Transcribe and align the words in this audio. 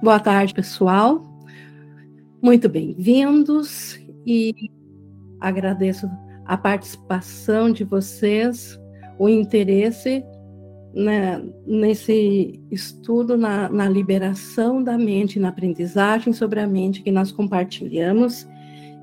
Boa 0.00 0.20
tarde, 0.20 0.54
pessoal. 0.54 1.20
Muito 2.40 2.68
bem-vindos 2.68 3.98
e 4.24 4.54
agradeço 5.40 6.08
a 6.46 6.56
participação 6.56 7.72
de 7.72 7.82
vocês, 7.82 8.78
o 9.18 9.28
interesse 9.28 10.24
né, 10.94 11.42
nesse 11.66 12.62
estudo 12.70 13.36
na, 13.36 13.68
na 13.68 13.88
liberação 13.88 14.80
da 14.80 14.96
mente, 14.96 15.40
na 15.40 15.48
aprendizagem 15.48 16.32
sobre 16.32 16.60
a 16.60 16.66
mente 16.66 17.02
que 17.02 17.10
nós 17.10 17.32
compartilhamos. 17.32 18.48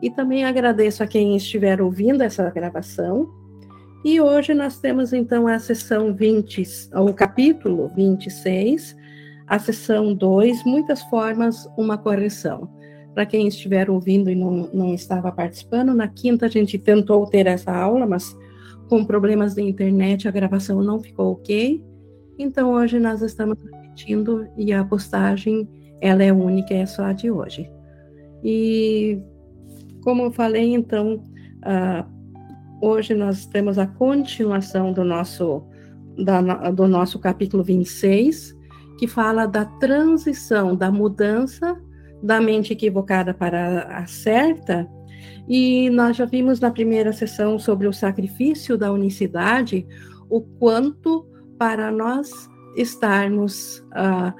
E 0.01 0.09
também 0.09 0.45
agradeço 0.45 1.03
a 1.03 1.07
quem 1.07 1.35
estiver 1.35 1.81
ouvindo 1.81 2.21
essa 2.21 2.49
gravação. 2.49 3.29
E 4.05 4.21
hoje 4.21 4.53
nós 4.53 4.79
temos 4.79 5.11
então 5.11 5.45
a 5.45 5.59
sessão 5.59 6.13
20, 6.13 6.89
o 6.93 7.13
capítulo 7.13 7.91
26, 7.93 8.95
a 9.47 9.59
sessão 9.59 10.13
2, 10.13 10.63
muitas 10.63 11.01
formas, 11.03 11.67
uma 11.77 11.97
correção. 11.97 12.69
Para 13.13 13.25
quem 13.25 13.47
estiver 13.47 13.89
ouvindo 13.89 14.29
e 14.29 14.35
não, 14.35 14.69
não 14.73 14.93
estava 14.93 15.31
participando, 15.31 15.93
na 15.93 16.07
quinta 16.07 16.47
a 16.47 16.49
gente 16.49 16.77
tentou 16.77 17.25
ter 17.27 17.47
essa 17.47 17.71
aula, 17.71 18.05
mas 18.05 18.35
com 18.89 19.05
problemas 19.05 19.55
de 19.55 19.61
internet 19.61 20.27
a 20.27 20.31
gravação 20.31 20.81
não 20.81 20.99
ficou 20.99 21.31
ok. 21.31 21.81
Então 22.37 22.73
hoje 22.73 22.99
nós 22.99 23.21
estamos 23.21 23.57
repetindo 23.63 24.47
e 24.57 24.73
a 24.73 24.83
postagem 24.83 25.67
ela 26.01 26.23
é 26.23 26.33
única, 26.33 26.73
é 26.73 26.85
só 26.85 27.03
a 27.05 27.13
de 27.13 27.31
hoje. 27.31 27.69
E 28.43 29.19
como 30.03 30.23
eu 30.23 30.31
falei, 30.31 30.73
então, 30.73 31.15
uh, 31.15 32.05
hoje 32.79 33.15
nós 33.15 33.45
temos 33.47 33.79
a 33.79 33.87
continuação 33.87 34.93
do 34.93 35.03
nosso, 35.03 35.63
da, 36.23 36.69
do 36.69 36.87
nosso 36.87 37.17
capítulo 37.17 37.63
26, 37.63 38.54
que 38.97 39.07
fala 39.07 39.45
da 39.45 39.65
transição, 39.65 40.75
da 40.75 40.91
mudança 40.91 41.77
da 42.25 42.41
mente 42.41 42.73
equivocada 42.73 43.33
para 43.33 43.83
a 43.97 44.05
certa. 44.07 44.89
E 45.47 45.89
nós 45.91 46.17
já 46.17 46.25
vimos 46.25 46.59
na 46.59 46.71
primeira 46.71 47.13
sessão 47.13 47.59
sobre 47.59 47.87
o 47.87 47.93
sacrifício 47.93 48.77
da 48.77 48.91
unicidade, 48.91 49.85
o 50.29 50.41
quanto 50.41 51.25
para 51.57 51.91
nós 51.91 52.49
estarmos, 52.75 53.79
uh, 53.91 54.33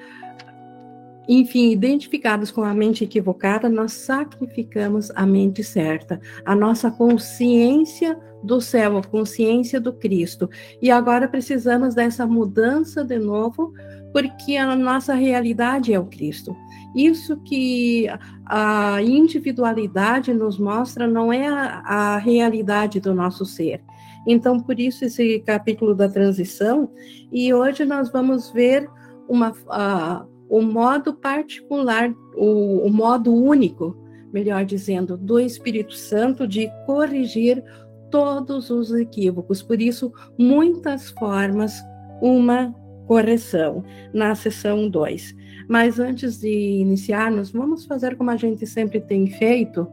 enfim, 1.30 1.72
identificados 1.72 2.52
com 2.52 2.64
a 2.64 2.74
mente 2.74 3.04
equivocada, 3.04 3.70
nós 3.70 3.94
sacrificamos 3.94 5.12
a 5.16 5.26
mente 5.26 5.64
certa, 5.64 6.20
a 6.44 6.56
nossa 6.56 6.90
consciência 6.90 8.20
do 8.44 8.60
céu, 8.60 8.98
a 8.98 9.04
consciência 9.04 9.80
do 9.80 9.94
Cristo. 9.94 10.50
E 10.82 10.92
agora 10.92 11.28
precisamos 11.28 11.96
dessa 11.96 12.28
mudança 12.28 13.04
de 13.04 13.18
novo 13.18 13.74
porque 14.16 14.56
a 14.56 14.74
nossa 14.78 15.14
realidade 15.14 15.94
é 15.94 16.00
o 16.00 16.06
Cristo. 16.06 16.56
Isso 16.96 17.36
que 17.36 18.08
a 18.46 19.02
individualidade 19.02 20.34
nos 20.34 20.58
mostra 20.58 21.06
não 21.06 21.34
é 21.34 21.46
a, 21.50 21.82
a 21.86 22.18
realidade 22.18 23.02
do 23.02 23.14
nosso 23.14 23.46
ser. 23.46 23.84
Então, 24.26 24.58
por 24.58 24.80
isso 24.80 25.04
esse 25.04 25.40
capítulo 25.40 25.94
da 25.94 26.08
transição, 26.08 26.90
e 27.30 27.54
hoje 27.54 27.84
nós 27.84 28.10
vamos 28.10 28.50
ver 28.52 28.90
uma, 29.28 29.52
uh, 29.52 30.26
o 30.48 30.62
modo 30.62 31.14
particular, 31.14 32.10
o, 32.38 32.88
o 32.88 32.90
modo 32.90 33.34
único, 33.34 33.98
melhor 34.32 34.64
dizendo, 34.64 35.18
do 35.18 35.42
Espírito 35.42 35.94
Santo 35.94 36.48
de 36.48 36.72
corrigir 36.86 37.62
todos 38.10 38.70
os 38.70 38.94
equívocos. 38.94 39.62
Por 39.62 39.82
isso, 39.82 40.10
muitas 40.40 41.10
formas, 41.10 41.84
uma 42.22 42.74
correção 43.08 43.84
na 44.14 44.36
sessão 44.36 44.90
2. 44.90 45.36
Mas 45.68 46.00
antes 46.00 46.40
de 46.40 46.50
iniciarmos, 46.50 47.52
vamos 47.52 47.86
fazer 47.86 48.16
como 48.16 48.30
a 48.30 48.38
gente 48.38 48.66
sempre 48.66 49.00
tem 49.00 49.28
feito. 49.28 49.88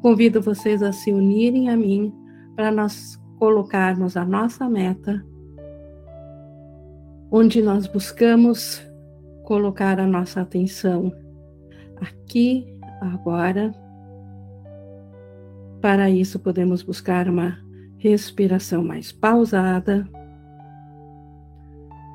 Convido 0.00 0.40
vocês 0.40 0.82
a 0.82 0.92
se 0.92 1.12
unirem 1.12 1.68
a 1.68 1.76
mim 1.76 2.12
para 2.56 2.70
nós 2.70 3.20
colocarmos 3.38 4.16
a 4.16 4.24
nossa 4.24 4.68
meta, 4.68 5.24
onde 7.30 7.60
nós 7.60 7.86
buscamos 7.86 8.82
colocar 9.44 9.98
a 9.98 10.06
nossa 10.06 10.40
atenção 10.40 11.12
aqui, 12.00 12.66
agora. 13.00 13.72
Para 15.80 16.08
isso, 16.08 16.38
podemos 16.38 16.82
buscar 16.82 17.28
uma 17.28 17.58
respiração 17.98 18.84
mais 18.84 19.10
pausada 19.10 20.08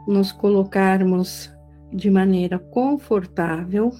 nos 0.07 0.31
colocarmos 0.31 1.53
de 1.91 2.09
maneira 2.09 2.57
confortável 2.57 3.91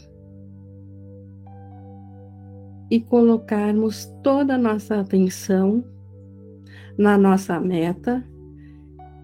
e 2.90 3.00
colocarmos 3.02 4.06
toda 4.24 4.56
a 4.56 4.58
nossa 4.58 5.00
atenção 5.00 5.84
na 6.98 7.18
nossa 7.18 7.60
meta, 7.60 8.26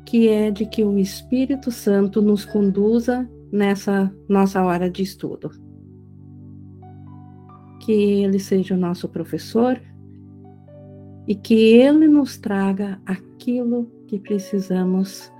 que 0.05 0.27
é 0.27 0.51
de 0.51 0.65
que 0.65 0.83
o 0.83 0.97
Espírito 0.99 1.71
Santo 1.71 2.21
nos 2.21 2.45
conduza 2.45 3.27
nessa 3.51 4.13
nossa 4.27 4.63
hora 4.63 4.89
de 4.89 5.01
estudo. 5.01 5.49
Que 7.79 8.23
ele 8.23 8.39
seja 8.39 8.75
o 8.75 8.77
nosso 8.77 9.07
professor 9.09 9.81
e 11.27 11.35
que 11.35 11.53
ele 11.53 12.07
nos 12.07 12.37
traga 12.37 13.01
aquilo 13.05 13.89
que 14.07 14.19
precisamos 14.19 15.32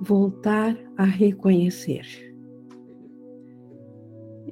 voltar 0.00 0.76
a 0.96 1.04
reconhecer. 1.04 2.06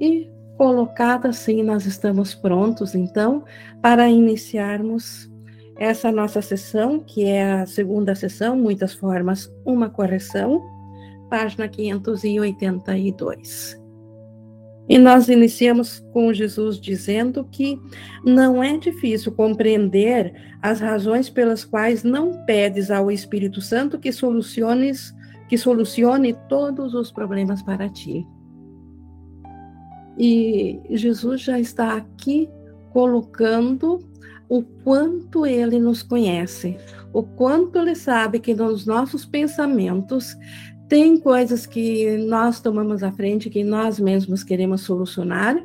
E 0.00 0.28
colocado 0.56 1.26
assim, 1.26 1.62
nós 1.62 1.86
estamos 1.86 2.34
prontos 2.34 2.94
então 2.94 3.44
para 3.82 4.08
iniciarmos 4.08 5.30
essa 5.76 6.10
nossa 6.12 6.40
sessão, 6.40 7.00
que 7.00 7.24
é 7.24 7.52
a 7.52 7.66
segunda 7.66 8.14
sessão, 8.14 8.56
muitas 8.56 8.94
formas, 8.94 9.52
uma 9.64 9.90
correção, 9.90 10.62
página 11.28 11.66
582. 11.68 13.82
E 14.88 14.98
nós 14.98 15.28
iniciamos 15.28 15.98
com 16.12 16.32
Jesus 16.32 16.78
dizendo 16.78 17.44
que 17.50 17.76
não 18.24 18.62
é 18.62 18.76
difícil 18.76 19.32
compreender 19.32 20.32
as 20.60 20.78
razões 20.78 21.28
pelas 21.30 21.64
quais 21.64 22.04
não 22.04 22.44
pedes 22.44 22.90
ao 22.90 23.10
Espírito 23.10 23.62
Santo 23.62 23.98
que 23.98 24.12
soluciones 24.12 25.10
que 25.48 25.58
solucione 25.58 26.34
todos 26.48 26.94
os 26.94 27.10
problemas 27.10 27.62
para 27.62 27.88
ti. 27.88 28.26
E 30.16 30.80
Jesus 30.90 31.42
já 31.42 31.58
está 31.58 31.94
aqui 31.94 32.48
colocando 32.92 33.98
o 34.48 34.62
quanto 34.62 35.44
ele 35.44 35.78
nos 35.78 36.02
conhece, 36.02 36.76
o 37.12 37.22
quanto 37.22 37.78
ele 37.78 37.94
sabe 37.94 38.38
que 38.38 38.54
nos 38.54 38.86
nossos 38.86 39.24
pensamentos 39.24 40.36
tem 40.88 41.18
coisas 41.18 41.66
que 41.66 42.16
nós 42.18 42.60
tomamos 42.60 43.02
à 43.02 43.10
frente, 43.10 43.50
que 43.50 43.64
nós 43.64 43.98
mesmos 43.98 44.44
queremos 44.44 44.82
solucionar, 44.82 45.60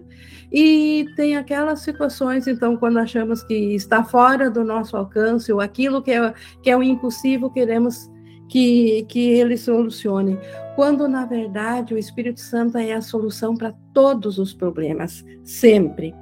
e 0.52 1.06
tem 1.16 1.36
aquelas 1.36 1.82
situações, 1.82 2.48
então, 2.48 2.76
quando 2.76 2.98
achamos 2.98 3.44
que 3.44 3.76
está 3.76 4.04
fora 4.04 4.50
do 4.50 4.64
nosso 4.64 4.98
alcance, 4.98 5.52
ou 5.52 5.62
aquilo 5.62 6.02
que 6.02 6.12
é, 6.12 6.34
que 6.64 6.72
é 6.72 6.78
o 6.78 6.82
impossível, 6.82 7.50
queremos 7.50 8.10
que, 8.50 9.06
que 9.08 9.30
ele 9.30 9.56
solucione, 9.56 10.38
quando 10.76 11.08
na 11.08 11.26
verdade 11.26 11.94
o 11.94 11.98
Espírito 11.98 12.42
Santo 12.42 12.78
é 12.78 12.94
a 12.94 13.02
solução 13.02 13.56
para 13.56 13.74
todos 13.94 14.40
os 14.40 14.54
problemas, 14.54 15.24
sempre. 15.44 16.14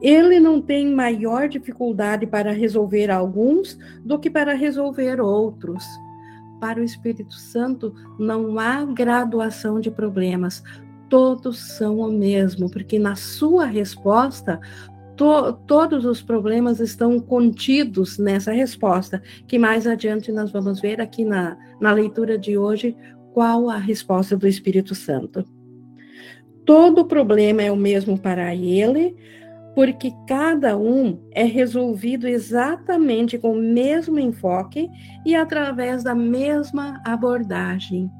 Ele 0.00 0.38
não 0.38 0.60
tem 0.60 0.92
maior 0.92 1.48
dificuldade 1.48 2.26
para 2.26 2.52
resolver 2.52 3.10
alguns 3.10 3.78
do 4.04 4.18
que 4.18 4.30
para 4.30 4.54
resolver 4.54 5.20
outros. 5.20 5.84
Para 6.60 6.80
o 6.80 6.84
Espírito 6.84 7.34
Santo 7.34 7.92
não 8.18 8.58
há 8.58 8.84
graduação 8.84 9.80
de 9.80 9.90
problemas, 9.90 10.62
todos 11.08 11.58
são 11.76 11.98
o 11.98 12.10
mesmo, 12.10 12.70
porque 12.70 12.98
na 12.98 13.16
sua 13.16 13.66
resposta 13.66 14.60
to, 15.22 15.52
todos 15.68 16.04
os 16.04 16.20
problemas 16.20 16.80
estão 16.80 17.20
contidos 17.20 18.18
nessa 18.18 18.50
resposta, 18.50 19.22
que 19.46 19.56
mais 19.56 19.86
adiante 19.86 20.32
nós 20.32 20.50
vamos 20.50 20.80
ver 20.80 21.00
aqui 21.00 21.24
na, 21.24 21.56
na 21.80 21.92
leitura 21.92 22.36
de 22.36 22.58
hoje 22.58 22.96
qual 23.32 23.70
a 23.70 23.76
resposta 23.76 24.36
do 24.36 24.48
Espírito 24.48 24.96
Santo. 24.96 25.44
Todo 26.64 27.04
problema 27.04 27.62
é 27.62 27.70
o 27.70 27.76
mesmo 27.76 28.18
para 28.18 28.52
ele, 28.52 29.16
porque 29.76 30.12
cada 30.26 30.76
um 30.76 31.18
é 31.30 31.44
resolvido 31.44 32.26
exatamente 32.26 33.38
com 33.38 33.52
o 33.52 33.62
mesmo 33.62 34.18
enfoque 34.18 34.88
e 35.24 35.36
através 35.36 36.02
da 36.02 36.16
mesma 36.16 37.00
abordagem. 37.04 38.10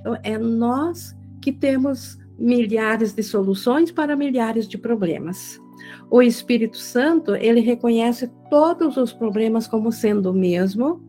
Então, 0.00 0.18
é 0.22 0.36
nós 0.36 1.16
que 1.40 1.50
temos 1.50 2.18
milhares 2.38 3.14
de 3.14 3.22
soluções 3.22 3.90
para 3.90 4.14
milhares 4.14 4.68
de 4.68 4.76
problemas. 4.76 5.61
O 6.10 6.20
Espírito 6.22 6.76
Santo, 6.76 7.34
ele 7.34 7.60
reconhece 7.60 8.30
todos 8.50 8.96
os 8.96 9.12
problemas 9.12 9.66
como 9.66 9.90
sendo 9.90 10.30
o 10.30 10.34
mesmo, 10.34 11.00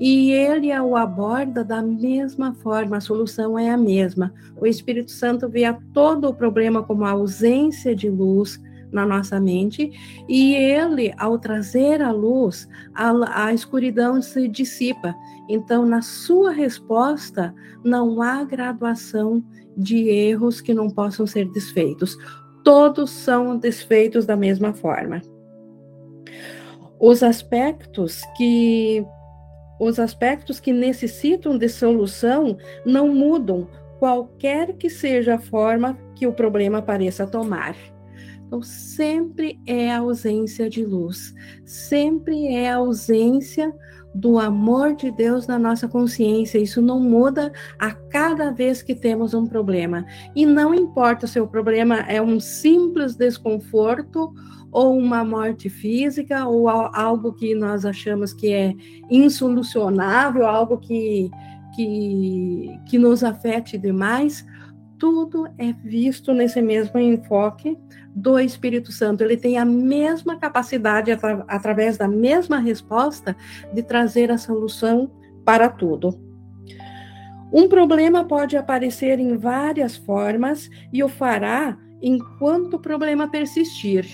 e 0.00 0.32
ele 0.32 0.72
o 0.80 0.96
aborda 0.96 1.62
da 1.62 1.82
mesma 1.82 2.54
forma, 2.54 2.96
a 2.96 3.00
solução 3.00 3.58
é 3.58 3.70
a 3.70 3.76
mesma. 3.76 4.32
O 4.60 4.66
Espírito 4.66 5.10
Santo 5.10 5.48
vê 5.48 5.62
todo 5.92 6.28
o 6.28 6.34
problema 6.34 6.82
como 6.82 7.04
a 7.04 7.10
ausência 7.10 7.94
de 7.94 8.08
luz 8.08 8.60
na 8.90 9.04
nossa 9.04 9.40
mente, 9.40 9.90
e 10.28 10.54
ele, 10.54 11.12
ao 11.18 11.38
trazer 11.38 12.00
a 12.00 12.12
luz, 12.12 12.68
a, 12.94 13.46
a 13.46 13.52
escuridão 13.52 14.22
se 14.22 14.46
dissipa. 14.46 15.14
Então, 15.48 15.84
na 15.84 16.00
sua 16.00 16.52
resposta, 16.52 17.52
não 17.84 18.22
há 18.22 18.44
graduação 18.44 19.44
de 19.76 20.08
erros 20.08 20.60
que 20.60 20.72
não 20.72 20.88
possam 20.88 21.26
ser 21.26 21.50
desfeitos. 21.50 22.16
Todos 22.64 23.10
são 23.10 23.58
desfeitos 23.58 24.24
da 24.26 24.36
mesma 24.36 24.72
forma. 24.72 25.20
Os 26.98 27.22
aspectos 27.22 28.22
que 28.36 29.04
os 29.78 29.98
aspectos 29.98 30.60
que 30.60 30.72
necessitam 30.72 31.58
de 31.58 31.68
solução 31.68 32.56
não 32.86 33.08
mudam, 33.08 33.68
qualquer 33.98 34.74
que 34.74 34.88
seja 34.88 35.34
a 35.34 35.38
forma 35.38 35.98
que 36.14 36.26
o 36.26 36.32
problema 36.32 36.80
pareça 36.80 37.26
tomar. 37.26 37.76
Então, 38.46 38.62
sempre 38.62 39.58
é 39.66 39.90
a 39.90 39.98
ausência 39.98 40.70
de 40.70 40.84
luz, 40.84 41.34
sempre 41.64 42.46
é 42.46 42.70
a 42.70 42.76
ausência 42.76 43.74
do 44.14 44.38
amor 44.38 44.94
de 44.94 45.10
Deus 45.10 45.46
na 45.46 45.58
nossa 45.58 45.88
consciência. 45.88 46.58
Isso 46.58 46.80
não 46.80 47.00
muda 47.00 47.52
a 47.78 47.90
cada 47.90 48.52
vez 48.52 48.80
que 48.80 48.94
temos 48.94 49.34
um 49.34 49.46
problema. 49.46 50.06
E 50.36 50.46
não 50.46 50.72
importa 50.72 51.26
se 51.26 51.40
o 51.40 51.48
problema 51.48 52.00
é 52.00 52.22
um 52.22 52.38
simples 52.38 53.16
desconforto 53.16 54.32
ou 54.70 54.96
uma 54.96 55.24
morte 55.24 55.68
física 55.68 56.46
ou 56.46 56.68
algo 56.68 57.32
que 57.32 57.54
nós 57.54 57.84
achamos 57.84 58.32
que 58.32 58.52
é 58.52 58.72
insolucionável, 59.10 60.46
algo 60.46 60.78
que, 60.78 61.30
que, 61.74 62.68
que 62.86 62.98
nos 62.98 63.24
afete 63.24 63.76
demais. 63.76 64.46
Tudo 64.98 65.48
é 65.58 65.72
visto 65.72 66.32
nesse 66.32 66.62
mesmo 66.62 66.98
enfoque 67.00 67.76
do 68.14 68.38
Espírito 68.38 68.92
Santo. 68.92 69.24
Ele 69.24 69.36
tem 69.36 69.58
a 69.58 69.64
mesma 69.64 70.38
capacidade, 70.38 71.10
atra 71.10 71.44
através 71.48 71.98
da 71.98 72.06
mesma 72.06 72.58
resposta, 72.58 73.36
de 73.72 73.82
trazer 73.82 74.30
a 74.30 74.38
solução 74.38 75.10
para 75.44 75.68
tudo. 75.68 76.18
Um 77.52 77.68
problema 77.68 78.24
pode 78.24 78.56
aparecer 78.56 79.18
em 79.18 79.36
várias 79.36 79.96
formas 79.96 80.70
e 80.92 81.02
o 81.02 81.08
fará 81.08 81.78
enquanto 82.00 82.74
o 82.74 82.80
problema 82.80 83.30
persistir. 83.30 84.06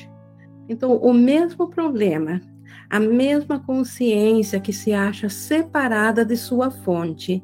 Então, 0.68 0.96
o 0.96 1.12
mesmo 1.12 1.68
problema, 1.68 2.40
a 2.88 3.00
mesma 3.00 3.58
consciência 3.58 4.60
que 4.60 4.72
se 4.72 4.92
acha 4.92 5.28
separada 5.28 6.24
de 6.24 6.36
sua 6.36 6.70
fonte, 6.70 7.42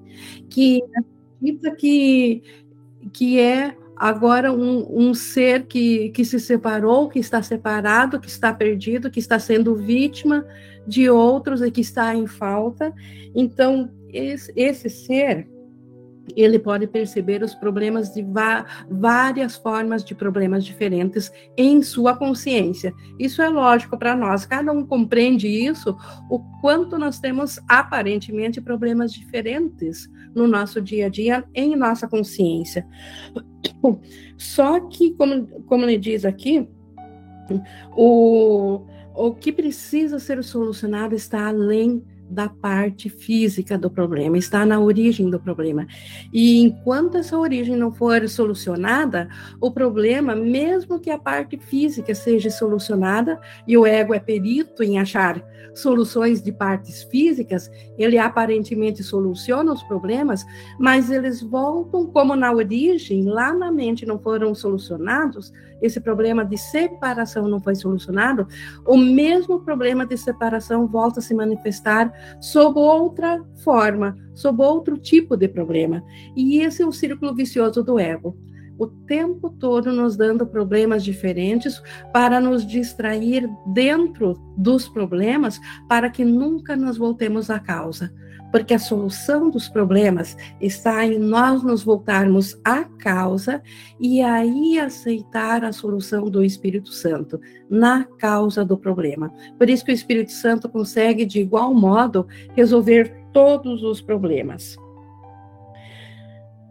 que 0.49 0.81
acredita 0.95 1.75
que, 1.75 2.43
que 3.13 3.41
é 3.41 3.77
agora 3.97 4.53
um, 4.53 4.87
um 4.91 5.15
ser 5.15 5.67
que, 5.67 6.11
que 6.11 6.25
se 6.25 6.39
separou, 6.39 7.09
que 7.09 7.19
está 7.19 7.43
separado, 7.43 8.21
que 8.21 8.29
está 8.29 8.53
perdido, 8.53 9.11
que 9.11 9.19
está 9.19 9.39
sendo 9.39 9.75
vítima 9.75 10.45
de 10.87 11.09
outros 11.09 11.63
e 11.63 11.71
que 11.71 11.81
está 11.81 12.15
em 12.15 12.27
falta. 12.27 12.93
Então, 13.35 13.91
esse, 14.13 14.53
esse 14.55 14.89
ser 14.91 15.49
ele 16.35 16.59
pode 16.59 16.87
perceber 16.87 17.43
os 17.43 17.55
problemas 17.55 18.13
de 18.13 18.25
várias 18.91 19.57
formas 19.57 20.03
de 20.03 20.15
problemas 20.15 20.65
diferentes 20.65 21.31
em 21.57 21.83
sua 21.83 22.17
consciência. 22.17 22.93
Isso 23.19 23.43
é 23.43 23.49
lógico 23.49 23.99
para 23.99 24.17
nós, 24.17 24.47
cada 24.47 24.73
um 24.73 24.85
compreende 24.85 25.47
isso, 25.47 25.97
o 26.31 26.41
quanto 26.61 26.99
nós 26.99 27.21
temos 27.21 27.61
aparentemente 27.69 28.61
problemas 28.61 29.13
diferentes 29.13 30.09
no 30.35 30.49
nosso 30.49 30.81
dia 30.81 31.07
a 31.07 31.09
dia, 31.09 31.45
em 31.55 31.77
nossa 31.77 32.09
consciência. 32.09 32.87
Só 34.37 34.81
que, 34.81 35.13
como, 35.15 35.47
como 35.67 35.85
ele 35.85 35.99
diz 35.99 36.25
aqui, 36.25 36.69
o, 37.97 38.83
o 39.15 39.35
que 39.35 39.53
precisa 39.53 40.19
ser 40.19 40.43
solucionado 40.43 41.15
está 41.15 41.49
além 41.49 42.03
da 42.29 42.49
parte 42.49 43.09
física 43.09 43.79
do 43.79 43.89
problema, 43.89 44.37
está 44.37 44.67
na 44.67 44.81
origem 44.81 45.31
do 45.31 45.39
problema. 45.39 45.87
E 46.33 46.61
enquanto 46.61 47.19
essa 47.19 47.39
origem 47.39 47.77
não 47.77 47.93
for 47.93 48.29
solucionada, 48.29 49.29
o 49.61 49.71
problema, 49.71 50.35
mesmo 50.35 50.99
que 50.99 51.11
a 51.11 51.19
parte 51.19 51.57
física 51.57 52.15
seja 52.15 52.51
solucionada, 52.51 53.41
e 53.67 53.77
o 53.77 53.87
ego 53.87 54.13
é 54.13 54.19
perito 54.19 54.83
em 54.83 54.99
achar 54.99 55.43
soluções 55.75 56.43
de 56.43 56.53
partes 56.53 57.03
físicas, 57.05 57.71
ele 57.99 58.19
aparentemente 58.19 59.03
soluciona 59.03 59.73
os 59.73 59.83
problemas, 59.83 60.45
mas 60.79 61.11
eles 61.11 61.43
voltam 61.43 62.07
como 62.07 62.35
na 62.35 62.53
origem, 62.53 63.25
lá 63.25 63.53
na 63.53 63.71
mente 63.71 64.07
não 64.07 64.19
foram 64.19 64.55
solucionados, 64.55 65.53
esse 65.81 66.01
problema 66.01 66.45
de 66.45 66.57
separação 66.57 67.49
não 67.49 67.61
foi 67.61 67.75
solucionado, 67.75 68.47
o 68.87 68.97
mesmo 68.97 69.61
problema 69.61 70.07
de 70.07 70.17
separação 70.17 70.87
volta 70.87 71.21
a 71.21 71.23
se 71.23 71.35
manifestar 71.35 72.13
sob 72.41 72.79
outra 72.79 73.45
forma, 73.63 74.17
sob 74.35 74.63
outro 74.63 74.97
tipo 74.97 75.37
de 75.37 75.49
problema. 75.49 76.03
E 76.35 76.61
esse 76.61 76.83
é 76.83 76.87
o 76.87 76.93
círculo 76.93 77.35
vicioso 77.35 77.83
do 77.83 77.99
ego. 77.99 78.37
O 78.79 78.87
tempo 78.87 79.51
todo 79.51 79.93
nos 79.93 80.17
dando 80.17 80.47
problemas 80.47 81.05
diferentes 81.05 81.83
para 82.13 82.41
nos 82.41 82.67
distrair 82.67 83.49
dentro 83.69 84.35
dos 84.57 84.89
problemas, 84.89 85.61
para 85.89 86.11
que 86.11 86.25
nunca 86.25 86.77
nos 86.77 86.99
voltemos 86.99 87.51
à 87.51 87.59
causa 87.59 88.13
porque 88.51 88.75
a 88.75 88.79
solução 88.79 89.51
dos 89.51 89.69
problemas 89.69 90.37
está 90.61 91.05
em 91.05 91.19
nós 91.19 91.63
nos 91.63 91.83
voltarmos 91.83 92.59
à 92.65 92.85
causa 92.85 93.63
e 94.01 94.23
aí 94.23 94.79
aceitar 94.79 95.65
a 95.65 95.73
solução 95.73 96.31
do 96.31 96.45
Espírito 96.45 96.91
Santo 96.91 97.41
na 97.69 98.05
causa 98.19 98.65
do 98.65 98.77
problema. 98.79 99.33
Por 99.59 99.69
isso 99.69 99.85
que 99.85 99.93
o 99.93 99.95
Espírito 99.95 100.33
Santo 100.33 100.69
consegue 100.69 101.25
de 101.25 101.41
igual 101.41 101.75
modo 101.75 102.27
resolver 102.55 103.15
todos 103.33 103.83
os 103.83 104.01
problemas. 104.01 104.77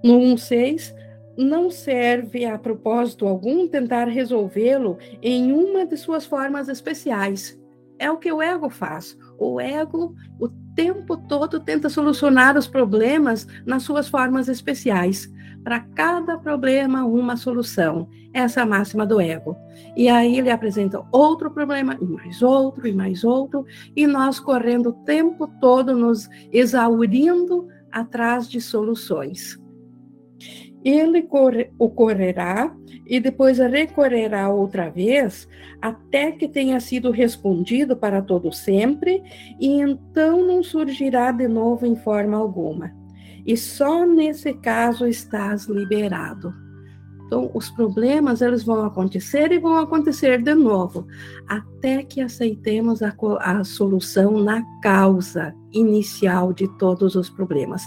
No 0.04 0.20
1:6 0.20 0.92
não 1.38 1.70
serve 1.70 2.46
a 2.46 2.58
propósito 2.58 3.28
algum 3.28 3.68
tentar 3.68 4.08
resolvê-lo 4.08 4.98
em 5.22 5.52
uma 5.52 5.86
de 5.86 5.98
suas 5.98 6.26
formas 6.26 6.70
especiais. 6.70 7.60
É 7.98 8.10
o 8.12 8.18
que 8.18 8.32
o 8.32 8.42
ego 8.42 8.70
faz. 8.70 9.18
O 9.38 9.60
ego, 9.60 10.14
o 10.40 10.50
tempo 10.76 11.16
todo 11.16 11.60
tenta 11.60 11.90
solucionar 11.90 12.58
os 12.58 12.68
problemas 12.68 13.48
nas 13.66 13.84
suas 13.84 14.08
formas 14.08 14.48
especiais. 14.48 15.32
Para 15.64 15.80
cada 15.80 16.38
problema, 16.38 17.06
uma 17.06 17.38
solução. 17.38 18.08
Essa 18.34 18.60
é 18.60 18.64
a 18.64 18.66
máxima 18.66 19.06
do 19.06 19.20
ego. 19.20 19.56
E 19.96 20.10
aí 20.10 20.38
ele 20.38 20.52
apresenta 20.52 21.04
outro 21.12 21.50
problema, 21.50 21.98
e 22.00 22.06
mais 22.06 22.42
outro, 22.42 22.86
e 22.86 22.94
mais 22.94 23.24
outro, 23.24 23.66
e 23.96 24.06
nós 24.06 24.40
correndo 24.40 24.90
o 24.90 25.04
tempo 25.06 25.48
todo, 25.60 25.96
nos 25.96 26.30
exaurindo 26.52 27.68
atrás 27.92 28.48
de 28.50 28.60
soluções 28.60 29.58
ele 30.86 31.24
corre, 31.24 31.72
ocorrerá 31.80 32.72
e 33.08 33.20
depois 33.20 33.58
recorrerá 33.58 34.50
outra 34.50 34.90
vez, 34.90 35.48
até 35.82 36.32
que 36.32 36.48
tenha 36.48 36.80
sido 36.80 37.10
respondido 37.10 37.98
para 37.98 38.22
todo 38.22 38.54
sempre, 38.54 39.24
e 39.60 39.82
então 39.82 40.46
não 40.46 40.64
surgirá 40.64 41.32
de 41.32 41.48
novo 41.48 41.86
em 41.86 41.96
forma 41.96 42.38
alguma. 42.38 42.94
E 43.46 43.58
só 43.58 44.06
nesse 44.06 44.54
caso 44.54 45.08
estás 45.08 45.66
liberado. 45.66 46.65
Então, 47.26 47.50
os 47.54 47.72
problemas 47.72 48.42
eles 48.42 48.64
vão 48.64 48.86
acontecer 48.86 49.52
e 49.52 49.58
vão 49.58 49.78
acontecer 49.80 50.42
de 50.42 50.54
novo, 50.54 51.08
até 51.48 52.04
que 52.04 52.22
aceitemos 52.22 53.02
a, 53.02 53.16
a 53.40 53.64
solução 53.64 54.40
na 54.44 54.64
causa 54.82 55.54
inicial 55.74 56.54
de 56.54 56.68
todos 56.78 57.16
os 57.16 57.30
problemas. 57.30 57.84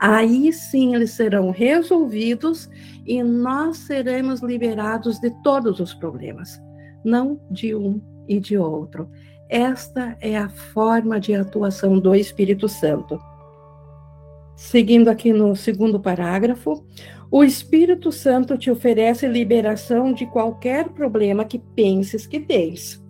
Aí 0.00 0.52
sim 0.52 0.94
eles 0.94 1.10
serão 1.10 1.50
resolvidos 1.50 2.68
e 3.06 3.22
nós 3.22 3.76
seremos 3.76 4.40
liberados 4.40 5.18
de 5.20 5.30
todos 5.42 5.80
os 5.80 5.92
problemas, 5.92 6.58
não 7.04 7.38
de 7.50 7.74
um 7.74 8.00
e 8.26 8.40
de 8.40 8.56
outro. 8.56 9.08
Esta 9.50 10.16
é 10.20 10.36
a 10.36 10.48
forma 10.48 11.20
de 11.20 11.34
atuação 11.34 11.98
do 11.98 12.14
Espírito 12.14 12.68
Santo. 12.68 13.18
Seguindo 14.56 15.08
aqui 15.08 15.32
no 15.32 15.54
segundo 15.54 16.00
parágrafo, 16.00 16.84
o 17.30 17.44
Espírito 17.44 18.10
Santo 18.10 18.56
te 18.56 18.70
oferece 18.70 19.26
liberação 19.28 20.12
de 20.12 20.26
qualquer 20.26 20.88
problema 20.90 21.44
que 21.44 21.58
penses 21.58 22.26
que 22.26 22.40
tens. 22.40 23.02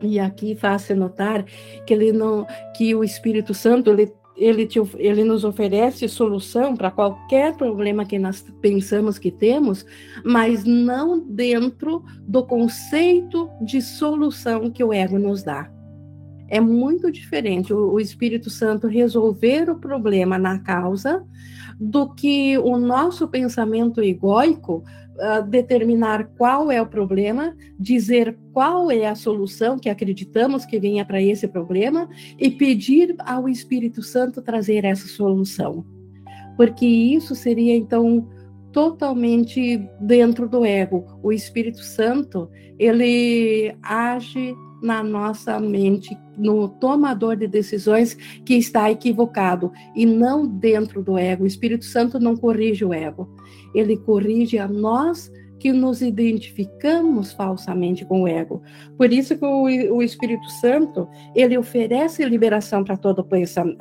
E 0.00 0.18
aqui 0.18 0.54
faz-se 0.54 0.94
notar 0.94 1.44
que 1.86 1.92
ele 1.92 2.12
não, 2.12 2.46
que 2.76 2.94
o 2.94 3.02
Espírito 3.02 3.52
Santo 3.54 3.90
ele, 3.90 4.12
ele, 4.36 4.66
te, 4.66 4.78
ele 4.98 5.24
nos 5.24 5.44
oferece 5.44 6.08
solução 6.08 6.76
para 6.76 6.90
qualquer 6.90 7.54
problema 7.56 8.04
que 8.04 8.18
nós 8.18 8.44
pensamos 8.60 9.18
que 9.18 9.30
temos, 9.30 9.84
mas 10.24 10.64
não 10.64 11.18
dentro 11.18 12.04
do 12.20 12.44
conceito 12.44 13.48
de 13.60 13.80
solução 13.80 14.70
que 14.70 14.84
o 14.84 14.92
ego 14.92 15.18
nos 15.18 15.42
dá. 15.42 15.75
É 16.48 16.60
muito 16.60 17.10
diferente 17.10 17.72
o, 17.72 17.92
o 17.92 18.00
Espírito 18.00 18.50
Santo 18.50 18.86
resolver 18.86 19.68
o 19.70 19.78
problema 19.78 20.38
na 20.38 20.58
causa 20.58 21.24
do 21.78 22.08
que 22.14 22.56
o 22.58 22.78
nosso 22.78 23.28
pensamento 23.28 24.00
egóico 24.00 24.82
uh, 25.16 25.46
determinar 25.46 26.30
qual 26.36 26.70
é 26.70 26.80
o 26.80 26.86
problema, 26.86 27.54
dizer 27.78 28.38
qual 28.52 28.90
é 28.90 29.06
a 29.06 29.14
solução 29.14 29.78
que 29.78 29.88
acreditamos 29.88 30.64
que 30.64 30.78
venha 30.78 31.04
para 31.04 31.20
esse 31.20 31.46
problema 31.46 32.08
e 32.38 32.50
pedir 32.50 33.14
ao 33.18 33.48
Espírito 33.48 34.02
Santo 34.02 34.40
trazer 34.40 34.84
essa 34.84 35.06
solução. 35.06 35.84
Porque 36.56 36.86
isso 36.86 37.34
seria 37.34 37.76
então 37.76 38.26
totalmente 38.72 39.78
dentro 40.00 40.48
do 40.48 40.64
ego. 40.64 41.06
O 41.22 41.32
Espírito 41.32 41.82
Santo, 41.82 42.48
ele 42.78 43.74
age 43.82 44.54
na 44.86 45.02
nossa 45.02 45.58
mente, 45.58 46.16
no 46.38 46.68
tomador 46.68 47.36
de 47.36 47.48
decisões 47.48 48.14
que 48.44 48.54
está 48.54 48.88
equivocado 48.88 49.72
e 49.96 50.06
não 50.06 50.46
dentro 50.46 51.02
do 51.02 51.18
ego. 51.18 51.42
O 51.42 51.46
Espírito 51.46 51.84
Santo 51.84 52.20
não 52.20 52.36
corrige 52.36 52.84
o 52.84 52.94
ego, 52.94 53.28
ele 53.74 53.96
corrige 53.96 54.58
a 54.58 54.68
nós 54.68 55.30
que 55.58 55.72
nos 55.72 56.02
identificamos 56.02 57.32
falsamente 57.32 58.04
com 58.04 58.22
o 58.22 58.28
ego. 58.28 58.62
Por 58.96 59.12
isso 59.12 59.36
que 59.36 59.44
o, 59.44 59.62
o 59.96 60.02
Espírito 60.02 60.48
Santo, 60.60 61.08
ele 61.34 61.58
oferece 61.58 62.24
liberação 62.24 62.84
para 62.84 62.96
todo 62.96 63.26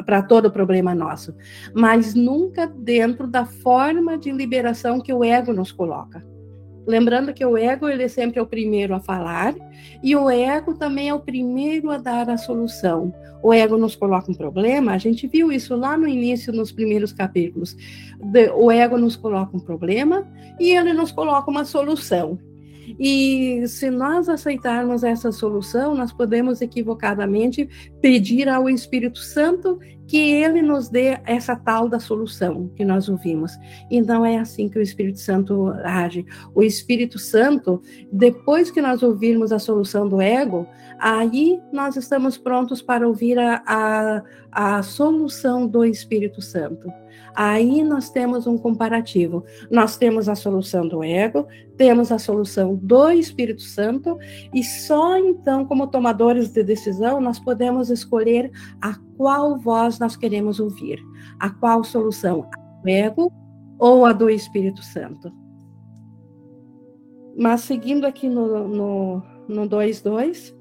para 0.03 0.23
todo 0.23 0.49
problema 0.49 0.95
nosso, 0.95 1.35
mas 1.75 2.15
nunca 2.15 2.65
dentro 2.65 3.27
da 3.27 3.45
forma 3.45 4.17
de 4.17 4.31
liberação 4.31 4.99
que 4.99 5.13
o 5.13 5.23
ego 5.23 5.53
nos 5.53 5.71
coloca. 5.71 6.34
Lembrando 6.87 7.33
que 7.33 7.45
o 7.45 7.57
ego 7.57 7.89
ele 7.89 8.07
sempre 8.07 8.39
é 8.39 8.41
o 8.41 8.45
primeiro 8.45 8.93
a 8.93 8.99
falar 8.99 9.55
e 10.03 10.15
o 10.15 10.29
ego 10.29 10.75
também 10.75 11.09
é 11.09 11.13
o 11.13 11.19
primeiro 11.19 11.89
a 11.89 11.97
dar 11.97 12.29
a 12.29 12.37
solução. 12.37 13.13
O 13.41 13.53
ego 13.53 13.77
nos 13.77 13.95
coloca 13.95 14.31
um 14.31 14.35
problema, 14.35 14.93
a 14.93 14.97
gente 14.97 15.27
viu 15.27 15.51
isso 15.51 15.75
lá 15.75 15.97
no 15.97 16.07
início, 16.07 16.53
nos 16.53 16.71
primeiros 16.71 17.11
capítulos. 17.11 17.75
O 18.55 18.71
ego 18.71 18.97
nos 18.97 19.15
coloca 19.15 19.55
um 19.55 19.59
problema 19.59 20.27
e 20.59 20.71
ele 20.71 20.93
nos 20.93 21.11
coloca 21.11 21.49
uma 21.49 21.65
solução. 21.65 22.39
E 22.99 23.67
se 23.67 23.89
nós 23.89 24.29
aceitarmos 24.29 25.03
essa 25.03 25.31
solução, 25.31 25.95
nós 25.95 26.11
podemos 26.11 26.61
equivocadamente 26.61 27.67
pedir 28.01 28.47
ao 28.47 28.69
Espírito 28.69 29.19
Santo 29.19 29.79
que 30.07 30.17
ele 30.17 30.61
nos 30.61 30.87
dê 30.87 31.19
essa 31.25 31.55
tal 31.55 31.89
da 31.89 31.99
solução 31.99 32.69
que 32.75 32.85
nós 32.85 33.09
ouvimos. 33.09 33.57
E 33.89 34.01
não 34.01 34.25
é 34.25 34.37
assim 34.37 34.69
que 34.69 34.77
o 34.77 34.81
Espírito 34.81 35.19
Santo 35.19 35.69
age. 35.83 36.25
O 36.53 36.61
Espírito 36.61 37.17
Santo, 37.17 37.81
depois 38.11 38.69
que 38.69 38.81
nós 38.81 39.01
ouvirmos 39.01 39.51
a 39.51 39.59
solução 39.59 40.07
do 40.07 40.21
ego, 40.21 40.67
aí 40.99 41.59
nós 41.73 41.95
estamos 41.95 42.37
prontos 42.37 42.81
para 42.81 43.07
ouvir 43.07 43.39
a, 43.39 43.63
a, 43.65 44.23
a 44.51 44.83
solução 44.83 45.67
do 45.67 45.83
Espírito 45.83 46.41
Santo. 46.41 46.87
Aí 47.35 47.83
nós 47.83 48.09
temos 48.09 48.47
um 48.47 48.57
comparativo. 48.57 49.43
Nós 49.69 49.97
temos 49.97 50.29
a 50.29 50.35
solução 50.35 50.87
do 50.87 51.03
ego, 51.03 51.47
temos 51.77 52.11
a 52.11 52.17
solução 52.17 52.75
do 52.75 53.11
Espírito 53.11 53.61
Santo, 53.61 54.17
e 54.53 54.63
só 54.63 55.17
então, 55.17 55.65
como 55.65 55.87
tomadores 55.87 56.49
de 56.49 56.63
decisão, 56.63 57.19
nós 57.19 57.37
podemos 57.39 57.89
escolher 57.89 58.51
a 58.81 58.95
qual 59.17 59.57
voz 59.57 59.99
nós 59.99 60.15
queremos 60.15 60.59
ouvir, 60.59 60.99
a 61.39 61.49
qual 61.49 61.83
solução, 61.83 62.49
a 62.53 62.81
do 62.81 62.89
ego 62.89 63.31
ou 63.77 64.05
a 64.05 64.13
do 64.13 64.29
Espírito 64.29 64.81
Santo. 64.83 65.31
Mas 67.37 67.61
seguindo 67.61 68.05
aqui 68.05 68.29
no, 68.29 68.65
no, 68.65 69.23
no 69.47 69.69
2.2, 69.69 70.55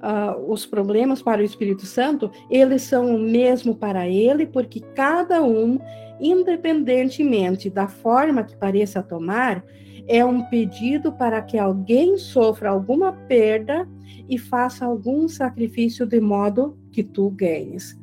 uh, 0.00 0.50
os 0.52 0.64
problemas 0.64 1.22
para 1.22 1.40
o 1.40 1.44
Espírito 1.44 1.86
Santo, 1.86 2.30
eles 2.48 2.82
são 2.82 3.14
o 3.14 3.18
mesmo 3.18 3.74
para 3.74 4.08
ele, 4.08 4.46
porque 4.46 4.80
cada 4.94 5.42
um 5.42 5.78
independentemente 6.20 7.70
da 7.70 7.88
forma 7.88 8.44
que 8.44 8.56
pareça 8.56 9.02
tomar, 9.02 9.64
é 10.06 10.24
um 10.24 10.42
pedido 10.44 11.12
para 11.12 11.40
que 11.40 11.56
alguém 11.56 12.16
sofra 12.18 12.70
alguma 12.70 13.12
perda 13.12 13.88
e 14.28 14.36
faça 14.38 14.84
algum 14.84 15.28
sacrifício 15.28 16.04
de 16.04 16.20
modo 16.20 16.76
que 16.90 17.02
tu 17.02 17.30
ganhes. 17.30 17.98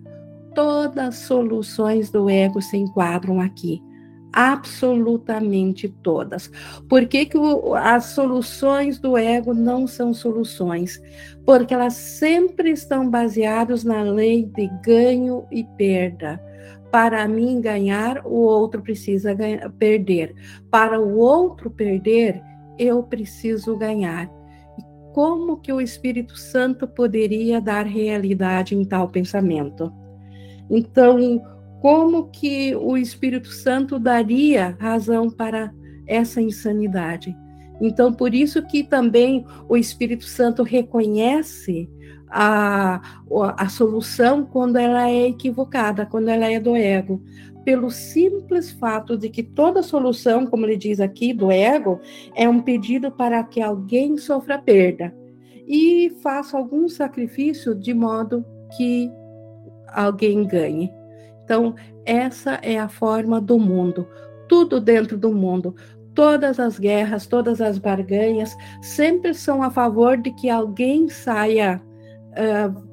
Todas 0.55 1.07
as 1.07 1.15
soluções 1.15 2.09
do 2.09 2.29
ego 2.29 2.61
se 2.61 2.77
enquadram 2.77 3.39
aqui. 3.39 3.83
Absolutamente 4.33 5.89
todas. 6.03 6.51
Por 6.87 7.05
que, 7.07 7.25
que 7.25 7.37
o, 7.37 7.73
as 7.75 8.05
soluções 8.05 8.99
do 8.99 9.17
ego 9.17 9.53
não 9.53 9.87
são 9.87 10.13
soluções? 10.13 11.01
Porque 11.45 11.73
elas 11.73 11.93
sempre 11.93 12.71
estão 12.71 13.09
baseadas 13.09 13.83
na 13.83 14.01
lei 14.01 14.45
de 14.45 14.67
ganho 14.83 15.45
e 15.51 15.63
perda 15.63 16.41
para 16.91 17.27
mim 17.27 17.59
ganhar, 17.59 18.25
o 18.25 18.35
outro 18.35 18.81
precisa 18.81 19.33
ganhar, 19.33 19.69
perder. 19.71 20.33
Para 20.71 20.99
o 20.99 21.17
outro 21.17 21.69
perder, 21.69 22.41
eu 22.79 23.03
preciso 23.03 23.75
ganhar. 23.75 24.25
E 24.77 25.13
como 25.13 25.57
que 25.57 25.71
o 25.71 25.81
Espírito 25.81 26.37
Santo 26.37 26.87
poderia 26.87 27.59
dar 27.59 27.85
realidade 27.85 28.75
em 28.75 28.85
tal 28.85 29.09
pensamento? 29.09 29.91
Então, 30.69 31.41
como 31.81 32.29
que 32.29 32.75
o 32.75 32.97
Espírito 32.97 33.49
Santo 33.49 33.99
daria 33.99 34.75
razão 34.79 35.29
para 35.29 35.73
essa 36.07 36.41
insanidade? 36.41 37.35
Então, 37.79 38.11
por 38.11 38.33
isso 38.33 38.65
que 38.65 38.83
também 38.83 39.45
o 39.69 39.77
Espírito 39.77 40.25
Santo 40.25 40.63
reconhece 40.63 41.87
a, 42.29 43.01
a 43.57 43.69
solução 43.69 44.45
quando 44.45 44.77
ela 44.77 45.09
é 45.09 45.27
equivocada, 45.27 46.05
quando 46.05 46.29
ela 46.29 46.45
é 46.45 46.59
do 46.59 46.75
ego. 46.75 47.21
Pelo 47.63 47.89
simples 47.89 48.71
fato 48.71 49.17
de 49.17 49.29
que 49.29 49.43
toda 49.43 49.83
solução, 49.83 50.45
como 50.45 50.65
ele 50.65 50.77
diz 50.77 50.99
aqui, 50.99 51.33
do 51.33 51.51
ego, 51.51 51.99
é 52.35 52.47
um 52.47 52.61
pedido 52.61 53.11
para 53.11 53.43
que 53.43 53.61
alguém 53.61 54.17
sofra 54.17 54.57
perda 54.57 55.13
e 55.67 56.15
faça 56.23 56.57
algum 56.57 56.87
sacrifício 56.87 57.75
de 57.75 57.93
modo 57.93 58.45
que 58.77 59.11
alguém 59.93 60.45
ganhe. 60.45 60.89
Então, 61.43 61.75
essa 62.05 62.59
é 62.61 62.79
a 62.79 62.87
forma 62.87 63.41
do 63.41 63.59
mundo. 63.59 64.07
Tudo 64.47 64.79
dentro 64.79 65.17
do 65.17 65.33
mundo, 65.33 65.75
todas 66.13 66.57
as 66.59 66.79
guerras, 66.79 67.27
todas 67.27 67.59
as 67.59 67.77
barganhas 67.77 68.55
sempre 68.81 69.33
são 69.33 69.61
a 69.61 69.69
favor 69.69 70.17
de 70.17 70.31
que 70.31 70.49
alguém 70.49 71.09
saia 71.09 71.81
uh, 72.37 72.87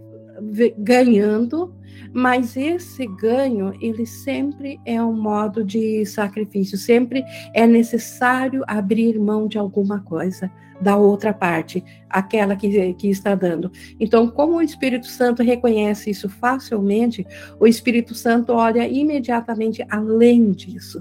ganhando, 0.78 1.74
mas 2.12 2.56
esse 2.56 3.06
ganho, 3.06 3.72
ele 3.80 4.06
sempre 4.06 4.80
é 4.84 5.02
um 5.02 5.12
modo 5.12 5.64
de 5.64 6.04
sacrifício, 6.06 6.78
sempre 6.78 7.24
é 7.52 7.66
necessário 7.66 8.62
abrir 8.66 9.18
mão 9.18 9.46
de 9.46 9.58
alguma 9.58 10.00
coisa 10.00 10.50
da 10.80 10.96
outra 10.96 11.32
parte, 11.32 11.84
aquela 12.10 12.56
que, 12.56 12.94
que 12.94 13.08
está 13.08 13.34
dando. 13.34 13.70
Então, 13.98 14.28
como 14.28 14.56
o 14.56 14.62
Espírito 14.62 15.06
Santo 15.06 15.42
reconhece 15.42 16.10
isso 16.10 16.28
facilmente, 16.28 17.26
o 17.58 17.66
Espírito 17.66 18.14
Santo 18.14 18.52
olha 18.52 18.86
imediatamente 18.88 19.84
além 19.88 20.50
disso. 20.52 21.00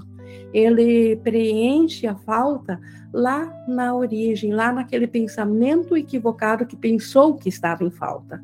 Ele 0.52 1.16
preenche 1.16 2.06
a 2.06 2.14
falta 2.14 2.80
lá 3.14 3.48
na 3.68 3.94
origem, 3.94 4.52
lá 4.52 4.72
naquele 4.72 5.06
pensamento 5.06 5.96
equivocado 5.96 6.66
que 6.66 6.74
pensou 6.74 7.36
que 7.36 7.48
estava 7.48 7.84
em 7.84 7.90
falta. 7.90 8.42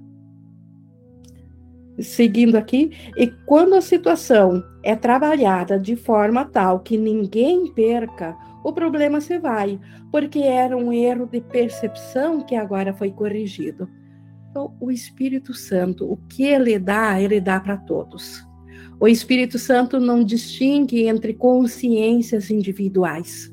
Seguindo 1.99 2.57
aqui, 2.57 2.93
e 3.17 3.27
quando 3.47 3.75
a 3.75 3.81
situação 3.81 4.63
é 4.85 4.95
trabalhada 4.95 5.77
de 5.77 5.97
forma 5.97 6.45
tal 6.45 6.79
que 6.79 6.97
ninguém 6.97 7.67
perca, 7.75 8.37
o 8.65 8.73
problema 8.73 9.21
se 9.21 9.39
vai, 9.41 9.79
porque 10.13 10.39
era 10.39 10.77
um 10.77 10.93
erro 10.93 11.27
de 11.27 11.41
percepção 11.41 12.41
que 12.41 12.55
agora 12.55 12.95
foi 12.95 13.11
corrigido. 13.11 13.89
Então, 14.51 14.73
o 14.81 14.91
Espírito 14.91 15.53
Santo, 15.53 16.11
o 16.11 16.17
que 16.29 16.45
ele 16.45 16.79
dá, 16.79 17.21
ele 17.21 17.41
dá 17.41 17.59
para 17.59 17.77
todos. 17.77 18.47
O 19.01 19.09
Espírito 19.09 19.59
Santo 19.59 19.99
não 19.99 20.23
distingue 20.23 21.07
entre 21.07 21.35
consciências 21.35 22.51
individuais 22.51 23.53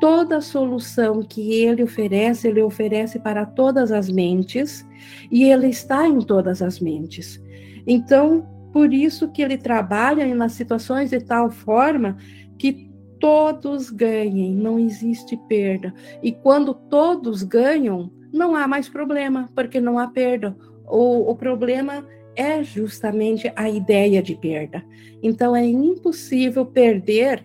toda 0.00 0.40
solução 0.40 1.22
que 1.22 1.54
ele 1.54 1.82
oferece, 1.82 2.48
ele 2.48 2.62
oferece 2.62 3.18
para 3.18 3.46
todas 3.46 3.90
as 3.92 4.10
mentes 4.10 4.86
e 5.30 5.44
ele 5.44 5.68
está 5.68 6.06
em 6.06 6.20
todas 6.20 6.62
as 6.62 6.80
mentes. 6.80 7.42
Então, 7.86 8.46
por 8.72 8.92
isso 8.92 9.30
que 9.30 9.42
ele 9.42 9.56
trabalha 9.56 10.32
nas 10.34 10.52
situações 10.52 11.10
de 11.10 11.20
tal 11.20 11.50
forma 11.50 12.16
que 12.58 12.90
todos 13.18 13.90
ganhem, 13.90 14.54
não 14.54 14.78
existe 14.78 15.36
perda. 15.48 15.94
E 16.22 16.32
quando 16.32 16.74
todos 16.74 17.42
ganham, 17.42 18.10
não 18.32 18.54
há 18.54 18.68
mais 18.68 18.88
problema, 18.88 19.48
porque 19.54 19.80
não 19.80 19.98
há 19.98 20.08
perda. 20.08 20.54
O, 20.86 21.30
o 21.30 21.34
problema 21.34 22.06
é 22.34 22.62
justamente 22.62 23.50
a 23.56 23.68
ideia 23.68 24.22
de 24.22 24.34
perda. 24.34 24.84
Então, 25.22 25.56
é 25.56 25.64
impossível 25.64 26.66
perder 26.66 27.42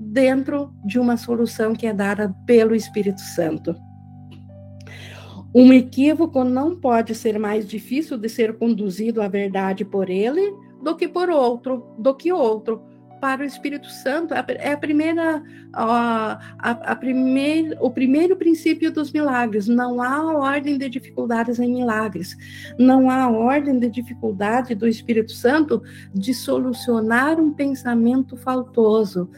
dentro 0.00 0.72
de 0.84 0.98
uma 0.98 1.18
solução 1.18 1.74
que 1.74 1.86
é 1.86 1.92
dada 1.92 2.34
pelo 2.46 2.74
Espírito 2.74 3.20
Santo. 3.20 3.76
Um 5.54 5.72
equívoco 5.72 6.42
não 6.44 6.76
pode 6.76 7.14
ser 7.14 7.38
mais 7.38 7.68
difícil 7.68 8.16
de 8.16 8.28
ser 8.28 8.56
conduzido 8.56 9.20
à 9.20 9.28
verdade 9.28 9.84
por 9.84 10.08
ele 10.08 10.54
do 10.82 10.96
que 10.96 11.08
por 11.08 11.28
outro, 11.28 11.94
do 11.98 12.14
que 12.14 12.32
outro. 12.32 12.82
Para 13.20 13.42
o 13.42 13.44
Espírito 13.44 13.86
Santo 13.86 14.32
é 14.32 14.72
a 14.72 14.78
primeira, 14.78 15.42
a, 15.74 16.40
a, 16.58 16.70
a 16.70 16.96
primeir, 16.96 17.76
o 17.78 17.90
primeiro 17.90 18.34
princípio 18.34 18.90
dos 18.90 19.12
milagres. 19.12 19.68
Não 19.68 20.00
há 20.00 20.32
ordem 20.32 20.78
de 20.78 20.88
dificuldades 20.88 21.58
em 21.58 21.70
milagres. 21.70 22.34
Não 22.78 23.10
há 23.10 23.28
ordem 23.28 23.78
de 23.78 23.90
dificuldade 23.90 24.74
do 24.74 24.88
Espírito 24.88 25.32
Santo 25.32 25.82
de 26.14 26.32
solucionar 26.32 27.38
um 27.38 27.52
pensamento 27.52 28.38
faltoso, 28.38 29.28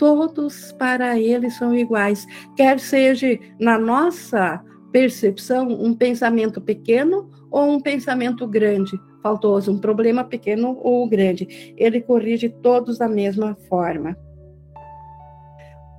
todos 0.00 0.72
para 0.78 1.20
ele 1.20 1.50
são 1.50 1.76
iguais, 1.76 2.26
quer 2.56 2.80
seja 2.80 3.38
na 3.58 3.78
nossa 3.78 4.64
percepção 4.90 5.68
um 5.68 5.94
pensamento 5.94 6.58
pequeno 6.58 7.30
ou 7.50 7.70
um 7.70 7.78
pensamento 7.78 8.46
grande, 8.46 8.98
faltoso, 9.22 9.70
um 9.70 9.78
problema 9.78 10.24
pequeno 10.24 10.78
ou 10.80 11.06
grande. 11.06 11.74
Ele 11.76 12.00
corrige 12.00 12.48
todos 12.48 12.96
da 12.96 13.06
mesma 13.06 13.54
forma. 13.68 14.16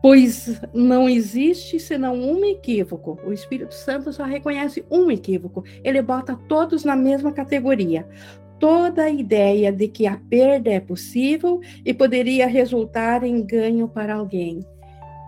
Pois 0.02 0.60
não 0.74 1.08
existe 1.08 1.80
senão 1.80 2.16
um 2.16 2.44
equívoco. 2.44 3.20
O 3.24 3.32
Espírito 3.32 3.76
Santo 3.76 4.12
só 4.12 4.24
reconhece 4.24 4.84
um 4.90 5.12
equívoco. 5.12 5.64
Ele 5.84 6.02
bota 6.02 6.36
todos 6.48 6.84
na 6.84 6.96
mesma 6.96 7.32
categoria. 7.32 8.08
Toda 8.62 9.04
a 9.04 9.10
ideia 9.10 9.74
de 9.74 9.90
que 9.90 10.08
a 10.08 10.16
perda 10.30 10.70
é 10.70 10.80
possível 10.80 11.60
e 11.84 11.94
poderia 11.94 12.48
resultar 12.48 13.24
em 13.24 13.46
ganho 13.46 13.90
para 13.90 14.16
alguém 14.16 14.64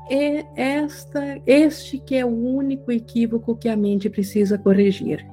é 0.10 0.46
esta, 0.56 1.42
este 1.46 1.98
que 1.98 2.16
é 2.16 2.26
o 2.26 2.30
único 2.30 2.92
equívoco 2.92 3.56
que 3.56 3.70
a 3.70 3.76
mente 3.76 4.10
precisa 4.10 4.58
corrigir. 4.58 5.26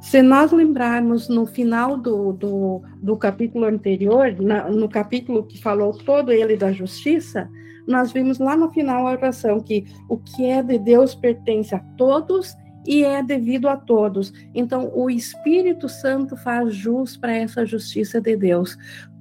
Se 0.00 0.22
nós 0.22 0.52
lembrarmos 0.52 1.28
no 1.28 1.44
final 1.44 1.96
do, 1.96 2.32
do, 2.32 2.82
do 3.02 3.16
capítulo 3.16 3.64
anterior, 3.64 4.34
na, 4.40 4.68
no 4.68 4.88
capítulo 4.88 5.44
que 5.44 5.60
falou 5.60 5.92
todo 5.92 6.30
ele 6.30 6.56
da 6.56 6.72
justiça, 6.72 7.48
nós 7.86 8.12
vimos 8.12 8.38
lá 8.38 8.56
no 8.56 8.70
final 8.70 9.06
a 9.06 9.12
oração 9.12 9.60
que 9.60 9.86
o 10.08 10.16
que 10.16 10.44
é 10.44 10.62
de 10.62 10.78
Deus 10.78 11.14
pertence 11.14 11.74
a 11.74 11.80
todos 11.96 12.54
e 12.88 13.04
é 13.04 13.22
devido 13.22 13.68
a 13.68 13.76
todos. 13.76 14.32
Então, 14.54 14.90
o 14.94 15.10
Espírito 15.10 15.90
Santo 15.90 16.34
faz 16.38 16.74
jus 16.74 17.18
para 17.18 17.36
essa 17.36 17.66
justiça 17.66 18.18
de 18.18 18.34
Deus. 18.34 18.78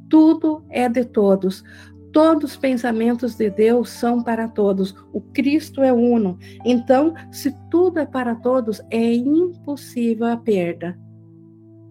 Tudo 0.09 0.63
é 0.69 0.87
de 0.87 1.03
todos. 1.03 1.65
Todos 2.13 2.51
os 2.51 2.57
pensamentos 2.57 3.35
de 3.35 3.49
Deus 3.49 3.89
são 3.89 4.23
para 4.23 4.47
todos. 4.47 4.95
O 5.11 5.19
Cristo 5.19 5.83
é 5.83 5.91
uno. 5.91 6.39
Então, 6.63 7.13
se 7.29 7.53
tudo 7.69 7.99
é 7.99 8.05
para 8.05 8.35
todos, 8.35 8.81
é 8.89 9.13
impossível 9.13 10.27
a 10.27 10.37
perda. 10.37 10.97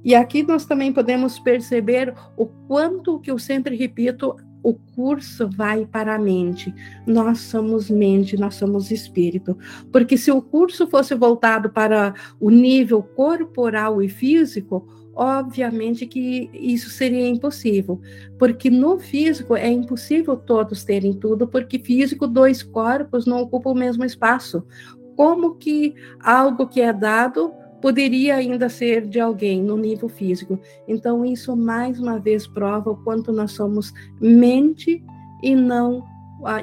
E 0.02 0.14
aqui 0.14 0.42
nós 0.42 0.64
também 0.64 0.95
podemos 0.95 1.38
perceber 1.38 2.14
o 2.38 2.47
quanto 2.47 3.21
que 3.21 3.30
eu 3.30 3.38
sempre 3.38 3.76
repito, 3.76 4.35
o 4.67 4.75
curso 4.75 5.49
vai 5.49 5.87
para 5.87 6.17
a 6.17 6.19
mente. 6.19 6.75
Nós 7.07 7.39
somos 7.39 7.89
mente, 7.89 8.37
nós 8.37 8.57
somos 8.57 8.91
espírito. 8.91 9.57
Porque 9.93 10.19
se 10.19 10.33
o 10.33 10.43
curso 10.43 10.89
fosse 10.89 11.15
voltado 11.15 11.71
para 11.71 12.13
o 12.41 12.51
nível 12.51 13.01
corporal 13.01 14.03
e 14.03 14.09
físico, 14.09 14.85
obviamente 15.15 16.05
que 16.05 16.51
isso 16.53 16.91
seria 16.91 17.29
impossível, 17.29 18.01
porque 18.41 18.69
no 18.69 18.99
físico 18.99 19.55
é 19.55 19.71
impossível 19.71 20.37
todos 20.37 20.83
terem 20.83 21.13
tudo, 21.13 21.47
porque 21.47 21.79
físico, 21.79 22.27
dois 22.27 22.61
corpos 22.61 23.25
não 23.25 23.43
ocupam 23.43 23.71
o 23.71 23.75
mesmo 23.75 24.05
espaço. 24.05 24.67
Como 25.15 25.55
que 25.55 25.95
algo 26.19 26.67
que 26.67 26.81
é 26.81 26.93
dado 26.93 27.53
poderia 27.80 28.37
ainda 28.37 28.68
ser 28.68 29.06
de 29.06 29.21
alguém 29.21 29.62
no 29.62 29.76
nível 29.76 30.09
físico? 30.09 30.59
Então, 30.87 31.25
isso 31.25 31.56
mais 31.56 31.99
uma 32.00 32.18
vez 32.18 32.47
prova 32.47 32.90
o 32.90 32.97
quanto 32.97 33.33
nós 33.33 33.52
somos 33.52 33.92
mente 34.21 35.02
e 35.42 35.54
não 35.54 36.04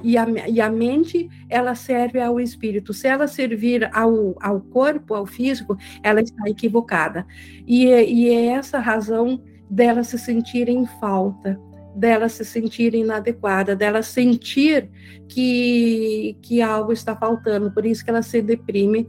e 0.03 0.17
a, 0.17 0.25
e 0.48 0.62
a 0.62 0.70
mente 0.70 1.29
ela 1.50 1.75
serve 1.75 2.19
ao 2.21 2.39
espírito. 2.39 2.93
Se 2.93 3.08
ela 3.08 3.28
servir 3.28 3.89
ao, 3.93 4.36
ao 4.39 4.62
corpo, 4.62 5.15
ao 5.15 5.26
físico, 5.26 5.78
ela 6.04 6.21
está 6.21 6.47
equivocada. 6.47 7.26
E, 7.65 7.88
e 7.88 8.30
é 8.30 8.45
essa 8.47 8.80
razão 8.80 9.41
dela 9.69 10.04
se 10.04 10.19
sentir 10.19 10.69
em 10.69 10.86
falta, 10.86 11.60
dela 11.95 12.30
se 12.30 12.45
sentir 12.45 12.93
inadequada, 12.93 13.76
dela 13.76 14.04
sentir 14.04 14.89
que, 15.28 16.38
que 16.41 16.62
algo 16.62 16.93
está 16.93 17.15
faltando. 17.15 17.71
Por 17.71 17.86
isso 17.86 18.04
que 18.04 18.10
ela 18.10 18.21
se 18.21 18.41
deprime 18.41 19.08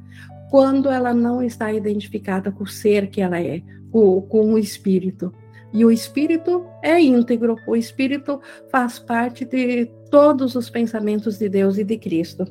quando 0.54 0.88
ela 0.88 1.12
não 1.12 1.42
está 1.42 1.72
identificada 1.72 2.52
com 2.52 2.62
o 2.62 2.66
ser 2.68 3.08
que 3.08 3.20
ela 3.20 3.40
é, 3.40 3.60
com, 3.90 4.22
com 4.22 4.52
o 4.52 4.56
espírito. 4.56 5.34
E 5.72 5.84
o 5.84 5.90
espírito 5.90 6.64
é 6.80 7.00
íntegro, 7.00 7.56
o 7.66 7.74
espírito 7.74 8.40
faz 8.70 8.96
parte 9.00 9.44
de 9.44 9.86
todos 10.12 10.54
os 10.54 10.70
pensamentos 10.70 11.38
de 11.38 11.48
Deus 11.48 11.76
e 11.76 11.82
de 11.82 11.98
Cristo. 11.98 12.44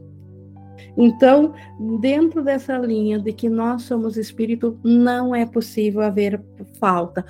Então, 0.97 1.53
dentro 2.01 2.43
dessa 2.43 2.77
linha 2.77 3.19
de 3.19 3.31
que 3.31 3.47
nós 3.47 3.83
somos 3.83 4.17
espírito, 4.17 4.77
não 4.83 5.33
é 5.33 5.45
possível 5.45 6.01
haver 6.01 6.43
falta. 6.81 7.23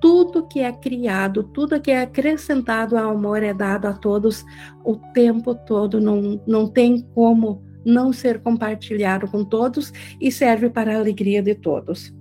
Tudo 0.00 0.48
que 0.48 0.58
é 0.58 0.72
criado, 0.72 1.44
tudo 1.44 1.80
que 1.80 1.92
é 1.92 2.02
acrescentado 2.02 2.98
ao 2.98 3.10
amor 3.10 3.44
é 3.44 3.54
dado 3.54 3.86
a 3.86 3.92
todos 3.92 4.44
o 4.84 4.96
tempo 5.14 5.54
todo, 5.54 6.00
não, 6.00 6.42
não 6.44 6.66
tem 6.66 7.00
como 7.14 7.64
não 7.86 8.12
ser 8.12 8.40
compartilhado 8.40 9.28
com 9.28 9.44
todos 9.44 9.92
e 10.20 10.32
serve 10.32 10.68
para 10.68 10.92
a 10.92 10.98
alegria 10.98 11.40
de 11.40 11.54
todos. 11.54 12.12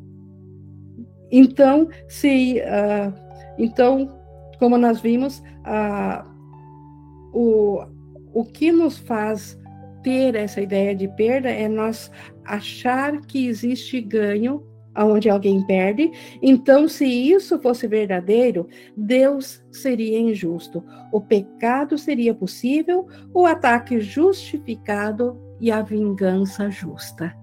Então, 1.31 1.89
se, 2.07 2.61
uh, 2.61 3.11
então, 3.57 4.15
como 4.59 4.77
nós 4.77 5.01
vimos, 5.01 5.39
uh, 5.39 6.23
o, 7.33 7.83
o 8.31 8.45
que 8.45 8.71
nos 8.71 8.99
faz 8.99 9.59
ter 10.03 10.35
essa 10.35 10.61
ideia 10.61 10.95
de 10.95 11.07
perda 11.07 11.49
é 11.49 11.67
nós 11.67 12.11
achar 12.45 13.19
que 13.21 13.47
existe 13.47 13.99
ganho 13.99 14.63
onde 14.97 15.29
alguém 15.29 15.65
perde. 15.65 16.11
Então, 16.41 16.87
se 16.87 17.05
isso 17.05 17.59
fosse 17.59 17.87
verdadeiro, 17.87 18.67
Deus 18.95 19.61
seria 19.71 20.19
injusto, 20.19 20.83
o 21.11 21.19
pecado 21.19 21.97
seria 21.97 22.33
possível, 22.33 23.07
o 23.33 23.45
ataque 23.45 23.99
justificado 23.99 25.44
e 25.59 25.71
a 25.71 25.81
vingança 25.81 26.69
justa. 26.69 27.35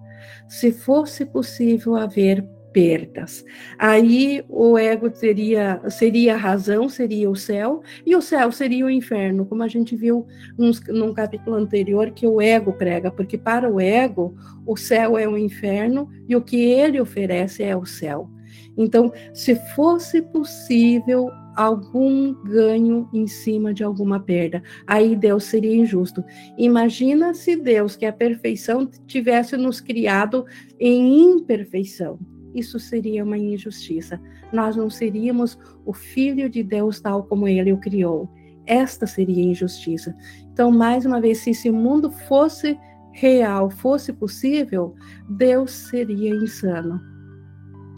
Se 0.49 0.73
fosse 0.73 1.25
possível 1.25 1.97
haver 1.97 2.45
perdas. 2.73 3.45
Aí 3.79 4.45
o 4.49 4.79
ego 4.79 5.11
teria, 5.11 5.81
seria 5.91 6.35
a 6.35 6.39
razão, 6.39 6.89
seria 6.89 7.31
o 7.31 7.37
céu, 7.37 7.83
e 8.05 8.17
o 8.17 8.23
céu 8.23 8.51
seria 8.51 8.87
o 8.87 8.91
inferno, 8.91 9.45
como 9.45 9.63
a 9.63 9.69
gente 9.69 9.95
viu 9.95 10.27
nos, 10.59 10.81
num 10.89 11.13
capítulo 11.13 11.57
anterior 11.57 12.11
que 12.11 12.27
o 12.27 12.41
ego 12.41 12.73
prega, 12.73 13.11
porque 13.11 13.37
para 13.37 13.71
o 13.71 13.81
ego 13.81 14.35
o 14.67 14.77
céu 14.77 15.19
é 15.19 15.29
o 15.29 15.37
inferno 15.37 16.09
e 16.29 16.35
o 16.35 16.43
que 16.43 16.57
ele 16.57 17.01
oferece 17.01 17.63
é 17.63 17.77
o 17.77 17.85
céu. 17.85 18.29
Então, 18.77 19.13
se 19.35 19.55
fosse 19.75 20.23
possível 20.23 21.29
algum 21.57 22.35
ganho 22.45 23.09
em 23.13 23.27
cima 23.27 23.73
de 23.73 23.85
alguma 23.85 24.21
perda, 24.21 24.63
aí 24.87 25.15
Deus 25.15 25.45
seria 25.45 25.75
injusto. 25.75 26.25
Imagina 26.57 27.35
se 27.35 27.57
Deus, 27.57 27.97
que 27.97 28.05
é 28.05 28.09
a 28.09 28.13
perfeição, 28.13 28.89
tivesse 29.07 29.57
nos 29.57 29.81
criado 29.81 30.45
em 30.79 31.21
imperfeição 31.21 32.19
isso 32.55 32.79
seria 32.79 33.25
uma 33.25 33.39
injustiça. 33.39 34.21
Nós 34.53 34.77
não 34.77 34.91
seríamos 34.91 35.59
o 35.85 35.93
Filho 35.93 36.49
de 36.49 36.63
Deus 36.63 37.01
tal 37.01 37.25
como 37.25 37.49
ele 37.49 37.73
o 37.73 37.79
criou. 37.79 38.29
Esta 38.67 39.07
seria 39.07 39.43
injustiça. 39.43 40.15
Então, 40.53 40.71
mais 40.71 41.07
uma 41.07 41.21
vez, 41.21 41.39
se 41.39 41.51
esse 41.51 41.71
mundo 41.71 42.11
fosse 42.11 42.79
real, 43.13 43.71
fosse 43.71 44.13
possível, 44.13 44.95
Deus 45.29 45.71
seria 45.71 46.31
insano. 46.31 47.01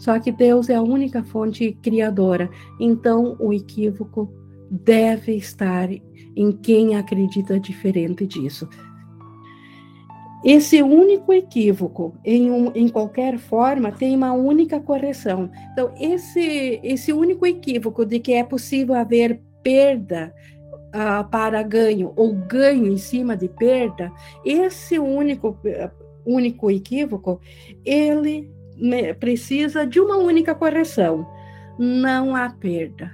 Só 0.05 0.19
que 0.19 0.31
Deus 0.31 0.69
é 0.69 0.75
a 0.75 0.83
única 0.83 1.23
fonte 1.23 1.71
criadora. 1.81 2.47
Então, 2.79 3.35
o 3.39 3.51
equívoco 3.51 4.31
deve 4.69 5.33
estar 5.33 5.89
em 6.35 6.51
quem 6.51 6.95
acredita 6.95 7.59
diferente 7.59 8.27
disso. 8.27 8.69
Esse 10.43 10.83
único 10.83 11.33
equívoco, 11.33 12.13
em, 12.23 12.51
um, 12.51 12.71
em 12.75 12.87
qualquer 12.87 13.39
forma, 13.39 13.91
tem 13.91 14.15
uma 14.15 14.31
única 14.31 14.79
correção. 14.79 15.49
Então, 15.71 15.91
esse, 15.99 16.79
esse 16.83 17.11
único 17.11 17.43
equívoco 17.43 18.05
de 18.05 18.19
que 18.19 18.33
é 18.33 18.43
possível 18.43 18.93
haver 18.93 19.41
perda 19.63 20.31
uh, 20.93 21.27
para 21.31 21.63
ganho 21.63 22.13
ou 22.15 22.31
ganho 22.31 22.93
em 22.93 22.97
cima 22.97 23.35
de 23.35 23.49
perda, 23.49 24.11
esse 24.45 24.99
único, 24.99 25.57
único 26.23 26.69
equívoco, 26.69 27.41
ele 27.83 28.53
precisa 29.19 29.85
de 29.85 29.99
uma 29.99 30.17
única 30.17 30.53
correção. 30.53 31.27
Não 31.77 32.35
há 32.35 32.49
perda. 32.49 33.11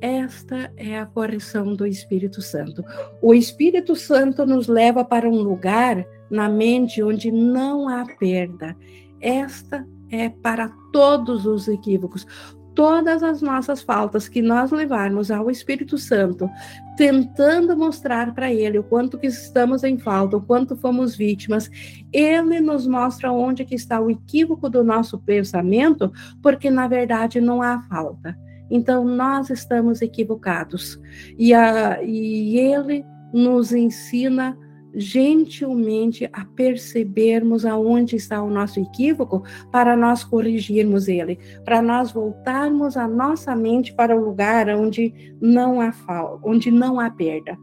Esta 0.00 0.72
é 0.76 0.98
a 0.98 1.06
correção 1.06 1.74
do 1.74 1.86
Espírito 1.86 2.42
Santo. 2.42 2.82
O 3.20 3.32
Espírito 3.32 3.94
Santo 3.94 4.44
nos 4.44 4.66
leva 4.66 5.04
para 5.04 5.28
um 5.28 5.42
lugar 5.42 6.04
na 6.28 6.48
mente 6.48 7.02
onde 7.02 7.30
não 7.30 7.88
há 7.88 8.04
perda. 8.18 8.76
esta 9.20 9.86
é 10.10 10.28
para 10.28 10.68
todos 10.92 11.46
os 11.46 11.68
equívocos 11.68 12.26
todas 12.74 13.22
as 13.22 13.42
nossas 13.42 13.82
faltas 13.82 14.28
que 14.28 14.42
nós 14.42 14.70
levarmos 14.70 15.30
ao 15.30 15.50
Espírito 15.50 15.98
Santo, 15.98 16.48
tentando 16.96 17.76
mostrar 17.76 18.34
para 18.34 18.52
ele 18.52 18.78
o 18.78 18.82
quanto 18.82 19.18
que 19.18 19.26
estamos 19.26 19.84
em 19.84 19.98
falta, 19.98 20.36
o 20.36 20.42
quanto 20.42 20.76
fomos 20.76 21.16
vítimas, 21.16 21.70
ele 22.12 22.60
nos 22.60 22.86
mostra 22.86 23.32
onde 23.32 23.64
que 23.64 23.74
está 23.74 24.00
o 24.00 24.10
equívoco 24.10 24.68
do 24.68 24.82
nosso 24.82 25.18
pensamento, 25.18 26.12
porque 26.42 26.70
na 26.70 26.86
verdade 26.88 27.40
não 27.40 27.62
há 27.62 27.80
falta. 27.82 28.36
Então 28.70 29.04
nós 29.04 29.50
estamos 29.50 30.00
equivocados. 30.00 30.98
E, 31.38 31.52
a, 31.52 32.02
e 32.02 32.58
ele 32.58 33.04
nos 33.32 33.72
ensina 33.72 34.56
gentilmente 34.94 36.28
a 36.32 36.44
percebermos 36.44 37.64
aonde 37.64 38.16
está 38.16 38.42
o 38.42 38.50
nosso 38.50 38.80
equívoco 38.80 39.42
para 39.70 39.96
nós 39.96 40.24
corrigirmos 40.24 41.08
ele, 41.08 41.38
para 41.64 41.80
nós 41.80 42.12
voltarmos 42.12 42.96
a 42.96 43.08
nossa 43.08 43.56
mente 43.56 43.92
para 43.94 44.16
o 44.16 44.24
lugar 44.24 44.68
onde 44.70 45.34
não 45.40 45.80
há 45.80 45.92
falta, 45.92 46.46
onde 46.46 46.70
não 46.70 47.00
há 47.00 47.10
perda. 47.10 47.56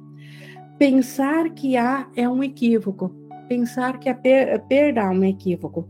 Pensar 0.77 1.49
que 1.49 1.75
há 1.75 2.07
é 2.15 2.27
um 2.27 2.43
equívoco. 2.43 3.13
Pensar 3.47 3.99
que 3.99 4.07
a 4.07 4.15
perda 4.15 5.01
é 5.01 5.09
um 5.09 5.23
equívoco. 5.23 5.89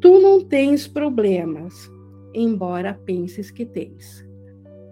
Tu 0.00 0.20
não 0.20 0.44
tens 0.44 0.86
problemas, 0.86 1.90
embora 2.34 3.00
penses 3.06 3.50
que 3.50 3.64
tens. 3.64 4.26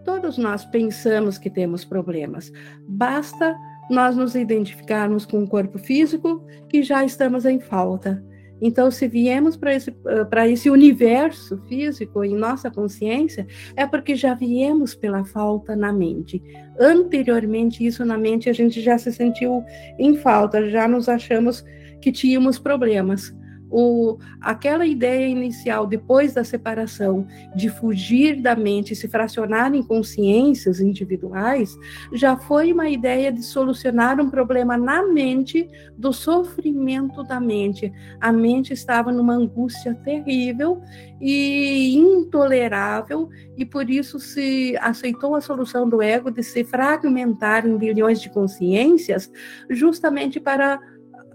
Todos 0.05 0.39
nós 0.39 0.65
pensamos 0.65 1.39
que 1.39 1.51
temos 1.51 1.85
problemas. 1.85 2.53
Basta 2.87 3.57
nós 3.91 4.17
nos 4.17 4.35
identificarmos 4.35 5.27
com 5.27 5.43
o 5.43 5.49
corpo 5.49 5.79
físico 5.79 6.45
que 6.69 6.83
já 6.83 7.05
estamos 7.05 7.45
em 7.45 7.61
falta. 7.61 8.23
Então, 8.61 8.91
se 8.91 9.07
viemos 9.09 9.57
para 9.57 9.75
esse, 9.75 9.91
para 10.31 10.49
esse 10.49 10.71
universo 10.71 11.59
físico 11.69 12.25
em 12.25 12.35
nossa 12.35 12.71
consciência, 12.71 13.47
é 13.77 13.87
porque 13.87 14.15
já 14.15 14.33
viemos 14.33 14.95
pela 14.95 15.25
falta 15.25 15.75
na 15.77 15.93
mente. 15.93 16.43
Anteriormente, 16.79 17.85
isso 17.85 18.05
na 18.05 18.17
mente, 18.17 18.49
a 18.49 18.53
gente 18.53 18.81
já 18.81 18.97
se 18.97 19.13
sentiu 19.13 19.63
em 19.99 20.17
falta, 20.17 20.71
já 20.71 20.89
nos 20.89 21.09
achamos 21.09 21.65
que 22.01 22.13
tínhamos 22.13 22.59
problemas 22.59 23.35
o, 23.77 24.19
aquela 24.41 24.87
ideia 24.87 25.27
inicial, 25.27 25.85
depois 25.85 26.33
da 26.33 26.45
separação, 26.45 27.27
de 27.57 27.69
fugir 27.69 28.41
da 28.41 28.55
mente, 28.55 28.95
se 28.95 29.09
fracionar 29.09 29.75
em 29.75 29.83
consciências 29.83 30.79
individuais, 30.79 31.77
já 32.13 32.37
foi 32.37 32.73
uma 32.73 32.89
ideia 32.89 33.33
de 33.33 33.43
solucionar 33.43 34.21
um 34.21 34.31
problema 34.31 34.77
na 34.77 35.03
mente, 35.03 35.69
do 35.99 36.13
sofrimento 36.13 37.25
da 37.25 37.41
mente. 37.41 37.93
A 38.21 38.31
mente 38.31 38.73
estava 38.73 39.11
numa 39.11 39.35
angústia 39.35 39.93
terrível 39.93 40.81
e 41.21 41.97
intolerável, 41.97 43.29
e 43.57 43.65
por 43.65 43.91
isso 43.91 44.21
se 44.21 44.77
aceitou 44.81 45.35
a 45.35 45.41
solução 45.41 45.89
do 45.89 46.01
ego 46.01 46.31
de 46.31 46.45
se 46.45 46.63
fragmentar 46.63 47.67
em 47.67 47.77
bilhões 47.77 48.21
de 48.21 48.31
consciências, 48.31 49.29
justamente 49.69 50.39
para 50.39 50.79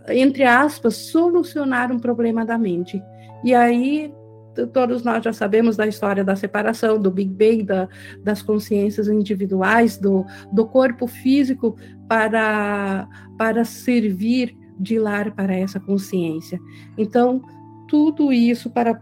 entre 0.07 0.43
aspas, 0.43 0.95
solucionar 0.95 1.91
um 1.91 1.99
problema 1.99 2.45
da 2.45 2.57
mente. 2.57 3.01
E 3.43 3.53
aí, 3.53 4.13
todos 4.73 5.03
nós 5.03 5.23
já 5.23 5.33
sabemos 5.33 5.77
da 5.77 5.87
história 5.87 6.23
da 6.23 6.35
separação, 6.35 6.99
do 6.99 7.11
Big 7.11 7.31
Bang, 7.31 7.63
da, 7.63 7.87
das 8.23 8.41
consciências 8.41 9.07
individuais, 9.07 9.97
do, 9.97 10.25
do 10.51 10.65
corpo 10.65 11.07
físico 11.07 11.75
para, 12.07 13.07
para 13.37 13.63
servir 13.63 14.57
de 14.79 14.97
lar 14.97 15.31
para 15.31 15.53
essa 15.53 15.79
consciência. 15.79 16.59
Então, 16.97 17.41
tudo 17.87 18.31
isso 18.31 18.69
para, 18.69 18.93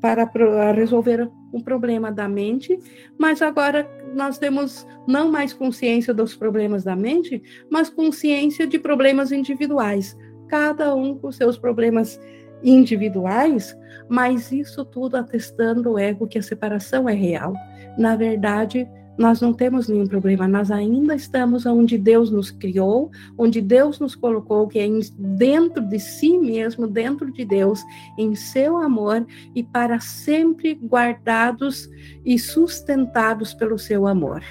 para 0.00 0.72
resolver 0.72 1.30
um 1.52 1.60
problema 1.60 2.10
da 2.10 2.28
mente, 2.28 2.78
mas 3.18 3.42
agora 3.42 3.88
nós 4.14 4.38
temos 4.38 4.86
não 5.06 5.30
mais 5.30 5.52
consciência 5.52 6.14
dos 6.14 6.34
problemas 6.34 6.84
da 6.84 6.96
mente, 6.96 7.42
mas 7.70 7.90
consciência 7.90 8.66
de 8.66 8.78
problemas 8.78 9.30
individuais 9.30 10.16
cada 10.50 10.94
um 10.94 11.16
com 11.16 11.30
seus 11.30 11.56
problemas 11.56 12.20
individuais, 12.62 13.74
mas 14.08 14.50
isso 14.50 14.84
tudo 14.84 15.16
atestando 15.16 15.92
o 15.92 15.98
ego 15.98 16.26
que 16.26 16.38
a 16.38 16.42
separação 16.42 17.08
é 17.08 17.14
real. 17.14 17.54
Na 17.96 18.16
verdade, 18.16 18.86
nós 19.16 19.40
não 19.40 19.52
temos 19.52 19.86
nenhum 19.86 20.06
problema, 20.06 20.48
nós 20.48 20.70
ainda 20.70 21.14
estamos 21.14 21.66
onde 21.66 21.96
Deus 21.96 22.30
nos 22.30 22.50
criou, 22.50 23.10
onde 23.38 23.60
Deus 23.60 24.00
nos 24.00 24.14
colocou, 24.14 24.66
que 24.66 24.78
é 24.78 24.88
dentro 25.18 25.86
de 25.86 26.00
si 26.00 26.36
mesmo, 26.38 26.86
dentro 26.86 27.30
de 27.30 27.44
Deus, 27.44 27.82
em 28.18 28.34
seu 28.34 28.76
amor 28.76 29.26
e 29.54 29.62
para 29.62 30.00
sempre 30.00 30.74
guardados 30.74 31.88
e 32.24 32.38
sustentados 32.38 33.54
pelo 33.54 33.78
seu 33.78 34.06
amor. 34.06 34.42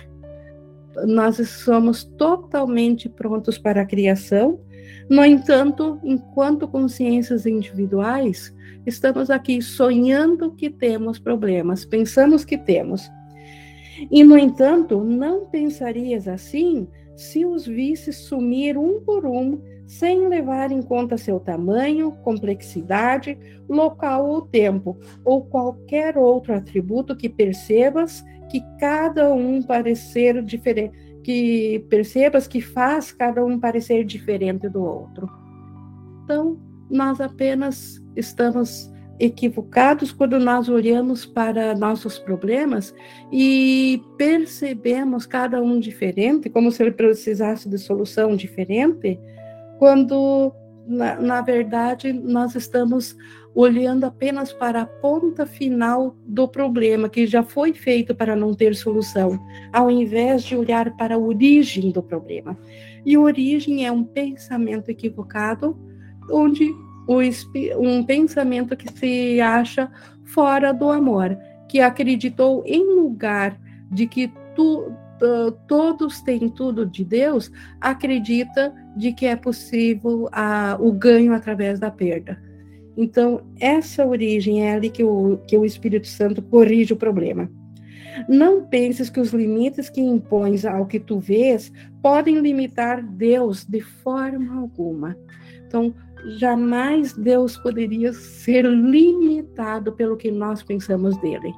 Nós 1.05 1.37
somos 1.49 2.03
totalmente 2.03 3.09
prontos 3.09 3.57
para 3.57 3.81
a 3.81 3.85
criação, 3.85 4.59
no 5.09 5.25
entanto, 5.25 5.99
enquanto 6.03 6.67
consciências 6.67 7.45
individuais, 7.45 8.53
estamos 8.85 9.29
aqui 9.29 9.61
sonhando 9.61 10.51
que 10.51 10.69
temos 10.69 11.17
problemas, 11.17 11.83
pensamos 11.83 12.45
que 12.45 12.57
temos. 12.57 13.09
E, 14.11 14.23
no 14.23 14.37
entanto, 14.37 15.03
não 15.03 15.45
pensarias 15.47 16.27
assim 16.27 16.87
se 17.15 17.45
os 17.45 17.65
visses 17.65 18.15
sumir 18.15 18.77
um 18.77 19.01
por 19.01 19.25
um, 19.25 19.59
sem 19.85 20.27
levar 20.27 20.71
em 20.71 20.81
conta 20.81 21.17
seu 21.17 21.39
tamanho, 21.39 22.11
complexidade, 22.23 23.37
local 23.67 24.29
ou 24.29 24.41
tempo, 24.43 24.97
ou 25.25 25.43
qualquer 25.43 26.17
outro 26.17 26.53
atributo 26.53 27.17
que 27.17 27.27
percebas 27.27 28.23
que 28.49 28.61
cada 28.79 29.33
um 29.33 29.61
parecer 29.61 30.41
diferente 30.43 31.09
que 31.23 31.85
percebas 31.89 32.47
que 32.47 32.61
faz 32.61 33.11
cada 33.11 33.43
um 33.43 33.59
parecer 33.59 34.03
diferente 34.03 34.67
do 34.69 34.83
outro. 34.83 35.29
Então, 36.23 36.57
nós 36.89 37.21
apenas 37.21 38.03
estamos 38.15 38.91
equivocados 39.19 40.11
quando 40.13 40.39
nós 40.39 40.69
olhamos 40.69 41.25
para 41.25 41.75
nossos 41.75 42.17
problemas 42.17 42.95
e 43.31 44.01
percebemos 44.17 45.25
cada 45.25 45.61
um 45.61 45.79
diferente, 45.79 46.49
como 46.49 46.71
se 46.71 46.81
ele 46.81 46.91
precisasse 46.91 47.67
de 47.67 47.77
solução 47.77 48.35
diferente, 48.35 49.19
quando 49.77 50.53
na, 50.87 51.15
na 51.15 51.41
verdade 51.41 52.13
nós 52.13 52.55
estamos 52.55 53.15
olhando 53.53 54.05
apenas 54.05 54.53
para 54.53 54.81
a 54.81 54.85
ponta 54.85 55.45
final 55.45 56.15
do 56.25 56.47
problema 56.47 57.09
que 57.09 57.25
já 57.27 57.43
foi 57.43 57.73
feito 57.73 58.15
para 58.15 58.35
não 58.35 58.53
ter 58.53 58.75
solução, 58.75 59.39
ao 59.73 59.89
invés 59.89 60.43
de 60.43 60.55
olhar 60.55 60.95
para 60.95 61.15
a 61.15 61.17
origem 61.17 61.91
do 61.91 62.01
problema. 62.01 62.57
E 63.05 63.17
origem 63.17 63.85
é 63.85 63.91
um 63.91 64.03
pensamento 64.03 64.89
equivocado, 64.89 65.77
onde 66.31 66.69
um 67.77 68.03
pensamento 68.03 68.77
que 68.77 68.91
se 68.91 69.41
acha 69.41 69.91
fora 70.25 70.71
do 70.71 70.91
amor, 70.91 71.35
que 71.67 71.79
acreditou 71.79 72.63
em 72.67 72.83
lugar 72.95 73.59
de 73.91 74.05
que 74.05 74.31
tu, 74.55 74.91
todos 75.67 76.21
têm 76.21 76.49
tudo 76.49 76.85
de 76.85 77.03
Deus, 77.03 77.51
acredita 77.81 78.71
de 78.95 79.11
que 79.11 79.25
é 79.25 79.35
possível 79.35 80.29
o 80.79 80.91
ganho 80.91 81.33
através 81.33 81.79
da 81.79 81.89
perda. 81.89 82.48
Então, 83.01 83.39
essa 83.61 84.05
origem 84.05 84.67
é 84.67 84.73
ali 84.73 84.89
que 84.89 85.05
o, 85.05 85.37
que 85.47 85.57
o 85.57 85.63
Espírito 85.63 86.05
Santo 86.05 86.41
corrige 86.41 86.91
o 86.91 86.97
problema. 86.97 87.49
Não 88.27 88.65
penses 88.65 89.09
que 89.09 89.21
os 89.21 89.31
limites 89.31 89.89
que 89.89 90.01
impões 90.01 90.65
ao 90.65 90.85
que 90.85 90.99
tu 90.99 91.17
vês 91.17 91.71
podem 92.01 92.41
limitar 92.41 93.01
Deus 93.01 93.63
de 93.63 93.79
forma 93.79 94.59
alguma. 94.59 95.15
Então, 95.65 95.95
jamais 96.37 97.13
Deus 97.13 97.55
poderia 97.55 98.11
ser 98.11 98.65
limitado 98.65 99.93
pelo 99.93 100.17
que 100.17 100.29
nós 100.29 100.61
pensamos 100.61 101.15
dele. 101.19 101.53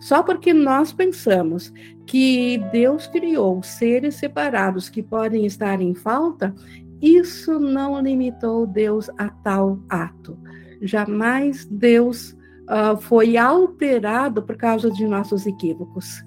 Só 0.00 0.22
porque 0.22 0.52
nós 0.52 0.92
pensamos 0.92 1.72
que 2.06 2.58
Deus 2.70 3.06
criou 3.06 3.62
seres 3.62 4.16
separados 4.16 4.90
que 4.90 5.02
podem 5.02 5.46
estar 5.46 5.80
em 5.80 5.94
falta, 5.94 6.54
isso 7.00 7.58
não 7.58 7.98
limitou 8.02 8.66
Deus 8.66 9.08
a 9.16 9.30
tal 9.30 9.80
ato 9.88 10.43
jamais 10.86 11.64
Deus 11.64 12.36
uh, 12.64 12.96
foi 13.00 13.36
alterado 13.36 14.42
por 14.42 14.56
causa 14.56 14.90
de 14.90 15.06
nossos 15.06 15.46
equívocos. 15.46 16.24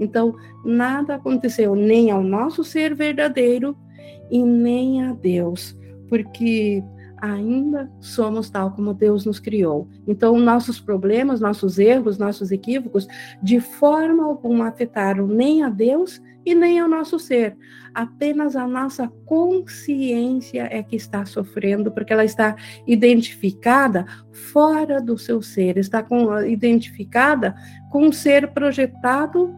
Então, 0.00 0.34
nada 0.64 1.16
aconteceu 1.16 1.74
nem 1.74 2.10
ao 2.10 2.22
nosso 2.22 2.62
ser 2.62 2.94
verdadeiro 2.94 3.76
e 4.30 4.42
nem 4.42 5.04
a 5.04 5.12
Deus, 5.12 5.76
porque 6.08 6.82
ainda 7.20 7.90
somos 8.00 8.48
tal 8.48 8.70
como 8.70 8.94
Deus 8.94 9.24
nos 9.24 9.40
criou. 9.40 9.88
Então, 10.06 10.38
nossos 10.38 10.80
problemas, 10.80 11.40
nossos 11.40 11.78
erros, 11.78 12.16
nossos 12.16 12.52
equívocos, 12.52 13.08
de 13.42 13.60
forma 13.60 14.24
alguma 14.24 14.68
afetaram 14.68 15.26
nem 15.26 15.62
a 15.62 15.68
Deus 15.68 16.22
e 16.50 16.54
nem 16.54 16.80
ao 16.80 16.88
nosso 16.88 17.18
ser. 17.18 17.54
Apenas 17.94 18.56
a 18.56 18.66
nossa 18.66 19.06
consciência 19.26 20.66
é 20.70 20.82
que 20.82 20.96
está 20.96 21.26
sofrendo, 21.26 21.90
porque 21.90 22.10
ela 22.10 22.24
está 22.24 22.56
identificada 22.86 24.06
fora 24.32 24.98
do 24.98 25.18
seu 25.18 25.42
ser, 25.42 25.76
está 25.76 26.02
com, 26.02 26.40
identificada 26.42 27.54
com 27.90 28.06
um 28.06 28.12
ser 28.12 28.48
projetado 28.48 29.54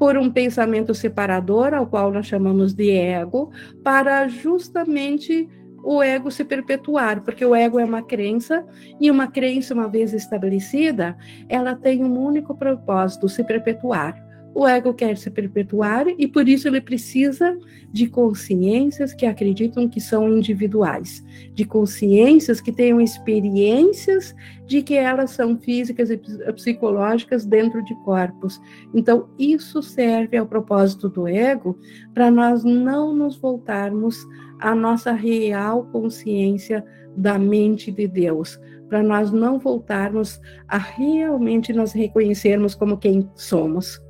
por 0.00 0.16
um 0.16 0.28
pensamento 0.28 0.92
separador, 0.94 1.74
ao 1.74 1.86
qual 1.86 2.10
nós 2.10 2.26
chamamos 2.26 2.74
de 2.74 2.90
ego, 2.90 3.52
para 3.84 4.26
justamente 4.26 5.48
o 5.84 6.02
ego 6.02 6.28
se 6.28 6.44
perpetuar, 6.44 7.22
porque 7.22 7.44
o 7.44 7.54
ego 7.54 7.78
é 7.78 7.84
uma 7.84 8.02
crença, 8.02 8.66
e 9.00 9.12
uma 9.12 9.28
crença, 9.28 9.74
uma 9.74 9.86
vez 9.86 10.12
estabelecida, 10.12 11.16
ela 11.48 11.76
tem 11.76 12.02
um 12.02 12.18
único 12.18 12.52
propósito: 12.56 13.28
se 13.28 13.44
perpetuar. 13.44 14.31
O 14.54 14.68
ego 14.68 14.92
quer 14.92 15.16
se 15.16 15.30
perpetuar 15.30 16.06
e 16.18 16.28
por 16.28 16.46
isso 16.46 16.68
ele 16.68 16.80
precisa 16.80 17.58
de 17.90 18.06
consciências 18.06 19.14
que 19.14 19.24
acreditam 19.24 19.88
que 19.88 20.00
são 20.00 20.28
individuais, 20.28 21.24
de 21.54 21.64
consciências 21.64 22.60
que 22.60 22.70
tenham 22.70 23.00
experiências 23.00 24.34
de 24.66 24.82
que 24.82 24.94
elas 24.94 25.30
são 25.30 25.58
físicas 25.58 26.10
e 26.10 26.18
psicológicas 26.52 27.46
dentro 27.46 27.82
de 27.82 27.94
corpos. 28.04 28.60
Então, 28.94 29.28
isso 29.38 29.82
serve 29.82 30.36
ao 30.36 30.46
propósito 30.46 31.08
do 31.08 31.26
ego 31.26 31.78
para 32.12 32.30
nós 32.30 32.62
não 32.62 33.14
nos 33.14 33.36
voltarmos 33.36 34.16
à 34.60 34.74
nossa 34.74 35.12
real 35.12 35.86
consciência 35.86 36.84
da 37.16 37.38
mente 37.38 37.90
de 37.90 38.06
Deus, 38.06 38.60
para 38.88 39.02
nós 39.02 39.32
não 39.32 39.58
voltarmos 39.58 40.40
a 40.68 40.76
realmente 40.76 41.72
nos 41.72 41.92
reconhecermos 41.92 42.74
como 42.74 42.98
quem 42.98 43.30
somos 43.34 44.01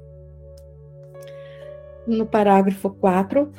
no 2.07 2.27
parágrafo 2.27 2.91
4, 2.91 3.51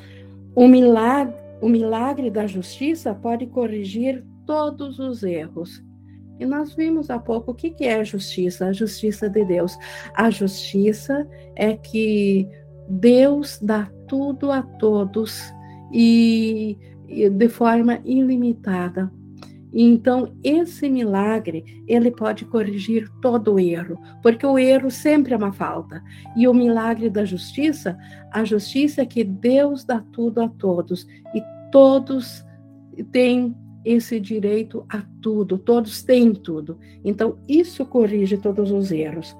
o 0.54 0.68
milagre, 0.68 1.34
o 1.60 1.68
milagre 1.68 2.30
da 2.30 2.46
justiça 2.46 3.14
pode 3.14 3.46
corrigir 3.46 4.24
todos 4.46 4.98
os 4.98 5.22
erros. 5.22 5.82
E 6.38 6.44
nós 6.44 6.74
vimos 6.74 7.10
há 7.10 7.18
pouco 7.18 7.52
o 7.52 7.54
que, 7.54 7.74
é 7.84 7.94
a 7.94 8.04
justiça, 8.04 8.66
a 8.66 8.72
justiça 8.72 9.28
de 9.28 9.44
Deus. 9.44 9.78
A 10.14 10.30
justiça 10.30 11.28
é 11.54 11.76
que 11.76 12.48
Deus 12.88 13.58
dá 13.62 13.88
tudo 14.08 14.50
a 14.50 14.62
todos 14.62 15.40
e, 15.92 16.76
e 17.08 17.30
de 17.30 17.48
forma 17.48 18.00
ilimitada 18.04 19.10
então, 19.76 20.32
esse 20.44 20.88
milagre, 20.88 21.82
ele 21.88 22.12
pode 22.12 22.44
corrigir 22.44 23.10
todo 23.20 23.54
o 23.54 23.58
erro, 23.58 23.98
porque 24.22 24.46
o 24.46 24.56
erro 24.56 24.88
sempre 24.88 25.34
é 25.34 25.36
uma 25.36 25.52
falta. 25.52 26.00
E 26.36 26.46
o 26.46 26.54
milagre 26.54 27.10
da 27.10 27.24
justiça, 27.24 27.98
a 28.32 28.44
justiça 28.44 29.02
é 29.02 29.06
que 29.06 29.24
Deus 29.24 29.84
dá 29.84 30.00
tudo 30.12 30.40
a 30.40 30.48
todos, 30.48 31.08
e 31.34 31.42
todos 31.72 32.44
têm 33.10 33.52
esse 33.84 34.20
direito 34.20 34.86
a 34.88 35.02
tudo, 35.20 35.58
todos 35.58 36.04
têm 36.04 36.32
tudo. 36.32 36.78
Então, 37.04 37.36
isso 37.48 37.84
corrige 37.84 38.36
todos 38.38 38.70
os 38.70 38.92
erros. 38.92 39.36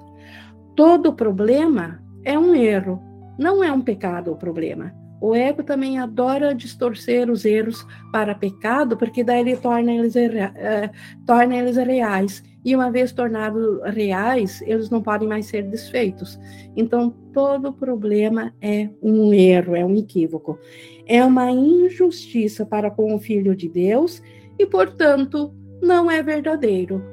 Todo 0.75 1.13
problema 1.13 2.03
é 2.25 2.37
um 2.37 2.53
erro, 2.53 3.01
não 3.39 3.63
é 3.63 3.71
um 3.71 3.79
pecado 3.79 4.33
o 4.33 4.35
problema. 4.35 4.93
O 5.21 5.33
ego 5.33 5.63
também 5.63 5.97
adora 5.97 6.53
distorcer 6.53 7.29
os 7.29 7.45
erros 7.45 7.85
para 8.11 8.35
pecado, 8.35 8.97
porque 8.97 9.23
daí 9.23 9.41
ele 9.41 9.55
torna 9.55 9.93
eles, 9.93 10.15
é, 10.15 10.91
torna 11.25 11.55
eles 11.55 11.77
reais. 11.77 12.43
E 12.63 12.75
uma 12.75 12.91
vez 12.91 13.11
tornados 13.11 13.79
reais, 13.93 14.61
eles 14.63 14.89
não 14.89 15.01
podem 15.01 15.27
mais 15.27 15.45
ser 15.45 15.63
desfeitos. 15.63 16.39
Então, 16.75 17.11
todo 17.31 17.71
problema 17.71 18.53
é 18.61 18.89
um 19.01 19.33
erro, 19.33 19.75
é 19.75 19.85
um 19.85 19.95
equívoco. 19.95 20.59
É 21.05 21.23
uma 21.23 21.49
injustiça 21.51 22.65
para 22.65 22.89
com 22.89 23.13
o 23.13 23.19
Filho 23.19 23.55
de 23.55 23.69
Deus 23.69 24.21
e, 24.57 24.65
portanto, 24.65 25.53
não 25.81 26.09
é 26.09 26.23
verdadeiro. 26.23 27.03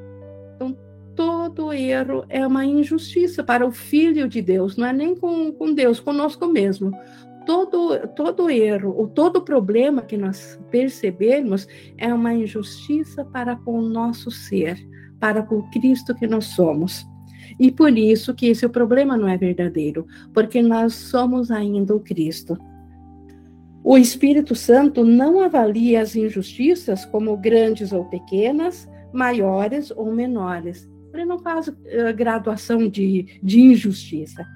Então, 0.56 0.76
todo 1.14 1.72
erro 1.72 2.24
é 2.30 2.46
uma 2.46 2.64
injustiça 2.64 3.44
para 3.44 3.66
o 3.66 3.70
Filho 3.70 4.26
de 4.26 4.40
Deus, 4.40 4.76
não 4.76 4.86
é 4.86 4.92
nem 4.92 5.14
com, 5.14 5.52
com 5.52 5.74
Deus, 5.74 6.00
conosco 6.00 6.46
mesmo 6.46 6.92
todo, 7.44 8.08
todo 8.08 8.50
erro, 8.50 8.94
ou 8.96 9.08
todo 9.08 9.42
problema 9.42 10.02
que 10.02 10.16
nós 10.16 10.58
percebemos 10.70 11.66
é 11.98 12.12
uma 12.12 12.34
injustiça 12.34 13.24
para 13.24 13.56
com 13.56 13.78
o 13.78 13.88
nosso 13.88 14.30
ser, 14.30 14.78
para 15.20 15.42
com 15.42 15.58
o 15.58 15.70
Cristo 15.70 16.14
que 16.14 16.26
nós 16.26 16.46
somos. 16.46 17.06
E 17.58 17.70
por 17.70 17.96
isso 17.96 18.34
que 18.34 18.46
esse 18.46 18.68
problema 18.68 19.16
não 19.16 19.28
é 19.28 19.36
verdadeiro, 19.36 20.06
porque 20.32 20.62
nós 20.62 20.94
somos 20.94 21.50
ainda 21.50 21.94
o 21.94 22.00
Cristo. 22.00 22.56
O 23.84 23.98
Espírito 23.98 24.54
Santo 24.54 25.04
não 25.04 25.40
avalia 25.40 26.00
as 26.00 26.14
injustiças 26.14 27.04
como 27.04 27.36
grandes 27.36 27.92
ou 27.92 28.04
pequenas, 28.04 28.88
maiores 29.12 29.90
ou 29.90 30.12
menores. 30.12 30.88
Ele 31.12 31.24
não 31.24 31.38
faz 31.38 31.68
uh, 31.68 31.74
graduação 32.16 32.88
de, 32.88 33.38
de 33.42 33.60
injustiça 33.60 34.46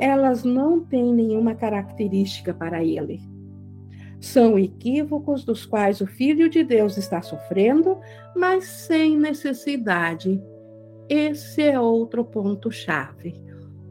elas 0.00 0.44
não 0.44 0.84
têm 0.84 1.12
nenhuma 1.12 1.54
característica 1.54 2.52
para 2.52 2.82
ele. 2.84 3.20
São 4.20 4.58
equívocos 4.58 5.44
dos 5.44 5.66
quais 5.66 6.00
o 6.00 6.06
Filho 6.06 6.48
de 6.48 6.64
Deus 6.64 6.96
está 6.96 7.20
sofrendo, 7.20 7.98
mas 8.34 8.64
sem 8.64 9.18
necessidade. 9.18 10.42
Esse 11.08 11.62
é 11.62 11.78
outro 11.78 12.24
ponto-chave. 12.24 13.44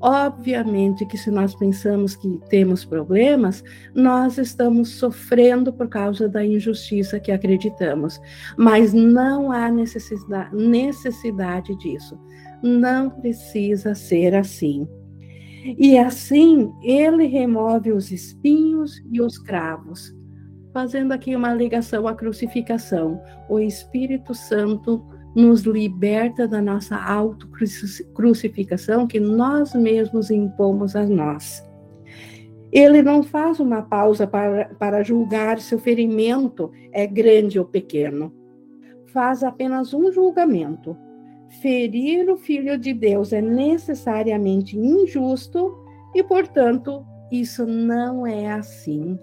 Obviamente 0.06 1.06
que 1.06 1.18
se 1.18 1.32
nós 1.32 1.56
pensamos 1.56 2.14
que 2.14 2.38
temos 2.50 2.84
problemas, 2.84 3.64
nós 3.96 4.38
estamos 4.38 4.90
sofrendo 4.90 5.72
por 5.72 5.88
causa 5.88 6.28
da 6.28 6.44
injustiça 6.44 7.22
que 7.22 7.32
acreditamos, 7.32 8.20
mas 8.58 8.92
não 8.92 9.50
há 9.50 9.72
necessidade, 9.72 10.54
necessidade 10.54 11.74
disso. 11.78 12.20
Não 12.62 13.10
precisa 13.10 13.96
ser 13.96 14.36
assim. 14.36 14.86
E 15.78 15.98
assim 15.98 16.74
ele 16.82 17.26
remove 17.26 17.92
os 17.92 18.12
espinhos 18.12 19.04
e 19.12 19.22
os 19.22 19.38
cravos. 19.38 20.16
Fazendo 20.74 21.12
aqui 21.12 21.36
uma 21.36 21.54
ligação 21.54 22.08
à 22.08 22.16
crucificação, 22.16 23.22
o 23.48 23.60
Espírito 23.60 24.34
Santo 24.34 25.06
nos 25.36 25.62
liberta 25.62 26.48
da 26.48 26.62
nossa 26.62 26.96
autocrucificação 26.96 29.08
que 29.08 29.20
nós 29.20 29.74
mesmos 29.74 30.32
impomos 30.32 30.96
a 30.96 31.06
nós. 31.06 31.64
Ele 32.72 33.04
não 33.04 33.22
faz 33.22 33.60
uma 33.60 33.84
pausa 33.84 34.26
para, 34.26 34.66
para 34.80 35.04
julgar 35.04 35.60
se 35.60 35.76
o 35.76 35.80
ferimento 35.80 36.72
é 36.92 37.06
grande 37.06 37.60
ou 37.60 37.66
pequeno. 37.66 38.34
Faz 39.08 39.44
apenas 39.44 39.94
um 39.94 40.12
julgamento 40.12 40.98
ferir 41.62 42.30
o 42.30 42.38
Filho 42.38 42.78
de 42.78 42.94
Deus 42.94 43.32
é 43.34 43.42
necessariamente 43.42 44.78
injusto 44.78 45.78
e, 46.14 46.24
portanto, 46.24 47.06
isso 47.32 47.66
não 47.66 48.26
é 48.26 48.52
assim. 48.52 49.18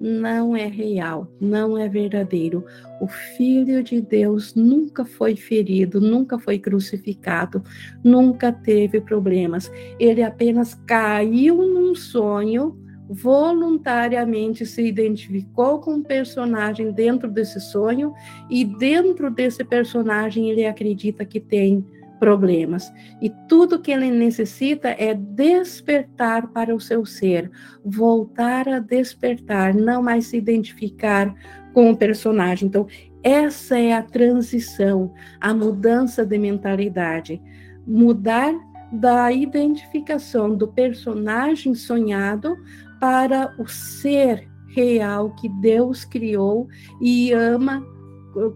Não 0.00 0.54
é 0.54 0.66
real, 0.66 1.26
não 1.40 1.76
é 1.76 1.88
verdadeiro. 1.88 2.64
O 3.00 3.08
Filho 3.08 3.82
de 3.82 4.00
Deus 4.00 4.54
nunca 4.54 5.04
foi 5.04 5.34
ferido, 5.34 6.00
nunca 6.00 6.38
foi 6.38 6.58
crucificado, 6.58 7.62
nunca 8.04 8.52
teve 8.52 9.00
problemas. 9.00 9.70
Ele 9.98 10.22
apenas 10.22 10.74
caiu 10.86 11.56
num 11.56 11.96
sonho 11.96 12.78
voluntariamente 13.08 14.66
se 14.66 14.82
identificou 14.82 15.80
com 15.80 15.94
um 15.94 16.02
personagem 16.02 16.92
dentro 16.92 17.30
desse 17.30 17.60
sonho 17.60 18.12
e 18.50 18.64
dentro 18.64 19.30
desse 19.30 19.64
personagem 19.64 20.50
ele 20.50 20.66
acredita 20.66 21.24
que 21.24 21.40
tem 21.40 21.84
problemas. 22.18 22.92
E 23.22 23.30
tudo 23.48 23.78
que 23.78 23.92
ele 23.92 24.10
necessita 24.10 24.88
é 24.88 25.14
despertar 25.14 26.48
para 26.48 26.74
o 26.74 26.80
seu 26.80 27.06
ser, 27.06 27.50
voltar 27.84 28.68
a 28.68 28.78
despertar, 28.78 29.74
não 29.74 30.02
mais 30.02 30.26
se 30.26 30.36
identificar 30.36 31.34
com 31.72 31.90
o 31.90 31.96
personagem. 31.96 32.68
Então, 32.68 32.86
essa 33.22 33.78
é 33.78 33.92
a 33.92 34.02
transição, 34.02 35.12
a 35.40 35.54
mudança 35.54 36.26
de 36.26 36.38
mentalidade. 36.38 37.40
Mudar 37.86 38.52
da 38.90 39.30
identificação 39.30 40.54
do 40.54 40.66
personagem 40.66 41.74
sonhado 41.74 42.56
para 43.00 43.54
o 43.58 43.66
ser 43.66 44.48
real 44.68 45.30
que 45.30 45.48
Deus 45.48 46.04
criou 46.04 46.68
e 47.00 47.32
ama 47.32 47.84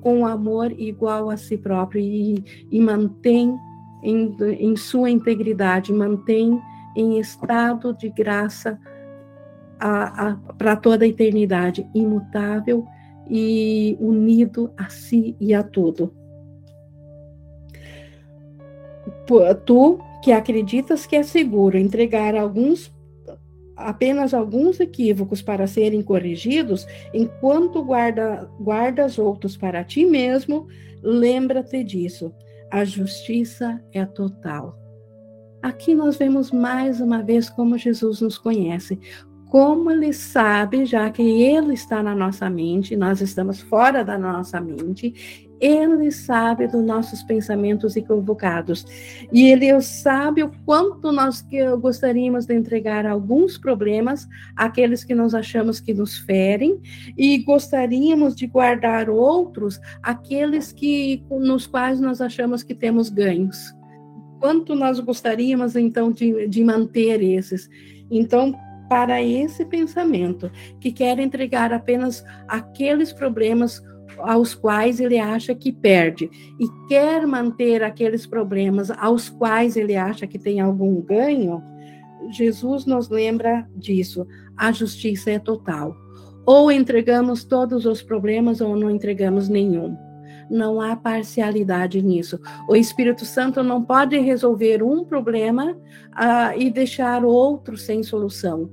com 0.01 0.27
amor 0.27 0.73
igual 0.73 1.31
a 1.31 1.37
si 1.37 1.57
próprio 1.57 2.01
e, 2.01 2.45
e 2.71 2.81
mantém 2.81 3.59
em, 4.03 4.37
em 4.59 4.77
sua 4.77 5.11
integridade, 5.11 5.93
mantém 5.93 6.61
em 6.95 7.19
estado 7.19 7.95
de 7.95 8.09
graça 8.11 8.79
para 10.59 10.77
toda 10.77 11.05
a 11.05 11.09
eternidade, 11.09 11.89
imutável 11.95 12.87
e 13.29 13.97
unido 14.01 14.73
a 14.77 14.89
si 14.89 15.37
e 15.41 15.55
a 15.55 15.63
tudo. 15.63 16.15
Tu 19.67 19.99
que 20.23 20.31
acreditas 20.31 21.07
que 21.07 21.17
é 21.17 21.23
seguro 21.23 21.77
entregar 21.77 22.37
alguns 22.37 22.93
apenas 23.83 24.35
alguns 24.35 24.81
equívocos 24.81 25.43
para 25.43 25.67
serem 25.67 26.03
corrigidos, 26.03 26.87
enquanto 27.13 27.85
guarda, 27.85 28.49
guardas 28.59 29.19
outros 29.19 29.57
para 29.57 29.85
ti 29.85 30.05
mesmo, 30.05 30.67
lembra-te 31.03 31.83
disso. 31.83 32.33
A 32.71 32.85
justiça 32.85 33.83
é 33.93 34.05
total. 34.05 34.79
Aqui 35.63 35.95
nós 35.95 36.17
vemos 36.17 36.51
mais 36.51 37.01
uma 37.01 37.23
vez 37.23 37.49
como 37.49 37.79
Jesus 37.79 38.21
nos 38.21 38.37
conhece, 38.37 38.99
como 39.49 39.91
ele 39.91 40.13
sabe, 40.13 40.87
já 40.87 41.11
que 41.11 41.23
ele 41.23 41.75
está 41.75 42.03
na 42.03 42.15
nossa 42.15 42.49
mente, 42.49 42.97
nós 42.97 43.21
estamos 43.21 43.61
fora 43.61 44.03
da 44.03 44.17
nossa 44.19 44.59
mente, 44.61 45.47
ele 45.63 46.11
sabe 46.11 46.67
dos 46.67 46.85
nossos 46.85 47.23
pensamentos 47.23 47.95
equivocados. 47.95 48.85
E 49.33 49.47
ele 49.47 49.81
sabe 49.81 50.43
o 50.43 50.51
quanto 50.67 51.13
nós 51.13 51.47
gostaríamos 51.81 52.47
de 52.47 52.55
entregar 52.55 53.07
alguns 53.07 53.57
problemas 53.57 54.29
àqueles 54.57 55.05
que 55.05 55.15
nós 55.15 55.35
achamos 55.35 55.79
que 55.79 55.95
nos 55.95 56.19
ferem 56.19 56.81
e 57.17 57.39
gostaríamos 57.39 58.35
de 58.35 58.49
guardar 58.49 59.09
outros, 59.09 59.81
aqueles 60.03 60.73
que 60.73 61.25
nos 61.31 61.65
quais 61.65 62.01
nós 62.01 62.21
achamos 62.21 62.65
que 62.65 62.75
temos 62.75 63.09
ganhos. 63.09 63.73
Quanto 64.41 64.75
nós 64.75 64.99
gostaríamos 64.99 65.77
então 65.77 66.11
de, 66.11 66.49
de 66.49 66.65
manter 66.65 67.23
esses? 67.23 67.71
Então, 68.11 68.53
para 68.89 69.23
esse 69.23 69.65
pensamento, 69.65 70.51
que 70.81 70.91
quer 70.91 71.21
entregar 71.21 71.73
apenas 71.73 72.25
aqueles 72.49 73.13
problemas 73.13 73.81
aos 74.25 74.55
quais 74.55 75.01
ele 75.01 75.19
acha 75.19 75.55
que 75.55 75.73
perde 75.73 76.31
e 76.59 76.69
quer 76.89 77.27
manter 77.27 77.83
aqueles 77.83 78.27
problemas 78.27 78.91
aos 78.91 79.29
quais 79.29 79.77
ele 79.77 79.97
acha 79.97 80.27
que 80.27 80.39
tem 80.39 80.61
algum 80.61 81.01
ganho, 81.01 81.63
Jesus 82.31 82.87
nos 82.87 83.09
lembra 83.09 83.69
disso. 83.75 84.27
A 84.57 84.73
justiça 84.73 85.31
é 85.31 85.39
total. 85.39 85.97
Ou 86.45 86.71
entregamos 86.71 87.45
todos 87.45 87.87
os 87.87 88.03
problemas 88.03 88.61
ou 88.61 88.77
não 88.77 88.91
entregamos 88.91 89.49
nenhum. 89.49 89.97
Não 90.51 90.81
há 90.81 90.97
parcialidade 90.97 92.03
nisso. 92.03 92.39
O 92.69 92.77
Espírito 92.77 93.25
Santo 93.25 93.63
não 93.63 93.83
pode 93.83 94.19
resolver 94.19 94.83
um 94.83 95.05
problema 95.05 95.73
uh, 95.73 96.59
e 96.59 96.71
deixar 96.71 97.25
outro 97.25 97.77
sem 97.77 98.03
solução 98.03 98.71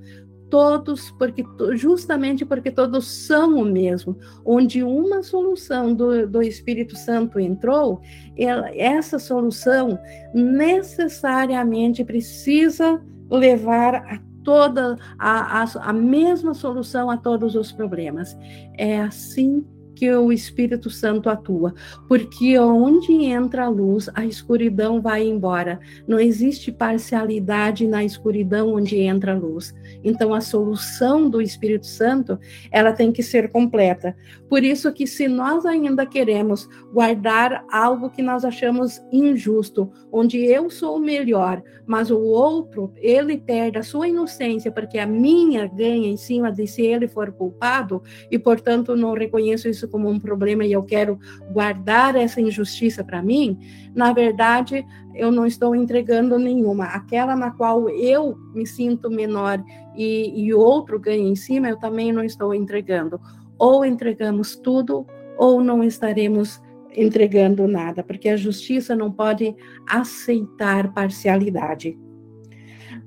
todos, 0.50 1.12
porque 1.12 1.44
justamente 1.76 2.46
porque 2.46 2.72
todos 2.72 3.08
são 3.08 3.60
o 3.60 3.66
mesmo. 3.66 4.18
Onde 4.46 4.84
uma 4.84 5.24
solução 5.24 5.94
do, 5.94 6.28
do 6.28 6.42
Espírito 6.42 6.96
Santo 6.96 7.40
entrou, 7.40 8.02
ela, 8.38 8.70
essa 8.76 9.20
solução 9.20 10.00
necessariamente 10.34 12.04
precisa 12.04 13.02
levar 13.30 13.96
a 13.96 14.20
toda 14.44 14.98
a, 15.18 15.64
a, 15.64 15.90
a 15.90 15.94
mesma 15.94 16.54
solução 16.54 17.10
a 17.10 17.18
todos 17.18 17.56
os 17.56 17.72
problemas. 17.72 18.38
É 18.78 19.00
assim 19.00 19.62
que 19.62 19.79
o 20.08 20.32
Espírito 20.32 20.90
Santo 20.90 21.30
atua, 21.30 21.74
porque 22.08 22.58
onde 22.60 23.12
entra 23.26 23.66
a 23.66 23.70
luz, 23.70 24.10
a 24.14 24.26
escuridão 24.26 25.02
vai 25.02 25.28
embora. 25.28 25.80
Não 26.08 26.20
existe 26.20 26.72
parcialidade 26.72 27.88
na 27.88 28.04
escuridão 28.04 28.74
onde 28.74 29.00
entra 29.00 29.34
a 29.34 29.38
luz. 29.38 29.74
Então 30.04 30.34
a 30.34 30.42
solução 30.42 31.30
do 31.30 31.42
Espírito 31.42 31.88
Santo, 31.88 32.40
ela 32.72 32.94
tem 32.94 33.12
que 33.12 33.24
ser 33.24 33.50
completa. 33.50 34.16
Por 34.48 34.64
isso 34.64 34.92
que 34.94 35.06
se 35.06 35.28
nós 35.28 35.66
ainda 35.66 36.06
queremos 36.06 36.68
guardar 36.94 37.66
algo 37.72 38.10
que 38.10 38.22
nós 38.22 38.46
achamos 38.46 39.02
injusto, 39.12 39.92
onde 40.12 40.38
eu 40.38 40.70
sou 40.70 40.98
o 40.98 41.00
melhor, 41.00 41.62
mas 41.86 42.12
o 42.12 42.20
outro, 42.20 42.94
ele 42.98 43.38
perde 43.38 43.80
a 43.80 43.84
sua 43.84 44.08
inocência 44.08 44.72
porque 44.72 45.00
a 45.00 45.08
minha 45.08 45.66
ganha 45.68 46.08
em 46.08 46.18
cima 46.18 46.52
de 46.52 46.68
se 46.68 46.84
ele 46.84 47.08
for 47.08 47.32
culpado 47.32 48.04
e 48.30 48.38
portanto 48.38 48.96
não 48.96 49.14
reconheço 49.14 49.68
isso 49.68 49.88
como 49.90 50.10
um 50.10 50.20
problema 50.20 50.66
e 50.66 50.72
eu 50.72 50.84
quero 50.84 51.20
guardar 51.52 52.16
essa 52.16 52.40
injustiça 52.40 53.04
para 53.04 53.22
mim, 53.22 53.58
na 53.94 54.14
verdade, 54.14 54.86
eu 55.16 55.32
não 55.32 55.46
estou 55.46 55.76
entregando 55.76 56.40
nenhuma. 56.40 56.86
Aquela 56.86 57.36
na 57.36 57.52
qual 57.52 57.90
eu 57.90 58.38
me 58.54 58.66
sinto 58.66 59.10
menor 59.10 59.64
e, 59.96 60.46
e 60.46 60.54
outro 60.54 61.00
ganha 61.00 61.28
em 61.28 61.36
cima, 61.36 61.70
eu 61.70 61.78
também 61.78 62.12
não 62.12 62.24
estou 62.24 62.54
entregando. 62.54 63.20
Ou 63.58 63.84
entregamos 63.84 64.56
tudo, 64.56 65.06
ou 65.38 65.62
não 65.62 65.84
estaremos 65.84 66.62
entregando 66.96 67.68
nada, 67.68 68.04
porque 68.04 68.30
a 68.30 68.38
justiça 68.38 68.96
não 68.96 69.12
pode 69.12 69.56
aceitar 69.88 70.94
parcialidade. 70.94 71.98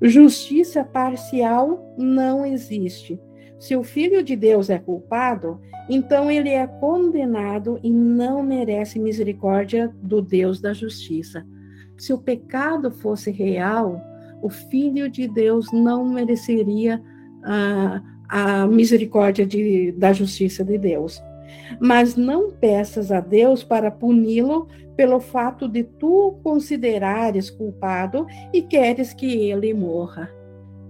Justiça 0.01 0.83
parcial 0.83 1.95
não 1.97 2.45
existe. 2.45 3.19
Se 3.63 3.77
o 3.77 3.83
Filho 3.83 4.21
de 4.21 4.35
Deus 4.35 4.69
é 4.69 4.77
culpado, 4.77 5.57
então 5.89 6.29
ele 6.29 6.49
é 6.49 6.67
condenado 6.67 7.79
e 7.81 7.89
não 7.89 8.43
merece 8.43 8.99
misericórdia 8.99 9.89
do 10.01 10.21
Deus 10.21 10.59
da 10.59 10.73
justiça. 10.73 11.47
Se 11.97 12.11
o 12.11 12.17
pecado 12.17 12.91
fosse 12.91 13.31
real, 13.31 14.01
o 14.41 14.49
Filho 14.49 15.09
de 15.09 15.29
Deus 15.29 15.71
não 15.71 16.03
mereceria 16.03 17.01
a, 17.41 18.01
a 18.27 18.67
misericórdia 18.67 19.45
de, 19.45 19.93
da 19.93 20.11
justiça 20.11 20.61
de 20.61 20.77
Deus. 20.77 21.23
Mas 21.79 22.17
não 22.17 22.51
peças 22.51 23.13
a 23.13 23.21
Deus 23.21 23.63
para 23.63 23.89
puni-lo 23.89 24.67
pelo 24.97 25.21
fato 25.21 25.69
de 25.69 25.83
tu 25.83 26.37
considerares 26.43 27.49
culpado 27.49 28.27
e 28.51 28.61
queres 28.61 29.13
que 29.13 29.49
ele 29.49 29.73
morra. 29.73 30.29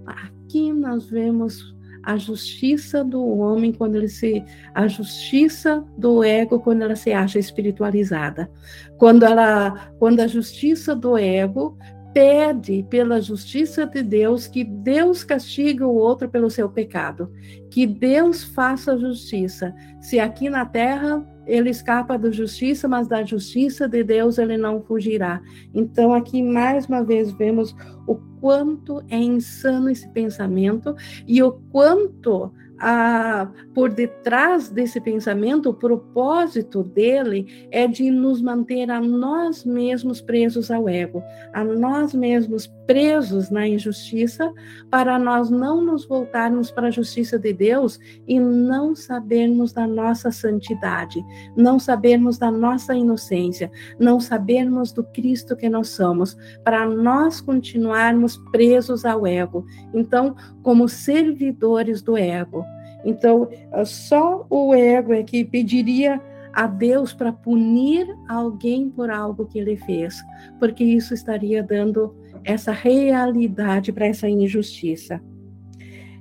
Aqui 0.08 0.74
nós 0.74 1.08
vemos 1.08 1.72
a 2.04 2.18
justiça 2.18 3.04
do 3.04 3.26
homem 3.38 3.72
quando 3.72 3.96
ele 3.96 4.10
se 4.10 4.44
a 4.74 4.88
justiça 4.88 5.84
do 5.98 6.24
ego 6.24 6.60
quando 6.60 6.82
ela 6.82 6.96
se 6.96 7.12
acha 7.12 7.40
espiritualizada. 7.40 8.52
Quando 8.98 9.24
ela 9.24 9.92
quando 9.98 10.20
a 10.20 10.28
justiça 10.28 10.96
do 10.96 11.18
ego 11.18 11.78
pede 12.14 12.86
pela 12.90 13.20
justiça 13.20 13.88
de 13.88 14.04
Deus 14.04 14.48
que 14.48 14.64
Deus 14.64 15.24
castigue 15.24 15.84
o 15.84 15.94
outro 15.94 16.30
pelo 16.30 16.50
seu 16.50 16.70
pecado, 16.70 17.32
que 17.72 17.88
Deus 17.88 18.44
faça 18.44 18.98
justiça. 18.98 19.74
Se 20.00 20.20
aqui 20.20 20.50
na 20.50 20.66
terra 20.66 21.26
ele 21.46 21.70
escapa 21.70 22.18
da 22.18 22.32
justiça, 22.32 22.88
mas 22.88 23.08
da 23.08 23.24
justiça 23.24 23.88
de 23.88 24.04
Deus 24.04 24.38
ele 24.38 24.58
não 24.58 24.82
fugirá. 24.82 25.42
Então, 25.74 26.14
aqui 26.14 26.42
mais 26.42 26.86
uma 26.86 27.04
vez 27.04 27.32
vemos 27.32 27.76
o 28.08 28.16
quanto 28.40 29.04
é 29.10 29.18
insano 29.18 29.90
esse 29.90 30.08
pensamento 30.10 30.96
e 31.28 31.42
o 31.42 31.52
quanto 31.72 32.52
a, 32.86 33.48
por 33.74 33.90
detrás 33.90 34.68
desse 34.68 35.00
pensamento, 35.00 35.70
o 35.70 35.74
propósito 35.74 36.84
dele 36.84 37.68
é 37.72 37.88
de 37.88 38.12
nos 38.12 38.42
manter 38.42 38.92
a 38.92 39.00
nós 39.00 39.64
mesmos 39.64 40.20
presos 40.20 40.70
ao 40.70 40.90
ego, 40.90 41.24
a 41.54 41.64
nós 41.64 42.14
mesmos 42.14 42.68
presos 42.86 43.50
na 43.50 43.66
injustiça, 43.66 44.52
para 44.92 45.18
nós 45.18 45.50
não 45.50 45.82
nos 45.82 46.06
voltarmos 46.06 46.72
para 46.72 46.88
a 46.88 46.92
justiça 46.92 47.40
de 47.40 47.54
Deus 47.54 47.98
e 48.28 48.38
não 48.38 48.94
sabermos 48.94 49.72
da 49.72 49.88
nossa 49.88 50.30
santidade, 50.30 51.24
não 51.56 51.80
sabermos 51.80 52.38
da 52.38 52.52
nossa 52.52 52.94
inocência, 52.94 53.72
não 53.98 54.20
sabermos 54.20 54.92
do 54.92 55.06
Cristo 55.06 55.56
que 55.56 55.70
nós 55.70 55.88
somos, 55.88 56.36
para 56.66 56.86
nós 56.86 57.40
continuarmos 57.40 58.36
presos 58.52 59.06
ao 59.06 59.26
ego. 59.26 59.66
Então, 59.94 60.36
como 60.62 60.90
servidores 60.90 62.02
do 62.02 62.18
ego. 62.18 62.66
Então, 63.04 63.50
só 63.86 64.46
o 64.50 64.74
ego 64.74 65.14
é 65.14 65.24
que 65.24 65.44
pediria 65.44 66.22
a 66.54 66.68
Deus 66.68 67.14
para 67.14 67.34
punir 67.34 68.08
alguém 68.30 68.90
por 68.90 69.10
algo 69.10 69.46
que 69.46 69.60
ele 69.60 69.76
fez, 69.76 70.24
porque 70.60 70.84
isso 70.84 71.14
estaria 71.14 71.64
dando 71.64 72.16
essa 72.44 72.72
realidade 72.72 73.92
para 73.92 74.06
essa 74.06 74.30
injustiça. 74.30 75.22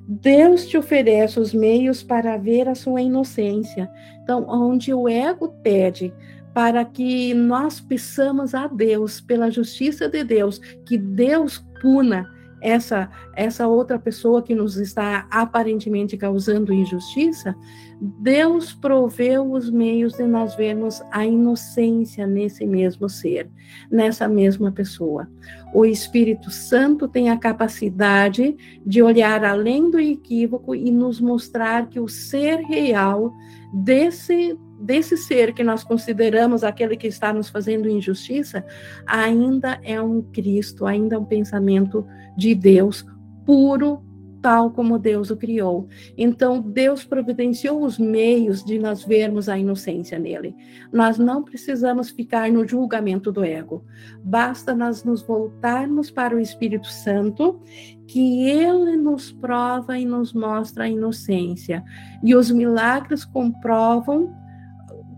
Deus 0.08 0.66
te 0.66 0.76
oferece 0.76 1.38
os 1.38 1.54
meios 1.54 2.02
para 2.02 2.36
ver 2.36 2.68
a 2.68 2.74
sua 2.74 3.00
inocência. 3.00 3.90
Então, 4.22 4.46
onde 4.48 4.92
o 4.92 5.08
ego 5.08 5.48
pede 5.62 6.12
para 6.52 6.84
que 6.84 7.32
nós 7.32 7.80
peçamos 7.80 8.54
a 8.54 8.66
Deus, 8.66 9.20
pela 9.20 9.50
justiça 9.50 10.08
de 10.08 10.22
Deus, 10.24 10.58
que 10.86 10.98
Deus 10.98 11.64
puna 11.80 12.28
essa 12.62 13.10
essa 13.34 13.66
outra 13.66 13.98
pessoa 13.98 14.42
que 14.42 14.54
nos 14.54 14.76
está 14.76 15.26
aparentemente 15.30 16.16
causando 16.16 16.72
injustiça, 16.72 17.56
Deus 18.00 18.72
proveu 18.72 19.52
os 19.52 19.70
meios 19.70 20.14
de 20.14 20.26
nós 20.26 20.54
vermos 20.54 21.02
a 21.10 21.24
inocência 21.24 22.26
nesse 22.26 22.66
mesmo 22.66 23.08
ser, 23.08 23.50
nessa 23.90 24.28
mesma 24.28 24.70
pessoa. 24.70 25.28
O 25.74 25.84
Espírito 25.84 26.50
Santo 26.50 27.08
tem 27.08 27.30
a 27.30 27.38
capacidade 27.38 28.56
de 28.84 29.02
olhar 29.02 29.44
além 29.44 29.90
do 29.90 29.98
equívoco 29.98 30.74
e 30.74 30.90
nos 30.90 31.20
mostrar 31.20 31.88
que 31.88 31.98
o 31.98 32.08
ser 32.08 32.56
real 32.60 33.32
desse 33.72 34.58
desse 34.82 35.16
ser 35.16 35.54
que 35.54 35.62
nós 35.62 35.84
consideramos 35.84 36.64
aquele 36.64 36.96
que 36.96 37.06
está 37.06 37.32
nos 37.32 37.48
fazendo 37.48 37.88
injustiça, 37.88 38.64
ainda 39.06 39.78
é 39.82 40.00
um 40.00 40.20
Cristo, 40.22 40.84
ainda 40.86 41.14
é 41.14 41.18
um 41.18 41.24
pensamento 41.24 42.04
de 42.36 42.54
Deus 42.54 43.06
puro, 43.46 44.02
tal 44.42 44.72
como 44.72 44.98
Deus 44.98 45.30
o 45.30 45.36
criou. 45.36 45.88
Então, 46.18 46.60
Deus 46.60 47.04
providenciou 47.04 47.84
os 47.84 47.96
meios 47.96 48.64
de 48.64 48.76
nós 48.76 49.04
vermos 49.04 49.48
a 49.48 49.56
inocência 49.56 50.18
nele. 50.18 50.54
Nós 50.92 51.16
não 51.16 51.44
precisamos 51.44 52.10
ficar 52.10 52.50
no 52.50 52.66
julgamento 52.66 53.30
do 53.30 53.44
ego. 53.44 53.84
Basta 54.24 54.74
nós 54.74 55.04
nos 55.04 55.22
voltarmos 55.22 56.10
para 56.10 56.34
o 56.34 56.40
Espírito 56.40 56.88
Santo, 56.88 57.60
que 58.08 58.48
ele 58.50 58.96
nos 58.96 59.30
prova 59.30 59.96
e 59.96 60.04
nos 60.04 60.32
mostra 60.32 60.84
a 60.84 60.88
inocência. 60.88 61.84
E 62.24 62.34
os 62.34 62.50
milagres 62.50 63.24
comprovam 63.24 64.41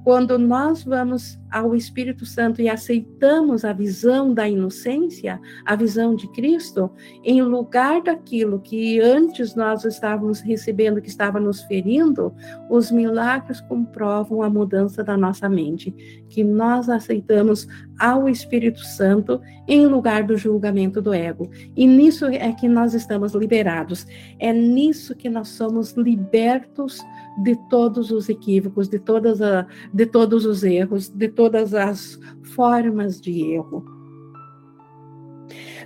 quando 0.04 0.38
nós 0.38 0.84
vamos 0.84 1.38
ao 1.54 1.72
Espírito 1.76 2.26
Santo 2.26 2.60
e 2.60 2.68
aceitamos 2.68 3.64
a 3.64 3.72
visão 3.72 4.34
da 4.34 4.48
inocência, 4.48 5.40
a 5.64 5.76
visão 5.76 6.16
de 6.16 6.26
Cristo, 6.32 6.90
em 7.22 7.40
lugar 7.42 8.02
daquilo 8.02 8.58
que 8.58 8.98
antes 9.00 9.54
nós 9.54 9.84
estávamos 9.84 10.40
recebendo, 10.40 11.00
que 11.00 11.08
estava 11.08 11.38
nos 11.38 11.62
ferindo, 11.62 12.34
os 12.68 12.90
milagres 12.90 13.60
comprovam 13.60 14.42
a 14.42 14.50
mudança 14.50 15.04
da 15.04 15.16
nossa 15.16 15.48
mente, 15.48 15.94
que 16.28 16.42
nós 16.42 16.88
aceitamos 16.88 17.68
ao 18.00 18.28
Espírito 18.28 18.80
Santo 18.80 19.40
em 19.68 19.86
lugar 19.86 20.24
do 20.24 20.36
julgamento 20.36 21.00
do 21.00 21.14
ego. 21.14 21.48
E 21.76 21.86
nisso 21.86 22.26
é 22.26 22.52
que 22.52 22.68
nós 22.68 22.94
estamos 22.94 23.32
liberados. 23.32 24.04
É 24.40 24.52
nisso 24.52 25.14
que 25.14 25.30
nós 25.30 25.50
somos 25.50 25.92
libertos 25.92 26.98
de 27.42 27.56
todos 27.68 28.10
os 28.10 28.28
equívocos, 28.28 28.88
de, 28.88 28.98
todas 28.98 29.40
a, 29.42 29.66
de 29.92 30.06
todos 30.06 30.44
os 30.44 30.62
erros, 30.62 31.08
de 31.08 31.28
todas 31.44 31.74
as 31.74 32.18
formas 32.54 33.20
de 33.20 33.52
erro. 33.52 33.84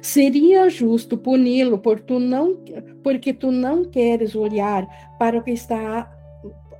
Seria 0.00 0.68
justo 0.68 1.18
puni-lo 1.18 1.78
por 1.78 1.98
tu 1.98 2.20
não, 2.20 2.56
porque 3.02 3.32
tu 3.32 3.50
não 3.50 3.84
queres 3.84 4.36
olhar 4.36 4.86
para 5.18 5.36
o 5.36 5.42
que 5.42 5.50
está 5.50 6.14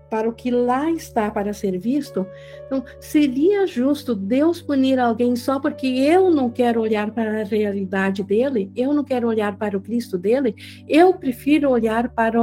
para 0.09 0.27
o 0.27 0.33
que 0.33 0.51
lá 0.51 0.91
está 0.91 1.31
para 1.31 1.53
ser 1.53 1.77
visto. 1.77 2.27
Então, 2.65 2.83
seria 2.99 3.67
justo 3.67 4.15
Deus 4.15 4.63
punir 4.63 4.99
alguém 4.99 5.37
só 5.37 5.61
porque 5.61 5.87
eu 5.87 6.31
não 6.31 6.49
quero 6.49 6.81
olhar 6.81 7.11
para 7.11 7.43
a 7.43 7.45
realidade 7.45 8.23
dele, 8.23 8.73
eu 8.75 8.95
não 8.95 9.05
quero 9.05 9.29
olhar 9.29 9.59
para 9.59 9.77
o 9.77 9.81
Cristo 9.83 10.17
dele, 10.17 10.55
eu 10.89 11.13
prefiro 11.13 11.69
olhar 11.69 12.09
para 12.09 12.41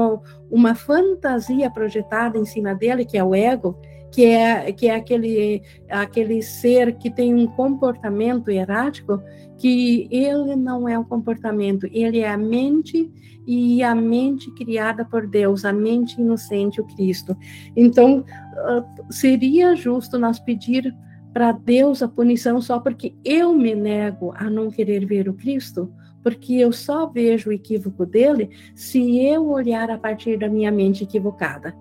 uma 0.51 0.75
fantasia 0.75 1.67
projetada 1.71 2.38
em 2.38 2.45
cima 2.45 2.75
dele, 2.75 3.03
que 3.03 3.17
é 3.17 3.23
o 3.23 3.33
ego, 3.33 3.81
que 4.16 4.24
é, 4.24 4.72
que 4.72 4.88
é 4.88 4.95
aquele, 4.95 5.61
aquele 5.89 6.41
ser 6.41 6.95
que 6.95 7.11
tem 7.11 7.36
um 7.36 7.45
comportamento 7.45 8.49
errático, 8.49 9.22
que 9.57 10.07
ele 10.09 10.55
não 10.55 10.88
é 10.88 10.97
um 10.97 11.03
comportamento, 11.03 11.86
ele 11.91 12.20
é 12.20 12.30
a 12.30 12.38
mente 12.38 13.11
e 13.45 13.84
a 13.84 13.93
mente 13.93 14.49
criada 14.55 15.03
por 15.03 15.28
Deus, 15.28 15.66
a 15.66 15.74
mente 15.74 16.22
inocente, 16.22 16.80
o 16.80 16.86
Cristo. 16.95 17.36
Então, 17.76 18.24
ah, 18.55 18.86
seria 19.09 19.76
justo 19.76 20.18
nós 20.18 20.39
pedir 20.39 20.95
para 21.34 21.51
Deus 21.51 22.01
a 22.01 22.07
punição 22.07 22.61
só 22.61 22.80
porque 22.80 23.13
eu 23.26 23.53
me 23.53 23.76
nego 23.76 24.34
a 24.38 24.49
não 24.49 24.72
querer 24.72 25.05
ver 25.05 25.28
o 25.28 25.34
Cristo? 25.34 25.91
Porque 26.24 26.53
eu 26.53 26.72
só 26.72 27.05
vejo 27.05 27.49
o 27.49 27.53
equívoco 27.53 28.05
dele 28.05 28.49
se 28.74 29.20
eu 29.20 29.49
olhar 29.49 29.91
a 29.91 29.97
partir 29.97 30.39
da 30.39 30.47
minha 30.47 30.72
mente 30.72 31.03
equivocada. 31.03 31.76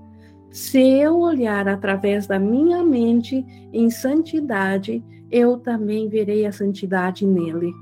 Se 0.55 0.79
eu 0.79 1.19
olhar 1.19 1.67
através 1.67 2.29
da 2.29 2.39
minha 2.39 2.81
mente 2.85 3.45
em 3.73 3.91
santidade, 3.91 5.03
eu 5.29 5.57
também 5.59 6.09
verei 6.09 6.47
a 6.47 6.53
santidade 6.53 7.27
nele. 7.27 7.73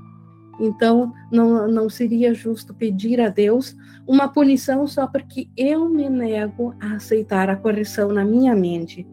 Então, 0.59 1.13
não, 1.31 1.67
não 1.67 1.87
seria 1.87 2.33
justo 2.33 2.73
pedir 2.73 3.21
a 3.21 3.29
Deus 3.29 3.75
uma 4.07 4.27
punição 4.27 4.87
só 4.87 5.05
porque 5.05 5.47
eu 5.55 5.87
me 5.87 6.09
nego 6.09 6.73
a 6.81 6.95
aceitar 6.95 7.47
a 7.47 7.55
correção 7.55 8.11
na 8.11 8.25
minha 8.25 8.55
mente. 8.55 9.07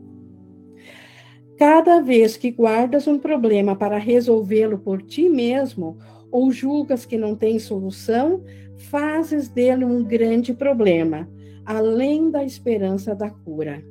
Cada 1.59 2.01
vez 2.01 2.39
que 2.39 2.51
guardas 2.51 3.07
um 3.07 3.19
problema 3.19 3.77
para 3.77 3.99
resolvê-lo 3.99 4.79
por 4.79 5.03
ti 5.03 5.29
mesmo, 5.29 5.99
ou 6.33 6.51
julgas 6.51 7.05
que 7.05 7.19
não 7.19 7.37
tem 7.37 7.59
solução, 7.59 8.43
fazes 8.91 9.51
dele 9.51 9.85
um 9.85 10.03
grande 10.03 10.55
problema, 10.55 11.29
além 11.77 12.31
da 12.31 12.45
esperança 12.45 13.15
da 13.15 13.31
cura. 13.31 13.83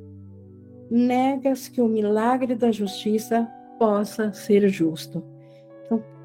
Negas 0.90 1.68
que 1.68 1.80
o 1.80 1.88
milagre 1.88 2.54
da 2.54 2.70
justiça 2.70 3.48
possa 3.78 4.32
ser 4.32 4.68
justo 4.68 5.29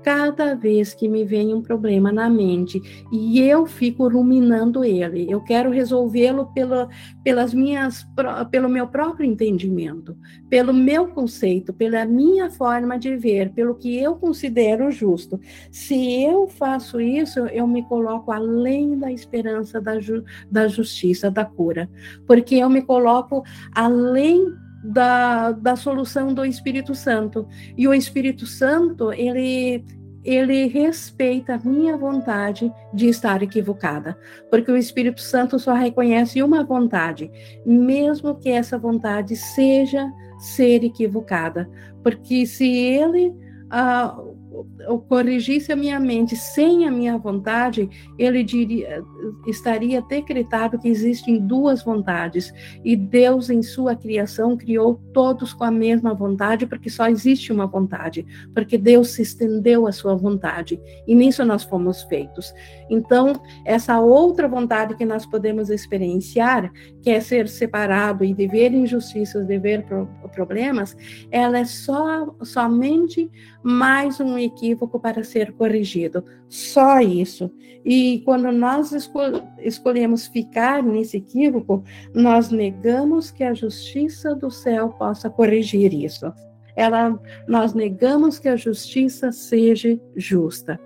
cada 0.05 0.53
vez 0.53 0.93
que 0.93 1.07
me 1.07 1.25
vem 1.25 1.51
um 1.51 1.63
problema 1.63 2.11
na 2.11 2.29
mente 2.29 2.79
e 3.11 3.41
eu 3.41 3.65
fico 3.65 4.07
ruminando 4.07 4.85
ele, 4.85 5.25
eu 5.27 5.41
quero 5.41 5.71
resolvê-lo 5.71 6.45
pela, 6.53 6.87
pelas 7.23 7.55
minhas, 7.55 8.07
pelo 8.51 8.69
meu 8.69 8.87
próprio 8.87 9.25
entendimento, 9.25 10.15
pelo 10.47 10.71
meu 10.71 11.07
conceito, 11.07 11.73
pela 11.73 12.05
minha 12.05 12.51
forma 12.51 12.99
de 12.99 13.17
ver, 13.17 13.51
pelo 13.53 13.73
que 13.73 13.97
eu 13.97 14.15
considero 14.15 14.91
justo. 14.91 15.39
Se 15.71 16.21
eu 16.23 16.47
faço 16.47 17.01
isso, 17.01 17.39
eu 17.47 17.65
me 17.65 17.81
coloco 17.81 18.31
além 18.31 18.99
da 18.99 19.11
esperança 19.11 19.81
da, 19.81 19.99
ju, 19.99 20.23
da 20.51 20.67
justiça, 20.67 21.31
da 21.31 21.43
cura, 21.43 21.89
porque 22.27 22.53
eu 22.53 22.69
me 22.69 22.83
coloco 22.83 23.43
além 23.73 24.53
da, 24.85 25.51
da 25.51 25.75
solução 25.75 26.33
do 26.33 26.45
Espírito 26.45 26.93
Santo. 26.93 27.47
E 27.77 27.87
o 27.87 27.93
Espírito 27.93 28.45
Santo, 28.45 29.11
ele 29.11 29.83
ele 30.23 30.65
respeita 30.65 31.53
a 31.53 31.59
minha 31.59 31.95
vontade 31.95 32.73
de 32.91 33.07
estar 33.07 33.43
equivocada, 33.43 34.17
porque 34.49 34.71
o 34.71 34.75
Espírito 34.75 35.21
Santo 35.21 35.59
só 35.59 35.75
reconhece 35.75 36.41
uma 36.41 36.63
vontade, 36.63 37.29
mesmo 37.63 38.33
que 38.33 38.49
essa 38.49 38.75
vontade 38.75 39.35
seja 39.35 40.11
ser 40.39 40.83
equivocada, 40.83 41.69
porque 42.01 42.47
se 42.47 42.67
ele 42.67 43.35
uh, 43.65 44.34
eu 44.79 44.99
corrigisse 44.99 45.71
a 45.71 45.75
minha 45.75 45.99
mente 45.99 46.35
sem 46.35 46.87
a 46.87 46.91
minha 46.91 47.17
vontade, 47.17 47.89
ele 48.17 48.43
diria, 48.43 49.03
estaria 49.47 50.01
decretado 50.01 50.79
que 50.79 50.87
existem 50.87 51.39
duas 51.39 51.83
vontades. 51.83 52.53
E 52.83 52.95
Deus, 52.95 53.49
em 53.49 53.61
sua 53.61 53.95
criação, 53.95 54.55
criou 54.55 55.01
todos 55.13 55.53
com 55.53 55.63
a 55.63 55.71
mesma 55.71 56.13
vontade, 56.13 56.65
porque 56.65 56.89
só 56.89 57.07
existe 57.07 57.51
uma 57.51 57.65
vontade, 57.65 58.25
porque 58.53 58.77
Deus 58.77 59.09
se 59.09 59.21
estendeu 59.21 59.87
a 59.87 59.91
sua 59.91 60.15
vontade. 60.15 60.79
E 61.07 61.15
nisso 61.15 61.43
nós 61.43 61.63
fomos 61.63 62.03
feitos. 62.03 62.53
Então, 62.89 63.33
essa 63.65 63.99
outra 63.99 64.47
vontade 64.47 64.95
que 64.95 65.05
nós 65.05 65.25
podemos 65.25 65.69
experienciar, 65.69 66.71
que 67.01 67.09
é 67.09 67.19
ser 67.19 67.47
separado 67.47 68.23
e 68.23 68.33
viver 68.33 68.73
injustiças, 68.73 69.47
viver 69.47 69.85
problemas, 70.33 70.95
ela 71.31 71.57
é 71.57 71.65
só 71.65 72.33
somente 72.43 73.29
mais 73.67 74.19
um 74.19 74.37
equívoco 74.37 74.99
para 74.99 75.23
ser 75.23 75.51
corrigido. 75.53 76.23
Só 76.47 76.99
isso. 76.99 77.51
E 77.83 78.21
quando 78.23 78.51
nós 78.51 78.91
escol 78.91 79.41
escolhemos 79.57 80.27
ficar 80.27 80.83
nesse 80.83 81.17
equívoco, 81.17 81.83
nós 82.13 82.51
negamos 82.51 83.31
que 83.31 83.43
a 83.43 83.55
justiça 83.55 84.35
do 84.35 84.51
céu 84.51 84.89
possa 84.89 85.31
corrigir 85.31 85.95
isso. 85.95 86.31
Ela, 86.75 87.19
nós 87.47 87.73
negamos 87.73 88.37
que 88.37 88.47
a 88.47 88.55
justiça 88.55 89.31
seja 89.31 89.99
justa. 90.15 90.79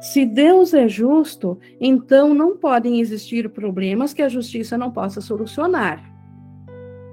Se 0.00 0.26
Deus 0.26 0.74
é 0.74 0.88
justo, 0.88 1.56
então 1.80 2.34
não 2.34 2.56
podem 2.56 3.00
existir 3.00 3.48
problemas 3.50 4.12
que 4.12 4.22
a 4.22 4.28
justiça 4.28 4.76
não 4.76 4.90
possa 4.90 5.20
solucionar. 5.20 6.12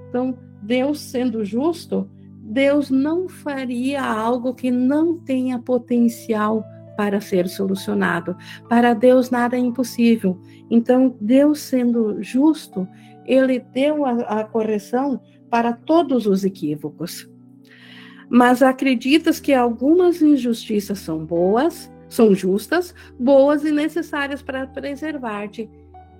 Então, 0.08 0.36
Deus 0.60 0.98
sendo 0.98 1.44
justo, 1.44 2.10
Deus 2.54 2.88
não 2.88 3.28
faria 3.28 4.00
algo 4.00 4.54
que 4.54 4.70
não 4.70 5.18
tenha 5.18 5.58
potencial 5.58 6.64
para 6.96 7.20
ser 7.20 7.48
solucionado. 7.48 8.36
Para 8.68 8.94
Deus 8.94 9.28
nada 9.28 9.56
é 9.56 9.58
impossível. 9.58 10.40
Então, 10.70 11.16
Deus 11.20 11.58
sendo 11.58 12.22
justo, 12.22 12.86
ele 13.26 13.58
deu 13.58 14.06
a, 14.06 14.12
a 14.40 14.44
correção 14.44 15.20
para 15.50 15.72
todos 15.72 16.28
os 16.28 16.44
equívocos. 16.44 17.28
Mas 18.28 18.62
acreditas 18.62 19.40
que 19.40 19.52
algumas 19.52 20.22
injustiças 20.22 21.00
são 21.00 21.26
boas, 21.26 21.92
são 22.08 22.36
justas, 22.36 22.94
boas 23.18 23.64
e 23.64 23.72
necessárias 23.72 24.42
para 24.42 24.64
preservar-te 24.68 25.68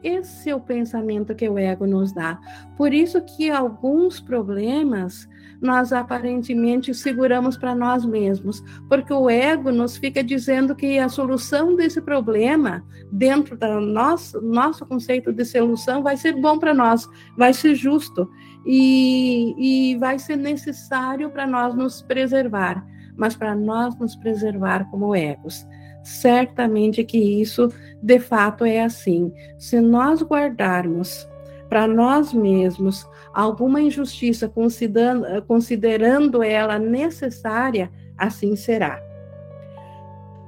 esse 0.04 0.50
é 0.50 0.54
o 0.54 0.60
pensamento 0.60 1.34
que 1.34 1.48
o 1.48 1.58
ego 1.58 1.86
nos 1.86 2.12
dá. 2.12 2.38
Por 2.76 2.92
isso 2.92 3.22
que 3.22 3.50
alguns 3.50 4.20
problemas 4.20 5.26
nós 5.64 5.92
aparentemente 5.92 6.94
seguramos 6.94 7.56
para 7.56 7.74
nós 7.74 8.04
mesmos, 8.04 8.62
porque 8.88 9.12
o 9.12 9.28
ego 9.30 9.72
nos 9.72 9.96
fica 9.96 10.22
dizendo 10.22 10.74
que 10.76 10.98
a 10.98 11.08
solução 11.08 11.74
desse 11.74 12.00
problema, 12.00 12.84
dentro 13.10 13.56
do 13.56 13.80
nosso, 13.80 14.40
nosso 14.40 14.84
conceito 14.86 15.32
de 15.32 15.44
solução, 15.44 16.02
vai 16.02 16.16
ser 16.16 16.34
bom 16.34 16.58
para 16.58 16.74
nós, 16.74 17.08
vai 17.36 17.52
ser 17.52 17.74
justo 17.74 18.30
e, 18.66 19.92
e 19.92 19.96
vai 19.96 20.18
ser 20.18 20.36
necessário 20.36 21.30
para 21.30 21.46
nós 21.46 21.74
nos 21.74 22.02
preservar, 22.02 22.84
mas 23.16 23.34
para 23.34 23.54
nós 23.54 23.98
nos 23.98 24.14
preservar 24.16 24.88
como 24.90 25.16
egos. 25.16 25.66
certamente 26.02 27.02
que 27.02 27.18
isso 27.40 27.72
de 28.02 28.18
fato 28.18 28.64
é 28.64 28.82
assim. 28.82 29.32
Se 29.58 29.80
nós 29.80 30.22
guardarmos 30.22 31.26
para 31.68 31.86
nós 31.86 32.32
mesmos 32.32 33.08
alguma 33.32 33.80
injustiça, 33.80 34.48
considerando, 34.48 35.42
considerando 35.42 36.42
ela 36.42 36.78
necessária, 36.78 37.90
assim 38.16 38.54
será. 38.56 39.02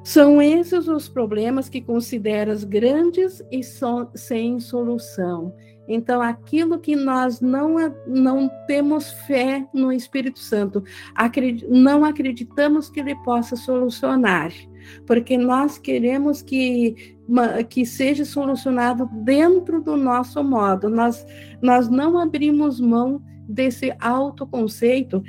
São 0.05 0.41
esses 0.41 0.87
os 0.87 1.09
problemas 1.09 1.69
que 1.69 1.81
consideras 1.81 2.63
grandes 2.63 3.43
e 3.51 3.65
so, 3.65 4.09
sem 4.15 4.61
solução. 4.61 5.53
Então, 5.89 6.23
aquilo 6.23 6.79
que 6.79 6.95
nós 6.95 7.41
não, 7.41 7.75
não 8.07 8.49
temos 8.67 9.11
fé 9.27 9.67
no 9.73 9.93
Espírito 9.93 10.39
Santo, 10.39 10.83
acred, 11.15 11.67
não 11.69 12.05
acreditamos 12.05 12.89
que 12.89 13.01
ele 13.01 13.15
possa 13.25 13.57
solucionar, 13.57 14.53
porque 15.07 15.37
nós 15.37 15.79
queremos 15.79 16.43
que, 16.43 17.17
que 17.69 17.85
seja 17.85 18.25
solucionado 18.25 19.09
dentro 19.25 19.83
do 19.83 19.97
nosso 19.97 20.43
modo. 20.43 20.89
Nós, 20.89 21.27
nós 21.63 21.89
não 21.89 22.19
abrimos 22.19 22.81
mão 22.81 23.23
desse 23.49 23.95
autoconceito 24.01 25.23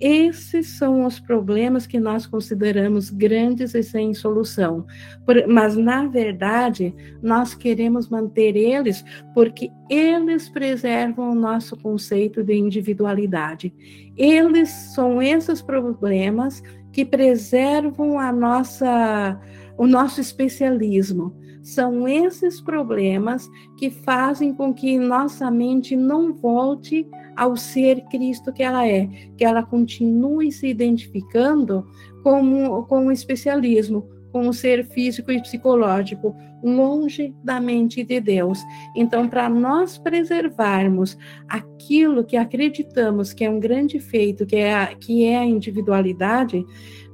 esses 0.00 0.78
são 0.78 1.04
os 1.04 1.20
problemas 1.20 1.86
que 1.86 2.00
nós 2.00 2.26
consideramos 2.26 3.10
grandes 3.10 3.74
e 3.74 3.82
sem 3.82 4.14
solução. 4.14 4.86
Por, 5.26 5.46
mas, 5.46 5.76
na 5.76 6.06
verdade, 6.06 6.94
nós 7.22 7.54
queremos 7.54 8.08
manter 8.08 8.56
eles 8.56 9.04
porque 9.34 9.70
eles 9.90 10.48
preservam 10.48 11.32
o 11.32 11.34
nosso 11.34 11.76
conceito 11.76 12.42
de 12.42 12.54
individualidade. 12.54 13.74
Eles 14.16 14.70
são 14.70 15.20
esses 15.20 15.60
problemas 15.60 16.62
que 16.92 17.04
preservam 17.04 18.18
a 18.18 18.32
nossa, 18.32 19.40
o 19.76 19.86
nosso 19.86 20.20
especialismo. 20.20 21.34
São 21.62 22.08
esses 22.08 22.60
problemas 22.60 23.48
que 23.76 23.90
fazem 23.90 24.54
com 24.54 24.72
que 24.72 24.98
nossa 24.98 25.50
mente 25.50 25.94
não 25.94 26.32
volte 26.32 27.06
ao 27.36 27.56
ser 27.56 28.02
Cristo 28.10 28.52
que 28.52 28.62
ela 28.62 28.86
é, 28.86 29.06
que 29.36 29.44
ela 29.44 29.62
continue 29.62 30.50
se 30.50 30.66
identificando 30.66 31.86
como, 32.22 32.84
com 32.84 33.06
o 33.06 33.12
especialismo, 33.12 34.08
com 34.32 34.48
o 34.48 34.52
ser 34.52 34.86
físico 34.86 35.30
e 35.30 35.40
psicológico, 35.40 36.34
longe 36.62 37.34
da 37.42 37.60
mente 37.60 38.04
de 38.04 38.20
Deus. 38.20 38.62
Então, 38.94 39.28
para 39.28 39.48
nós 39.48 39.98
preservarmos 39.98 41.16
aquilo 41.48 42.24
que 42.24 42.36
acreditamos 42.36 43.32
que 43.32 43.44
é 43.44 43.50
um 43.50 43.60
grande 43.60 43.98
feito, 43.98 44.46
que 44.46 44.56
é 44.56 44.74
a, 44.74 44.86
que 44.94 45.24
é 45.24 45.38
a 45.38 45.44
individualidade, 45.44 46.64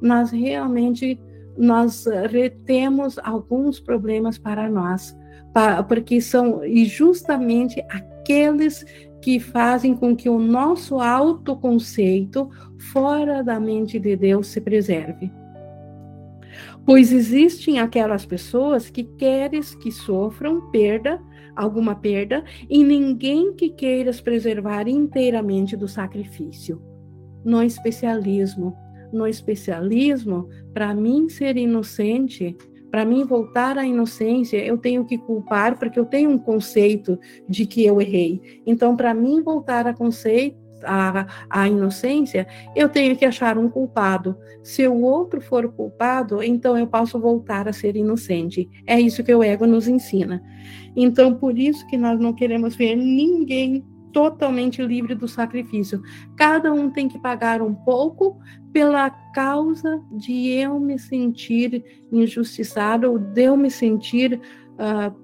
nós 0.01 0.30
realmente 0.30 1.18
nós 1.57 2.05
retemos 2.30 3.18
alguns 3.18 3.80
problemas 3.80 4.36
para 4.36 4.68
nós, 4.68 5.16
porque 5.88 6.20
são 6.20 6.62
e 6.64 6.84
justamente 6.84 7.82
aqueles 7.88 8.84
que 9.22 9.40
fazem 9.40 9.94
com 9.94 10.14
que 10.14 10.28
o 10.28 10.38
nosso 10.38 11.01
autoconceito 11.01 12.51
fora 12.92 13.42
da 13.42 13.59
mente 13.59 13.99
de 13.99 14.14
Deus 14.14 14.49
se 14.49 14.61
preserve. 14.61 15.32
Pois 16.87 17.12
existem 17.12 17.80
aquelas 17.80 18.24
pessoas 18.24 18.89
que 18.89 19.03
queres 19.03 19.74
que 19.74 19.91
sofram 19.91 20.70
perda, 20.70 21.20
alguma 21.57 21.97
perda, 21.97 22.45
e 22.70 22.84
ninguém 22.84 23.53
que 23.53 23.70
queiras 23.70 24.20
preservar 24.20 24.87
inteiramente 24.87 25.76
do 25.76 25.89
sacrifício. 25.89 26.80
No 27.45 27.61
especialismo, 27.61 28.72
no 29.12 29.26
especialismo, 29.26 30.49
para 30.72 30.95
mim 30.95 31.28
ser 31.28 31.57
inocente 31.57 32.57
para 32.91 33.05
mim 33.05 33.24
voltar 33.24 33.76
à 33.76 33.84
inocência, 33.84 34.57
eu 34.64 34.78
tenho 34.78 35.05
que 35.05 35.18
culpar 35.18 35.78
porque 35.78 35.99
eu 35.99 36.07
tenho 36.07 36.30
um 36.30 36.39
conceito 36.39 37.18
de 37.47 37.66
que 37.66 37.84
eu 37.84 38.01
errei. 38.01 38.62
Então, 38.64 38.97
para 38.97 39.12
mim 39.12 39.43
voltar 39.43 39.87
a 39.87 39.93
conceito 39.93 40.57
a, 40.83 41.27
a, 41.49 41.68
inocência, 41.68 42.47
eu 42.74 42.89
tenho 42.89 43.16
que 43.16 43.24
achar 43.24 43.59
um 43.59 43.68
culpado. 43.68 44.37
Se 44.62 44.87
o 44.87 45.03
outro 45.03 45.41
for 45.41 45.70
culpado, 45.72 46.43
então 46.43 46.77
eu 46.77 46.87
posso 46.87 47.18
voltar 47.18 47.68
a 47.68 47.72
ser 47.72 47.97
inocente. 47.97 48.68
É 48.87 49.01
isso 49.01 49.22
que 49.24 49.35
o 49.35 49.43
ego 49.43 49.66
nos 49.66 49.89
ensina. 49.89 50.43
Então, 50.95 51.35
por 51.35 51.59
isso 51.59 51.87
que 51.87 51.97
nós 51.97 52.18
não 52.18 52.33
queremos 52.33 52.74
ver 52.74 52.97
ninguém 52.97 53.85
totalmente 54.12 54.83
livre 54.83 55.14
do 55.14 55.29
sacrifício. 55.29 56.01
Cada 56.37 56.72
um 56.72 56.91
tem 56.91 57.07
que 57.07 57.18
pagar 57.18 57.61
um 57.61 57.74
pouco 57.74 58.39
pela 58.72 59.11
causa 59.11 60.01
de 60.11 60.49
eu 60.49 60.81
me 60.81 60.99
sentir 60.99 61.85
injustiçado, 62.11 63.11
ou 63.11 63.18
de 63.18 63.43
eu 63.43 63.57
me 63.59 63.70
sentir 63.70 64.41
uh, 64.79 65.14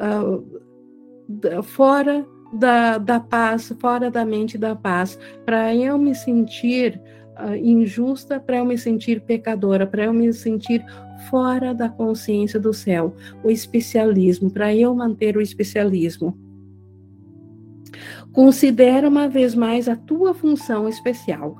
uh, 0.00 1.62
fora 1.62 2.26
da, 2.52 2.98
da 2.98 3.20
paz, 3.20 3.72
fora 3.80 4.10
da 4.10 4.24
mente 4.24 4.58
da 4.58 4.74
paz, 4.74 5.18
para 5.44 5.74
eu 5.74 5.96
me 5.98 6.14
sentir 6.14 7.00
uh, 7.38 7.54
injusta, 7.54 8.40
para 8.40 8.58
eu 8.58 8.64
me 8.64 8.76
sentir 8.76 9.20
pecadora, 9.20 9.86
para 9.86 10.04
eu 10.04 10.12
me 10.12 10.32
sentir 10.32 10.84
fora 11.28 11.74
da 11.74 11.88
consciência 11.88 12.58
do 12.58 12.72
céu. 12.72 13.14
O 13.44 13.50
especialismo, 13.50 14.50
para 14.50 14.74
eu 14.74 14.94
manter 14.94 15.36
o 15.36 15.40
especialismo. 15.40 16.36
Considera 18.32 19.08
uma 19.08 19.28
vez 19.28 19.54
mais 19.54 19.88
a 19.88 19.96
tua 19.96 20.32
função 20.32 20.88
especial. 20.88 21.56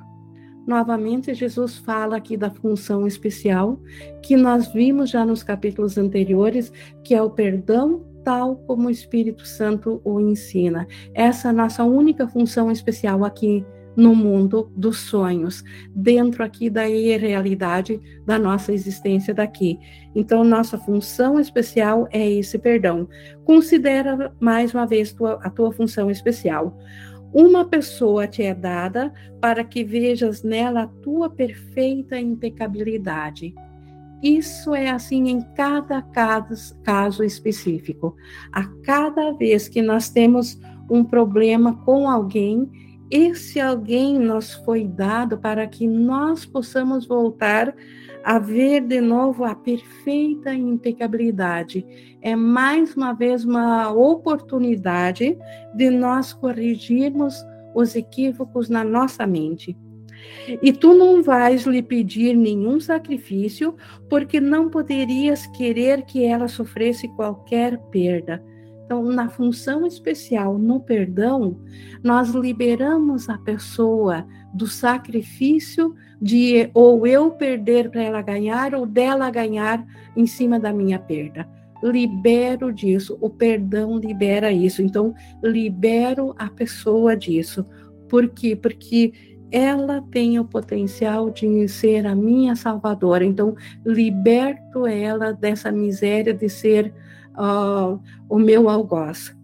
Novamente, 0.65 1.33
Jesus 1.33 1.77
fala 1.77 2.17
aqui 2.17 2.37
da 2.37 2.49
função 2.49 3.05
especial 3.07 3.79
que 4.21 4.37
nós 4.37 4.71
vimos 4.71 5.09
já 5.09 5.25
nos 5.25 5.43
capítulos 5.43 5.97
anteriores, 5.97 6.71
que 7.03 7.13
é 7.13 7.21
o 7.21 7.29
perdão 7.29 8.05
tal 8.23 8.55
como 8.67 8.87
o 8.87 8.91
Espírito 8.91 9.45
Santo 9.45 10.01
o 10.03 10.19
ensina. 10.19 10.87
Essa 11.13 11.47
é 11.47 11.51
a 11.51 11.53
nossa 11.53 11.83
única 11.83 12.27
função 12.27 12.71
especial 12.71 13.23
aqui 13.23 13.65
no 13.95 14.15
mundo 14.15 14.71
dos 14.75 14.97
sonhos, 14.97 15.63
dentro 15.93 16.43
aqui 16.43 16.69
da 16.69 16.89
irrealidade 16.89 17.99
da 18.25 18.39
nossa 18.39 18.71
existência 18.71 19.33
daqui. 19.33 19.79
Então, 20.15 20.43
nossa 20.43 20.77
função 20.77 21.39
especial 21.39 22.07
é 22.11 22.29
esse 22.29 22.57
perdão. 22.57 23.07
Considera 23.43 24.33
mais 24.39 24.73
uma 24.73 24.85
vez 24.85 25.11
tua, 25.11 25.39
a 25.43 25.49
tua 25.49 25.71
função 25.71 26.09
especial. 26.09 26.77
Uma 27.33 27.65
pessoa 27.65 28.27
te 28.27 28.43
é 28.43 28.53
dada 28.53 29.13
para 29.39 29.63
que 29.63 29.83
vejas 29.83 30.43
nela 30.43 30.83
a 30.83 30.87
tua 30.87 31.29
perfeita 31.29 32.19
impecabilidade. 32.19 33.53
Isso 34.21 34.75
é 34.75 34.89
assim 34.89 35.29
em 35.29 35.41
cada 35.55 36.01
caso, 36.01 36.75
caso 36.83 37.23
específico. 37.23 38.15
A 38.51 38.65
cada 38.83 39.31
vez 39.31 39.67
que 39.67 39.81
nós 39.81 40.09
temos 40.09 40.59
um 40.89 41.03
problema 41.03 41.75
com 41.83 42.07
alguém, 42.07 42.69
esse 43.09 43.59
alguém 43.59 44.19
nos 44.19 44.53
foi 44.53 44.87
dado 44.87 45.37
para 45.37 45.67
que 45.67 45.87
nós 45.87 46.45
possamos 46.45 47.07
voltar 47.07 47.75
a 48.23 48.37
ver 48.37 48.81
de 48.81 49.01
novo 49.01 49.43
a 49.43 49.55
perfeita 49.55 50.53
impecabilidade. 50.53 51.85
É 52.21 52.35
mais 52.35 52.95
uma 52.95 53.13
vez 53.13 53.43
uma 53.43 53.91
oportunidade 53.91 55.37
de 55.75 55.89
nós 55.89 56.31
corrigirmos 56.31 57.35
os 57.73 57.95
equívocos 57.95 58.69
na 58.69 58.83
nossa 58.83 59.25
mente. 59.25 59.75
E 60.61 60.71
tu 60.71 60.93
não 60.93 61.21
vais 61.21 61.65
lhe 61.65 61.81
pedir 61.81 62.35
nenhum 62.35 62.79
sacrifício, 62.79 63.75
porque 64.09 64.39
não 64.39 64.69
poderias 64.69 65.45
querer 65.47 66.03
que 66.03 66.23
ela 66.23 66.47
sofresse 66.47 67.07
qualquer 67.09 67.77
perda. 67.91 68.43
Então, 68.85 69.03
na 69.05 69.29
função 69.29 69.87
especial, 69.87 70.57
no 70.57 70.81
perdão, 70.81 71.57
nós 72.03 72.31
liberamos 72.31 73.29
a 73.29 73.37
pessoa 73.37 74.25
do 74.53 74.67
sacrifício 74.67 75.95
de 76.21 76.69
ou 76.73 77.07
eu 77.07 77.31
perder 77.31 77.89
para 77.89 78.03
ela 78.03 78.21
ganhar 78.21 78.75
ou 78.75 78.85
dela 78.85 79.29
ganhar 79.29 79.85
em 80.13 80.25
cima 80.25 80.59
da 80.59 80.73
minha 80.73 80.99
perda. 80.99 81.47
Libero 81.81 82.71
disso, 82.71 83.17
o 83.21 83.29
perdão 83.29 83.97
libera 83.97 84.51
isso. 84.51 84.81
Então, 84.81 85.15
libero 85.41 86.35
a 86.37 86.49
pessoa 86.49 87.15
disso. 87.15 87.65
Por 88.09 88.27
quê? 88.27 88.57
Porque 88.57 89.13
ela 89.51 90.01
tem 90.11 90.39
o 90.39 90.45
potencial 90.45 91.29
de 91.29 91.67
ser 91.67 92.07
a 92.07 92.15
minha 92.15 92.55
salvadora. 92.55 93.25
Então, 93.25 93.55
liberto 93.85 94.87
ela 94.87 95.33
dessa 95.33 95.71
miséria 95.71 96.33
de 96.33 96.47
ser 96.47 96.93
uh, 97.31 97.99
o 98.29 98.39
meu 98.39 98.69
algoz. 98.69 99.35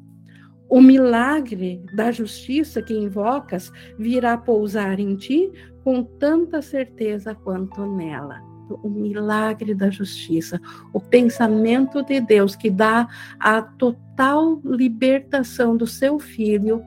O 0.69 0.81
milagre 0.81 1.83
da 1.93 2.11
justiça 2.11 2.81
que 2.81 2.93
invocas 2.93 3.71
virá 3.97 4.37
pousar 4.37 4.99
em 4.99 5.15
ti 5.15 5.51
com 5.83 6.03
tanta 6.03 6.61
certeza 6.61 7.35
quanto 7.35 7.85
nela. 7.85 8.41
O 8.83 8.89
milagre 8.89 9.73
da 9.73 9.89
justiça, 9.89 10.59
o 10.91 10.99
pensamento 10.99 12.03
de 12.03 12.19
Deus 12.19 12.53
que 12.53 12.69
dá 12.69 13.07
a 13.39 13.61
total 13.61 14.59
libertação 14.65 15.77
do 15.77 15.87
seu 15.87 16.19
filho, 16.19 16.83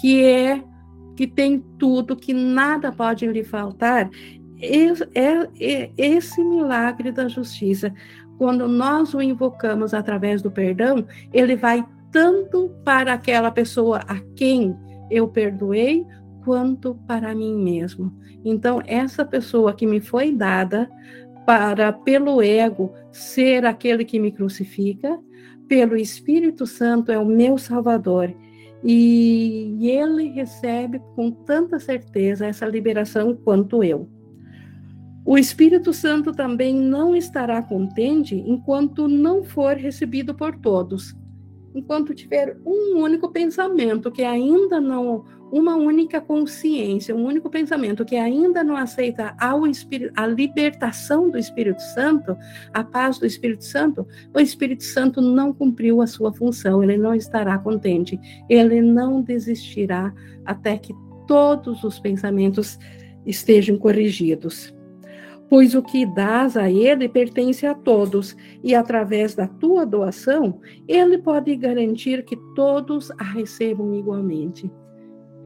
que 0.00 0.24
é 0.24 0.62
que 1.16 1.26
tem 1.26 1.64
tudo, 1.78 2.16
que 2.16 2.32
nada 2.32 2.92
pode 2.92 3.26
lhe 3.26 3.44
faltar, 3.44 4.10
é, 4.60 5.44
é 5.60 5.90
esse 5.96 6.42
milagre 6.42 7.12
da 7.12 7.28
justiça. 7.28 7.92
Quando 8.38 8.66
nós 8.66 9.14
o 9.14 9.22
invocamos 9.22 9.94
através 9.94 10.42
do 10.42 10.50
perdão, 10.50 11.06
ele 11.32 11.56
vai 11.56 11.84
tanto 12.10 12.70
para 12.84 13.12
aquela 13.12 13.50
pessoa 13.50 13.98
a 14.06 14.18
quem 14.36 14.76
eu 15.10 15.28
perdoei, 15.28 16.04
quanto 16.44 16.94
para 17.06 17.34
mim 17.34 17.56
mesmo. 17.56 18.12
Então, 18.44 18.82
essa 18.86 19.24
pessoa 19.24 19.72
que 19.72 19.86
me 19.86 20.00
foi 20.00 20.30
dada 20.30 20.88
para, 21.46 21.92
pelo 21.92 22.42
ego, 22.42 22.92
ser 23.10 23.64
aquele 23.64 24.04
que 24.04 24.18
me 24.18 24.30
crucifica, 24.30 25.18
pelo 25.66 25.96
Espírito 25.96 26.66
Santo 26.66 27.10
é 27.10 27.18
o 27.18 27.24
meu 27.24 27.56
Salvador. 27.56 28.34
E 28.84 29.78
ele 29.88 30.28
recebe 30.28 31.00
com 31.16 31.30
tanta 31.30 31.78
certeza 31.78 32.46
essa 32.46 32.66
liberação 32.66 33.34
quanto 33.34 33.82
eu. 33.82 34.08
O 35.24 35.38
Espírito 35.38 35.90
Santo 35.94 36.32
também 36.32 36.74
não 36.74 37.16
estará 37.16 37.62
contente 37.62 38.34
enquanto 38.34 39.08
não 39.08 39.42
for 39.42 39.74
recebido 39.74 40.34
por 40.34 40.54
todos. 40.58 41.16
Enquanto 41.74 42.14
tiver 42.14 42.56
um 42.64 42.98
único 42.98 43.30
pensamento 43.30 44.10
que 44.10 44.22
ainda 44.22 44.80
não 44.80 45.24
uma 45.50 45.76
única 45.76 46.20
consciência, 46.20 47.14
um 47.14 47.24
único 47.24 47.48
pensamento 47.48 48.04
que 48.04 48.16
ainda 48.16 48.64
não 48.64 48.76
aceita 48.76 49.36
ao 49.38 49.66
Espírito, 49.66 50.12
a 50.16 50.26
libertação 50.26 51.30
do 51.30 51.38
Espírito 51.38 51.80
Santo, 51.80 52.36
a 52.72 52.82
paz 52.82 53.18
do 53.18 53.26
Espírito 53.26 53.64
Santo, 53.64 54.06
o 54.34 54.40
Espírito 54.40 54.82
Santo 54.82 55.20
não 55.20 55.52
cumpriu 55.52 56.02
a 56.02 56.08
sua 56.08 56.32
função, 56.32 56.82
ele 56.82 56.96
não 56.96 57.14
estará 57.14 57.56
contente, 57.56 58.18
ele 58.48 58.82
não 58.82 59.22
desistirá 59.22 60.12
até 60.44 60.76
que 60.76 60.92
todos 61.26 61.84
os 61.84 62.00
pensamentos 62.00 62.78
estejam 63.24 63.78
corrigidos. 63.78 64.74
Pois 65.48 65.74
o 65.74 65.82
que 65.82 66.06
dás 66.06 66.56
a 66.56 66.70
ele 66.70 67.08
pertence 67.08 67.66
a 67.66 67.74
todos, 67.74 68.36
e 68.62 68.74
através 68.74 69.34
da 69.34 69.46
tua 69.46 69.84
doação, 69.84 70.60
ele 70.88 71.18
pode 71.18 71.54
garantir 71.56 72.24
que 72.24 72.36
todos 72.54 73.10
a 73.12 73.24
recebam 73.24 73.94
igualmente. 73.94 74.70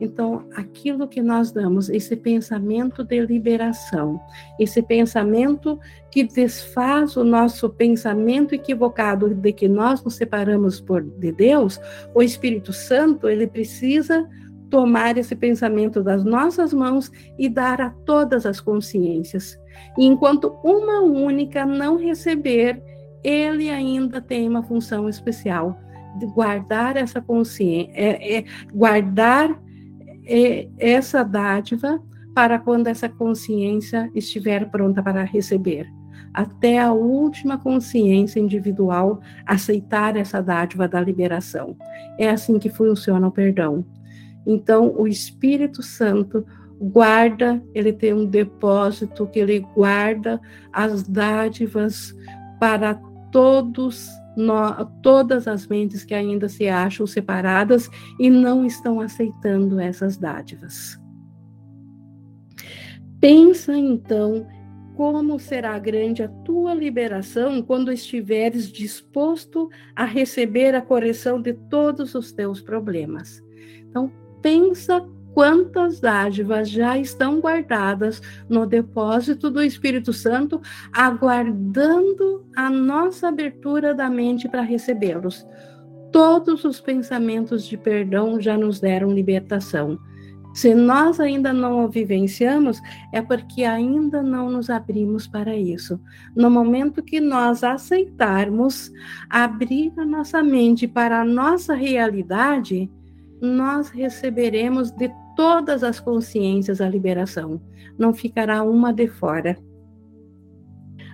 Então, 0.01 0.47
aquilo 0.55 1.09
que 1.09 1.21
nós 1.21 1.51
damos, 1.51 1.89
esse 1.89 2.15
pensamento 2.15 3.03
de 3.03 3.21
liberação, 3.21 4.21
esse 4.59 4.81
pensamento 4.81 5.79
que 6.11 6.23
desfaz 6.23 7.17
o 7.17 7.25
nosso 7.25 7.69
pensamento 7.69 8.55
equivocado 8.55 9.35
de 9.35 9.53
que 9.53 9.69
nós 9.69 10.03
nos 10.05 10.15
separamos 10.15 10.81
por, 10.81 11.03
de 11.03 11.33
Deus, 11.33 11.81
o 12.15 12.23
Espírito 12.23 12.73
Santo, 12.73 13.29
ele 13.29 13.47
precisa 13.47 14.29
tomar 14.71 15.17
esse 15.17 15.35
pensamento 15.35 16.03
das 16.03 16.25
nossas 16.25 16.73
mãos 16.73 17.11
e 17.39 17.49
dar 17.49 17.81
a 17.81 17.91
todas 17.91 18.47
as 18.47 18.61
consciências. 18.61 19.59
E 19.97 20.05
enquanto 20.05 20.59
uma 20.63 21.01
única 21.01 21.65
não 21.65 21.97
receber, 21.97 22.83
ele 23.23 23.71
ainda 23.71 24.21
tem 24.21 24.49
uma 24.49 24.63
função 24.63 25.09
especial 25.09 25.79
de 26.19 26.27
guardar 26.27 26.97
essa 26.97 27.21
consciência, 27.21 27.93
é, 27.95 28.39
é, 28.39 28.45
guardar 28.73 29.59
essa 30.79 31.23
dádiva 31.23 32.03
para 32.35 32.59
quando 32.59 32.87
essa 32.87 33.09
consciência 33.09 34.11
estiver 34.15 34.71
pronta 34.71 35.03
para 35.03 35.25
receber. 35.25 35.89
Até 36.35 36.79
a 36.79 36.93
última 36.93 37.57
consciência 37.57 38.39
individual 38.39 39.21
aceitar 39.47 40.17
essa 40.17 40.43
dádiva 40.43 40.87
da 40.87 41.01
liberação. 41.01 41.77
É 42.19 42.29
assim 42.29 42.59
que 42.59 42.69
funciona 42.69 43.27
o 43.27 43.33
perdão. 43.33 43.85
Então, 44.51 44.95
o 44.97 45.07
Espírito 45.07 45.83
Santo 45.83 46.43
guarda, 46.81 47.63
ele 47.75 47.93
tem 47.93 48.15
um 48.15 48.25
depósito 48.25 49.27
que 49.27 49.39
ele 49.39 49.61
guarda 49.61 50.41
as 50.73 51.03
dádivas 51.03 52.17
para 52.59 52.95
todos 53.31 54.09
no, 54.35 54.87
todas 55.03 55.47
as 55.47 55.67
mentes 55.67 56.03
que 56.03 56.15
ainda 56.15 56.49
se 56.49 56.67
acham 56.67 57.07
separadas 57.07 57.91
e 58.19 58.31
não 58.31 58.65
estão 58.65 59.03
aceitando 59.03 59.79
essas 59.79 60.17
dádivas. 60.17 60.99
Pensa 63.21 63.77
então 63.77 64.47
como 64.97 65.39
será 65.39 65.79
grande 65.79 66.23
a 66.23 66.29
tua 66.29 66.73
liberação 66.73 67.61
quando 67.61 67.93
estiveres 67.93 68.71
disposto 68.73 69.69
a 69.95 70.05
receber 70.05 70.75
a 70.75 70.81
correção 70.81 71.43
de 71.43 71.53
todos 71.53 72.15
os 72.15 72.33
teus 72.33 72.63
problemas. 72.63 73.43
Então, 73.89 74.11
pensa 74.49 75.07
quantas 75.35 76.01
dádivas 76.01 76.71
já 76.71 76.97
estão 76.97 77.39
guardadas 77.39 78.23
no 78.49 78.65
depósito 78.65 79.51
do 79.51 79.63
Espírito 79.63 80.11
Santo, 80.11 80.59
aguardando 80.91 82.47
a 82.57 82.71
nossa 82.71 83.29
abertura 83.29 83.95
da 83.95 84.09
mente 84.09 84.49
para 84.49 84.63
recebê-los. 84.63 85.47
Todos 86.11 86.65
os 86.65 86.81
pensamentos 86.81 87.67
de 87.67 87.77
perdão 87.77 88.41
já 88.41 88.57
nos 88.57 88.81
deram 88.81 89.13
libertação. 89.13 89.99
Se 90.55 90.75
nós 90.75 91.21
ainda 91.21 91.53
não 91.53 91.85
o 91.85 91.89
vivenciamos, 91.89 92.81
é 93.13 93.21
porque 93.21 93.65
ainda 93.65 94.23
não 94.23 94.51
nos 94.51 94.71
abrimos 94.71 95.27
para 95.27 95.55
isso. 95.55 96.01
No 96.35 96.51
momento 96.51 97.03
que 97.03 97.21
nós 97.21 97.63
aceitarmos 97.63 98.91
abrir 99.29 99.93
a 99.99 100.07
nossa 100.07 100.43
mente 100.43 100.89
para 100.89 101.21
a 101.21 101.25
nossa 101.25 101.75
realidade, 101.75 102.91
nós 103.41 103.89
receberemos 103.91 104.91
de 104.91 105.11
todas 105.37 105.85
as 105.85 106.01
consciências 106.01 106.81
a 106.81 106.89
liberação, 106.89 107.61
não 107.99 108.13
ficará 108.13 108.63
uma 108.63 108.93
de 108.93 109.07
fora. 109.07 109.57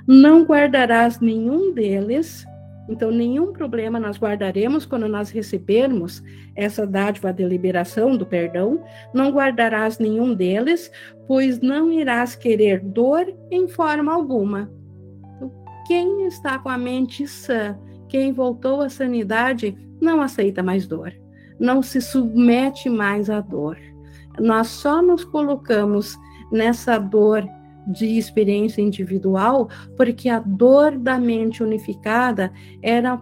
Não 0.06 0.44
guardarás 0.44 1.20
nenhum 1.20 1.72
deles, 1.72 2.46
então 2.88 3.10
nenhum 3.10 3.52
problema 3.52 3.98
nós 3.98 4.18
guardaremos 4.18 4.84
quando 4.84 5.08
nós 5.08 5.30
recebermos 5.30 6.22
essa 6.54 6.86
dádiva 6.86 7.32
de 7.32 7.44
liberação, 7.44 8.16
do 8.16 8.26
perdão, 8.26 8.82
não 9.14 9.30
guardarás 9.30 9.98
nenhum 9.98 10.34
deles, 10.34 10.90
pois 11.26 11.60
não 11.60 11.90
irás 11.90 12.34
querer 12.34 12.80
dor 12.80 13.26
em 13.50 13.66
forma 13.66 14.12
alguma. 14.12 14.70
Então, 15.36 15.52
quem 15.86 16.26
está 16.26 16.58
com 16.58 16.68
a 16.68 16.76
mente 16.76 17.26
sã, 17.26 17.78
quem 18.08 18.32
voltou 18.32 18.82
à 18.82 18.88
sanidade, 18.88 19.76
não 20.00 20.20
aceita 20.20 20.62
mais 20.62 20.86
dor, 20.86 21.12
não 21.58 21.82
se 21.82 22.00
submete 22.00 22.88
mais 22.88 23.30
à 23.30 23.40
dor 23.40 23.76
nós 24.40 24.68
só 24.68 25.02
nos 25.02 25.24
colocamos 25.24 26.18
nessa 26.50 26.98
dor 26.98 27.46
de 27.86 28.18
experiência 28.18 28.80
individual 28.80 29.68
porque 29.96 30.28
a 30.28 30.40
dor 30.40 30.96
da 30.98 31.18
mente 31.18 31.62
unificada 31.62 32.52
era 32.82 33.20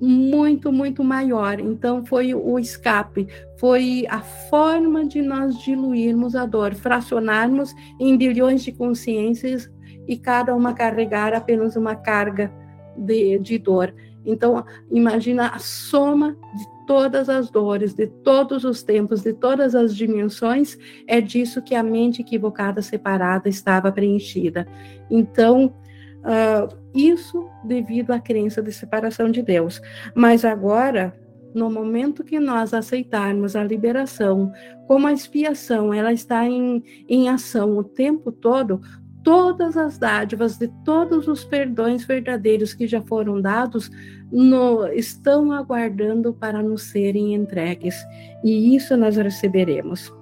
muito, 0.00 0.72
muito 0.72 1.04
maior. 1.04 1.60
Então, 1.60 2.04
foi 2.04 2.34
o 2.34 2.58
escape, 2.58 3.28
foi 3.58 4.06
a 4.08 4.20
forma 4.20 5.04
de 5.04 5.20
nós 5.20 5.58
diluirmos 5.58 6.34
a 6.34 6.46
dor, 6.46 6.74
fracionarmos 6.74 7.74
em 8.00 8.16
bilhões 8.16 8.62
de 8.62 8.72
consciências 8.72 9.70
e 10.08 10.16
cada 10.16 10.56
uma 10.56 10.72
carregar 10.72 11.34
apenas 11.34 11.76
uma 11.76 11.94
carga 11.94 12.50
de, 12.96 13.38
de 13.38 13.58
dor. 13.58 13.94
Então, 14.24 14.64
imagina 14.90 15.48
a 15.48 15.58
soma 15.58 16.36
de 16.54 16.86
todas 16.86 17.28
as 17.28 17.50
dores, 17.50 17.94
de 17.94 18.06
todos 18.06 18.64
os 18.64 18.82
tempos, 18.82 19.22
de 19.22 19.32
todas 19.32 19.74
as 19.74 19.94
dimensões, 19.94 20.76
é 21.06 21.20
disso 21.20 21.62
que 21.62 21.74
a 21.74 21.82
mente 21.82 22.22
equivocada, 22.22 22.82
separada, 22.82 23.48
estava 23.48 23.92
preenchida. 23.92 24.66
Então, 25.08 25.74
uh, 26.18 26.76
isso 26.94 27.48
devido 27.64 28.10
à 28.10 28.18
crença 28.18 28.62
de 28.62 28.72
separação 28.72 29.30
de 29.30 29.42
Deus. 29.42 29.80
Mas 30.14 30.44
agora, 30.44 31.14
no 31.54 31.70
momento 31.70 32.24
que 32.24 32.38
nós 32.38 32.74
aceitarmos 32.74 33.56
a 33.56 33.64
liberação, 33.64 34.52
como 34.86 35.06
a 35.06 35.12
expiação 35.12 35.92
ela 35.92 36.12
está 36.12 36.46
em, 36.46 36.82
em 37.08 37.28
ação 37.28 37.76
o 37.76 37.84
tempo 37.84 38.32
todo, 38.32 38.80
todas 39.22 39.76
as 39.76 39.98
dádivas 39.98 40.56
de 40.56 40.68
todos 40.84 41.28
os 41.28 41.44
perdões 41.44 42.04
verdadeiros 42.04 42.74
que 42.74 42.86
já 42.86 43.00
foram 43.02 43.40
dados 43.40 43.90
no, 44.30 44.86
estão 44.88 45.52
aguardando 45.52 46.32
para 46.32 46.62
nos 46.62 46.84
serem 46.84 47.34
entregues, 47.34 47.96
e 48.44 48.74
isso 48.74 48.96
nós 48.96 49.16
receberemos. 49.16 50.12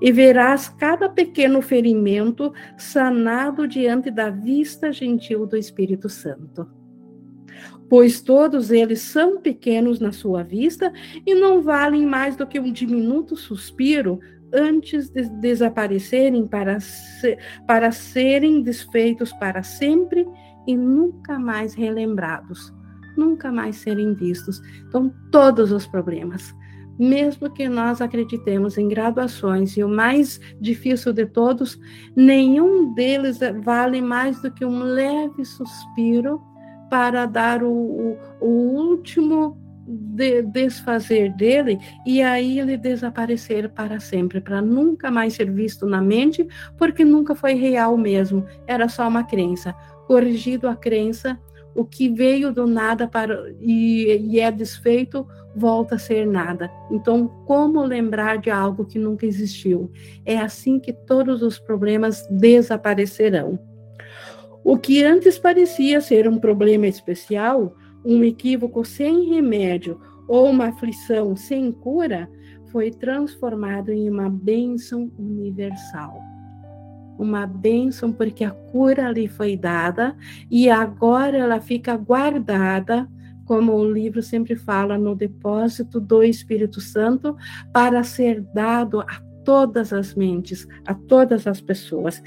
E 0.00 0.12
verás 0.12 0.68
cada 0.68 1.08
pequeno 1.08 1.60
ferimento 1.60 2.52
sanado 2.76 3.66
diante 3.66 4.10
da 4.10 4.30
vista 4.30 4.92
gentil 4.92 5.46
do 5.46 5.56
Espírito 5.56 6.08
Santo. 6.08 6.66
Pois 7.88 8.20
todos 8.20 8.70
eles 8.70 9.00
são 9.00 9.40
pequenos 9.40 10.00
na 10.00 10.10
sua 10.10 10.42
vista 10.42 10.92
e 11.26 11.34
não 11.34 11.60
valem 11.60 12.06
mais 12.06 12.34
do 12.34 12.46
que 12.46 12.58
um 12.58 12.72
diminuto 12.72 13.36
suspiro 13.36 14.20
antes 14.54 15.10
de 15.10 15.28
desaparecerem 15.28 16.46
para, 16.46 16.78
para 17.66 17.90
serem 17.90 18.62
desfeitos 18.62 19.32
para 19.34 19.62
sempre 19.62 20.26
e 20.66 20.76
nunca 20.76 21.38
mais 21.38 21.74
relembrados, 21.74 22.72
nunca 23.16 23.50
mais 23.50 23.76
serem 23.76 24.14
vistos. 24.14 24.60
Então, 24.88 25.12
todos 25.30 25.72
os 25.72 25.86
problemas, 25.86 26.54
mesmo 26.98 27.50
que 27.52 27.68
nós 27.68 28.00
acreditemos 28.00 28.78
em 28.78 28.88
graduações, 28.88 29.76
e 29.76 29.82
o 29.82 29.88
mais 29.88 30.40
difícil 30.60 31.12
de 31.12 31.26
todos, 31.26 31.78
nenhum 32.16 32.94
deles 32.94 33.40
vale 33.62 34.00
mais 34.00 34.40
do 34.40 34.50
que 34.52 34.64
um 34.64 34.78
leve 34.82 35.44
suspiro 35.44 36.40
para 36.88 37.26
dar 37.26 37.62
o, 37.62 37.72
o, 37.72 38.18
o 38.40 38.46
último 38.46 39.63
de, 39.86 40.42
desfazer 40.42 41.32
dele 41.32 41.78
e 42.06 42.22
aí 42.22 42.58
ele 42.58 42.76
desaparecer 42.76 43.68
para 43.68 44.00
sempre, 44.00 44.40
para 44.40 44.60
nunca 44.60 45.10
mais 45.10 45.34
ser 45.34 45.50
visto 45.50 45.86
na 45.86 46.00
mente, 46.00 46.46
porque 46.76 47.04
nunca 47.04 47.34
foi 47.34 47.54
real 47.54 47.96
mesmo, 47.96 48.46
era 48.66 48.88
só 48.88 49.08
uma 49.08 49.24
crença. 49.24 49.74
Corrigido 50.06 50.68
a 50.68 50.76
crença, 50.76 51.38
o 51.74 51.84
que 51.84 52.08
veio 52.08 52.52
do 52.52 52.66
nada 52.66 53.08
para 53.08 53.50
e, 53.60 54.28
e 54.30 54.40
é 54.40 54.50
desfeito 54.50 55.26
volta 55.56 55.94
a 55.94 55.98
ser 55.98 56.26
nada. 56.26 56.70
Então, 56.90 57.28
como 57.46 57.82
lembrar 57.84 58.38
de 58.38 58.50
algo 58.50 58.84
que 58.84 58.98
nunca 58.98 59.24
existiu? 59.24 59.90
É 60.24 60.38
assim 60.38 60.80
que 60.80 60.92
todos 60.92 61.42
os 61.42 61.58
problemas 61.58 62.26
desaparecerão. 62.28 63.58
O 64.64 64.78
que 64.78 65.04
antes 65.04 65.38
parecia 65.38 66.00
ser 66.00 66.26
um 66.26 66.38
problema 66.38 66.86
especial, 66.86 67.76
um 68.04 68.22
equívoco 68.22 68.84
sem 68.84 69.28
remédio 69.30 70.00
ou 70.28 70.50
uma 70.50 70.66
aflição 70.66 71.36
sem 71.36 71.70
cura, 71.72 72.28
foi 72.70 72.90
transformado 72.90 73.90
em 73.92 74.10
uma 74.10 74.28
bênção 74.28 75.10
universal 75.18 76.34
uma 77.18 77.46
bênção 77.46 78.12
porque 78.12 78.44
a 78.44 78.50
cura 78.50 79.10
lhe 79.10 79.28
foi 79.28 79.56
dada 79.56 80.16
e 80.50 80.68
agora 80.68 81.36
ela 81.36 81.60
fica 81.60 81.96
guardada, 81.96 83.08
como 83.44 83.74
o 83.74 83.92
livro 83.92 84.22
sempre 84.22 84.56
fala, 84.56 84.98
no 84.98 85.14
depósito 85.14 86.00
do 86.00 86.22
Espírito 86.22 86.80
Santo, 86.80 87.36
para 87.72 88.02
ser 88.02 88.40
dado 88.54 89.00
a 89.00 89.22
todas 89.44 89.92
as 89.92 90.14
mentes, 90.14 90.66
a 90.86 90.94
todas 90.94 91.46
as 91.46 91.60
pessoas. 91.60 92.22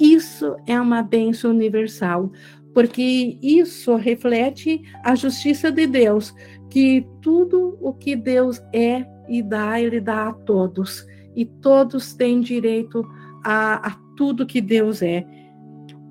Isso 0.00 0.56
é 0.66 0.80
uma 0.80 1.02
bênção 1.02 1.50
universal, 1.50 2.32
porque 2.74 3.38
isso 3.42 3.96
reflete 3.96 4.82
a 5.04 5.14
justiça 5.14 5.70
de 5.70 5.86
Deus, 5.86 6.34
que 6.70 7.06
tudo 7.20 7.78
o 7.80 7.92
que 7.92 8.16
Deus 8.16 8.62
é 8.72 9.04
e 9.28 9.42
dá, 9.42 9.80
Ele 9.80 10.00
dá 10.00 10.28
a 10.28 10.32
todos, 10.32 11.06
e 11.34 11.44
todos 11.44 12.14
têm 12.14 12.40
direito 12.40 13.06
a, 13.44 13.88
a 13.88 13.96
tudo 14.16 14.46
que 14.46 14.60
Deus 14.60 15.02
é. 15.02 15.24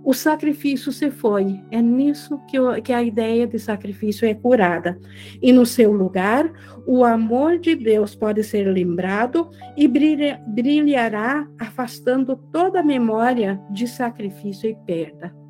O 0.04 0.14
sacrifício 0.14 0.92
se 0.92 1.12
foi. 1.12 1.62
É 1.70 1.80
nisso 1.80 2.40
que, 2.48 2.58
que 2.82 2.92
a 2.92 3.04
ideia 3.04 3.46
de 3.46 3.60
sacrifício 3.60 4.28
é 4.28 4.34
curada. 4.34 5.00
E 5.40 5.54
no 5.54 5.64
seu 5.64 5.92
lugar, 5.92 6.52
o 6.88 7.06
amor 7.06 7.60
de 7.60 7.76
Deus 7.76 8.16
pode 8.16 8.44
ser 8.44 8.66
lembrado 8.66 9.52
e 9.78 9.88
brilha, 9.88 10.42
brilhará, 10.48 11.48
afastando 11.60 12.36
toda 12.52 12.82
memória 12.82 13.62
de 13.70 13.88
sacrifício 13.88 14.68
e 14.68 14.76
perda. 14.88 15.41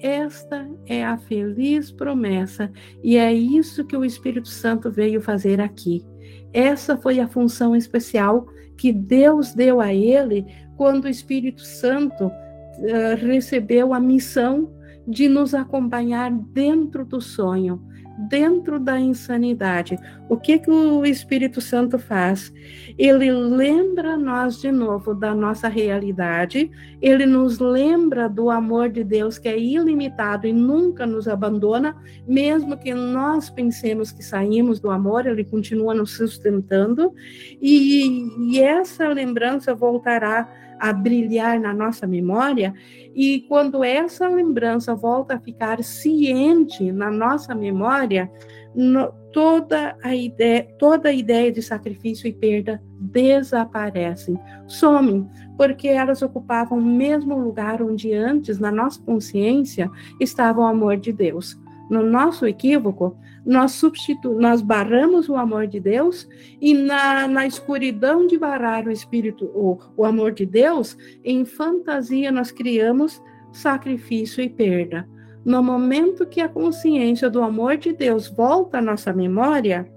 Esta 0.00 0.68
é 0.86 1.04
a 1.04 1.16
feliz 1.16 1.90
promessa 1.90 2.70
e 3.02 3.16
é 3.16 3.32
isso 3.32 3.84
que 3.84 3.96
o 3.96 4.04
Espírito 4.04 4.48
Santo 4.48 4.90
veio 4.90 5.20
fazer 5.20 5.60
aqui. 5.60 6.04
Essa 6.52 6.96
foi 6.96 7.18
a 7.20 7.28
função 7.28 7.74
especial 7.74 8.46
que 8.76 8.92
Deus 8.92 9.54
deu 9.54 9.80
a 9.80 9.92
ele 9.92 10.44
quando 10.76 11.04
o 11.04 11.08
Espírito 11.08 11.62
Santo 11.62 12.26
uh, 12.26 13.16
recebeu 13.18 13.94
a 13.94 14.00
missão 14.00 14.70
de 15.06 15.28
nos 15.28 15.54
acompanhar 15.54 16.30
dentro 16.30 17.04
do 17.04 17.20
sonho, 17.20 17.82
dentro 18.16 18.78
da 18.78 18.98
insanidade. 18.98 19.98
O 20.28 20.36
que, 20.36 20.58
que 20.58 20.70
o 20.70 21.04
Espírito 21.04 21.60
Santo 21.60 21.98
faz? 21.98 22.52
Ele 22.98 23.30
lembra 23.30 24.16
nós 24.16 24.60
de 24.60 24.72
novo 24.72 25.14
da 25.14 25.34
nossa 25.34 25.68
realidade, 25.68 26.70
ele 27.00 27.26
nos 27.26 27.58
lembra 27.58 28.28
do 28.28 28.50
amor 28.50 28.88
de 28.88 29.04
Deus 29.04 29.38
que 29.38 29.48
é 29.48 29.58
ilimitado 29.58 30.46
e 30.46 30.52
nunca 30.52 31.06
nos 31.06 31.28
abandona, 31.28 31.96
mesmo 32.26 32.76
que 32.76 32.94
nós 32.94 33.50
pensemos 33.50 34.10
que 34.10 34.22
saímos 34.22 34.80
do 34.80 34.90
amor, 34.90 35.26
ele 35.26 35.44
continua 35.44 35.94
nos 35.94 36.16
sustentando, 36.16 37.12
e, 37.60 38.50
e 38.50 38.60
essa 38.60 39.08
lembrança 39.08 39.74
voltará 39.74 40.65
a 40.80 40.92
brilhar 40.92 41.58
na 41.58 41.72
nossa 41.72 42.06
memória, 42.06 42.74
e 43.14 43.40
quando 43.48 43.82
essa 43.82 44.28
lembrança 44.28 44.94
volta 44.94 45.34
a 45.34 45.40
ficar 45.40 45.82
ciente 45.82 46.92
na 46.92 47.10
nossa 47.10 47.54
memória, 47.54 48.30
no, 48.74 49.10
toda 49.32 49.96
a 50.02 50.14
ideia, 50.14 50.68
toda 50.78 51.08
a 51.08 51.12
ideia 51.12 51.50
de 51.50 51.62
sacrifício 51.62 52.26
e 52.28 52.32
perda 52.32 52.82
desaparecem, 53.00 54.38
somem, 54.66 55.28
porque 55.56 55.88
elas 55.88 56.20
ocupavam 56.22 56.78
o 56.78 56.82
mesmo 56.82 57.38
lugar 57.38 57.82
onde 57.82 58.12
antes, 58.12 58.58
na 58.58 58.70
nossa 58.70 59.00
consciência, 59.02 59.90
estava 60.20 60.60
o 60.60 60.64
amor 60.64 60.96
de 60.96 61.12
Deus. 61.12 61.58
No 61.90 62.02
nosso 62.02 62.46
equívoco, 62.46 63.16
nós 63.46 63.72
substitu 63.72 64.34
nós 64.34 64.60
barramos 64.60 65.28
o 65.28 65.36
amor 65.36 65.68
de 65.68 65.78
Deus 65.78 66.28
e 66.60 66.74
na, 66.74 67.28
na 67.28 67.46
escuridão 67.46 68.26
de 68.26 68.36
barrar 68.36 68.88
o 68.88 68.90
espírito, 68.90 69.44
o, 69.54 69.78
o 69.96 70.04
amor 70.04 70.32
de 70.32 70.44
Deus, 70.44 70.98
em 71.24 71.44
fantasia 71.44 72.32
nós 72.32 72.50
criamos 72.50 73.22
sacrifício 73.52 74.42
e 74.42 74.48
perda. 74.48 75.08
No 75.44 75.62
momento 75.62 76.26
que 76.26 76.40
a 76.40 76.48
consciência 76.48 77.30
do 77.30 77.40
amor 77.40 77.76
de 77.76 77.92
Deus 77.92 78.26
volta 78.28 78.78
à 78.78 78.82
nossa 78.82 79.12
memória, 79.12 79.88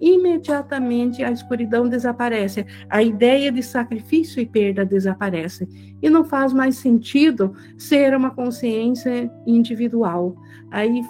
imediatamente 0.00 1.22
a 1.22 1.30
escuridão 1.30 1.88
desaparece, 1.88 2.66
a 2.88 3.02
ideia 3.02 3.52
de 3.52 3.62
sacrifício 3.62 4.40
e 4.40 4.46
perda 4.46 4.84
desaparece. 4.84 5.68
E 6.02 6.08
não 6.08 6.24
faz 6.24 6.52
mais 6.52 6.76
sentido 6.76 7.54
ser 7.76 8.14
uma 8.14 8.30
consciência 8.30 9.30
individual. 9.46 10.36
Aí 10.70 11.02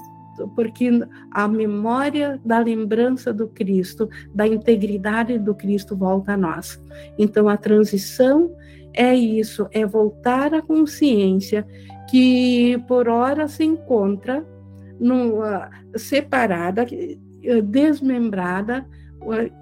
porque 0.54 0.90
a 1.32 1.48
memória 1.48 2.40
da 2.44 2.58
lembrança 2.58 3.32
do 3.32 3.48
Cristo, 3.48 4.08
da 4.34 4.46
integridade 4.46 5.38
do 5.38 5.54
Cristo 5.54 5.96
volta 5.96 6.32
a 6.32 6.36
nós. 6.36 6.82
Então 7.18 7.48
a 7.48 7.56
transição 7.56 8.50
é 8.92 9.14
isso, 9.14 9.68
é 9.70 9.86
voltar 9.86 10.54
à 10.54 10.62
consciência 10.62 11.66
que 12.10 12.82
por 12.88 13.08
hora 13.08 13.46
se 13.46 13.64
encontra 13.64 14.44
numa, 14.98 15.70
separada, 15.96 16.84
desmembrada 17.64 18.86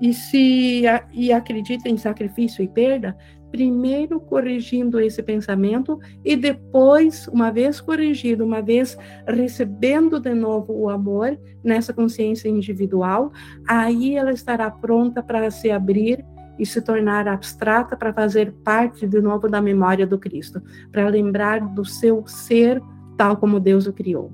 e 0.01 0.15
se 0.15 0.83
e 1.13 1.33
acredita 1.33 1.89
em 1.89 1.97
sacrifício 1.97 2.63
e 2.63 2.69
perda, 2.69 3.17
primeiro 3.51 4.21
corrigindo 4.21 5.01
esse 5.01 5.23
pensamento 5.23 5.99
e 6.25 6.37
depois, 6.37 7.29
uma 7.29 7.51
vez 7.51 7.81
corrigido, 7.81 8.45
uma 8.45 8.61
vez 8.61 8.97
recebendo 9.27 10.21
de 10.21 10.35
novo 10.35 10.73
o 10.73 10.89
amor 10.89 11.39
nessa 11.63 11.93
consciência 11.93 12.49
individual, 12.49 13.33
aí 13.67 14.17
ela 14.17 14.33
estará 14.33 14.71
pronta 14.71 15.23
para 15.23 15.51
se 15.51 15.71
abrir 15.71 16.25
e 16.59 16.67
se 16.67 16.83
tornar 16.83 17.29
abstrata 17.29 17.97
para 17.97 18.13
fazer 18.13 18.53
parte 18.65 19.07
de 19.07 19.21
novo 19.21 19.49
da 19.49 19.63
memória 19.63 20.07
do 20.07 20.19
Cristo, 20.19 20.61
para 20.91 21.09
lembrar 21.09 21.61
do 21.61 21.85
seu 21.85 22.27
ser 22.27 22.83
tal 23.17 23.37
como 23.37 23.61
Deus 23.61 23.87
o 23.87 23.93
criou. 23.93 24.33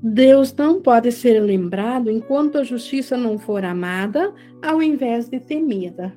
Deus 0.00 0.54
não 0.54 0.80
pode 0.80 1.10
ser 1.10 1.40
lembrado 1.40 2.08
enquanto 2.08 2.56
a 2.56 2.64
justiça 2.64 3.16
não 3.16 3.36
for 3.36 3.64
amada, 3.64 4.32
ao 4.62 4.80
invés 4.80 5.28
de 5.28 5.40
temida. 5.40 6.14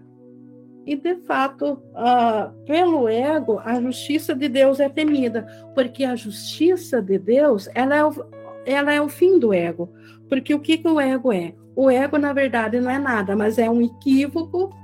E, 0.86 0.96
de 0.96 1.16
fato, 1.18 1.74
uh, 1.74 2.52
pelo 2.66 3.08
ego, 3.08 3.60
a 3.64 3.80
justiça 3.80 4.34
de 4.34 4.50
Deus 4.50 4.80
é 4.80 4.90
temida, 4.90 5.46
porque 5.76 6.04
a 6.04 6.16
justiça 6.16 7.02
de 7.02 7.20
Deus 7.20 7.70
ela 7.76 7.96
é, 7.96 8.04
o, 8.04 8.12
ela 8.66 8.92
é 8.92 9.00
o 9.00 9.08
fim 9.08 9.38
do 9.38 9.54
ego. 9.54 9.90
Porque 10.28 10.54
o 10.54 10.60
que, 10.60 10.78
que 10.78 10.88
o 10.88 11.00
ego 11.00 11.32
é? 11.32 11.54
O 11.76 11.90
ego, 11.90 12.18
na 12.18 12.34
verdade, 12.34 12.80
não 12.80 12.90
é 12.90 12.98
nada, 12.98 13.36
mas 13.36 13.58
é 13.58 13.70
um 13.70 13.82
equívoco 13.82 14.76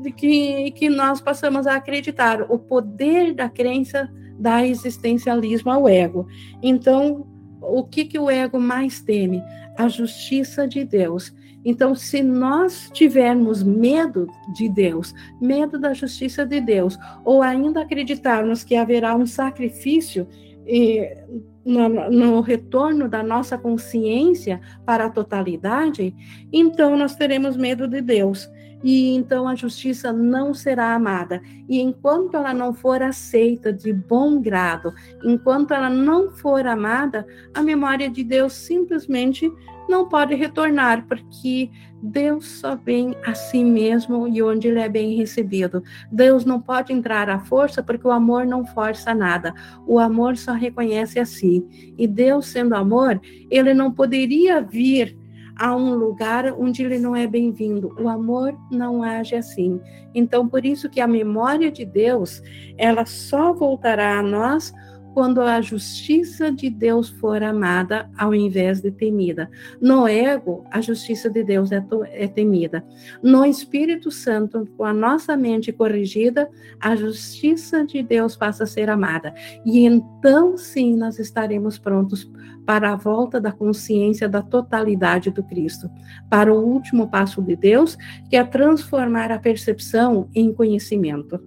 de 0.00 0.10
que, 0.10 0.70
que 0.72 0.88
nós 0.88 1.20
passamos 1.20 1.66
a 1.66 1.76
acreditar. 1.76 2.42
O 2.50 2.58
poder 2.58 3.34
da 3.34 3.48
crença 3.48 4.10
dá 4.38 4.64
existencialismo 4.66 5.70
ao 5.70 5.88
ego. 5.88 6.26
Então, 6.62 7.26
o 7.60 7.84
que, 7.84 8.04
que 8.04 8.18
o 8.18 8.30
ego 8.30 8.58
mais 8.58 9.00
teme? 9.00 9.42
A 9.76 9.88
justiça 9.88 10.66
de 10.66 10.84
Deus. 10.84 11.34
Então, 11.64 11.94
se 11.94 12.22
nós 12.22 12.90
tivermos 12.92 13.62
medo 13.62 14.28
de 14.54 14.68
Deus, 14.68 15.14
medo 15.40 15.78
da 15.78 15.92
justiça 15.92 16.46
de 16.46 16.60
Deus, 16.60 16.98
ou 17.24 17.42
ainda 17.42 17.82
acreditarmos 17.82 18.62
que 18.62 18.76
haverá 18.76 19.14
um 19.14 19.26
sacrifício 19.26 20.26
eh, 20.66 21.24
no, 21.64 22.10
no, 22.10 22.40
retorno 22.40 23.08
da 23.08 23.22
nossa 23.22 23.58
consciência 23.58 24.60
para 24.86 25.06
a 25.06 25.10
totalidade, 25.10 26.14
então 26.52 26.96
nós 26.96 27.14
teremos 27.14 27.56
medo 27.56 27.86
de 27.86 28.00
Deus. 28.00 28.48
E 28.82 29.14
então 29.14 29.48
a 29.48 29.56
justiça 29.56 30.12
não 30.12 30.54
será 30.54 30.94
amada. 30.94 31.42
E 31.68 31.80
enquanto 31.80 32.36
ela 32.36 32.54
não 32.54 32.72
for 32.72 33.02
aceita 33.02 33.72
de 33.72 33.92
bom 33.92 34.40
grado, 34.40 34.94
enquanto 35.24 35.74
ela 35.74 35.90
não 35.90 36.30
for 36.30 36.64
amada, 36.66 37.26
a 37.52 37.60
memória 37.60 38.08
de 38.08 38.22
Deus 38.22 38.52
simplesmente 38.52 39.52
não 39.88 40.08
pode 40.08 40.34
retornar, 40.34 41.06
porque 41.06 41.70
Deus 42.02 42.46
só 42.60 42.76
vem 42.76 43.16
a 43.24 43.34
si 43.34 43.64
mesmo 43.64 44.28
e 44.28 44.42
onde 44.42 44.68
ele 44.68 44.80
é 44.80 44.88
bem 44.88 45.16
recebido. 45.16 45.82
Deus 46.10 46.44
não 46.44 46.60
pode 46.60 46.92
entrar 46.92 47.28
à 47.28 47.38
força, 47.40 47.82
porque 47.82 48.06
o 48.06 48.12
amor 48.12 48.46
não 48.46 48.64
força 48.64 49.14
nada. 49.14 49.52
O 49.86 49.98
amor 49.98 50.36
só 50.36 50.52
reconhece 50.52 51.18
a 51.18 51.24
si. 51.24 51.64
E 51.98 52.06
Deus, 52.06 52.46
sendo 52.46 52.74
amor, 52.74 53.20
ele 53.50 53.74
não 53.74 53.92
poderia 53.92 54.60
vir 54.60 55.16
a 55.58 55.74
um 55.74 55.94
lugar 55.94 56.52
onde 56.52 56.84
ele 56.84 56.98
não 56.98 57.16
é 57.16 57.26
bem-vindo. 57.26 57.92
O 58.00 58.08
amor 58.08 58.56
não 58.70 59.02
age 59.02 59.34
assim. 59.34 59.80
Então, 60.14 60.48
por 60.48 60.64
isso 60.64 60.88
que 60.88 61.00
a 61.00 61.06
memória 61.06 61.70
de 61.70 61.84
Deus, 61.84 62.40
ela 62.76 63.04
só 63.04 63.52
voltará 63.52 64.20
a 64.20 64.22
nós 64.22 64.72
quando 65.14 65.40
a 65.40 65.60
justiça 65.60 66.50
de 66.52 66.70
Deus 66.70 67.08
for 67.08 67.42
amada 67.42 68.10
ao 68.16 68.34
invés 68.34 68.80
de 68.80 68.90
temida. 68.90 69.50
No 69.80 70.06
ego, 70.06 70.64
a 70.70 70.80
justiça 70.80 71.28
de 71.28 71.42
Deus 71.42 71.72
é, 71.72 71.84
é, 72.12 72.28
temida. 72.28 72.84
No 73.22 73.44
Espírito 73.44 74.10
Santo, 74.10 74.68
com 74.76 74.84
a 74.84 74.92
nossa 74.92 75.36
mente 75.36 75.72
corrigida, 75.72 76.48
a 76.80 76.94
justiça 76.94 77.84
de 77.84 78.02
Deus 78.02 78.36
passa 78.36 78.64
a 78.64 78.66
ser 78.66 78.90
amada. 78.90 79.34
E 79.64 79.84
então 79.84 80.56
sim 80.56 80.96
nós 80.96 81.18
estaremos 81.18 81.78
prontos 81.78 82.30
para 82.66 82.92
a 82.92 82.96
volta 82.96 83.40
da 83.40 83.50
consciência 83.50 84.28
da 84.28 84.42
totalidade 84.42 85.30
do 85.30 85.42
Cristo, 85.42 85.88
para 86.28 86.52
o 86.52 86.62
último 86.62 87.08
passo 87.08 87.40
de 87.40 87.56
Deus, 87.56 87.96
que 88.28 88.36
é 88.36 88.44
transformar 88.44 89.32
a 89.32 89.38
percepção 89.38 90.28
em 90.34 90.52
conhecimento. 90.52 91.40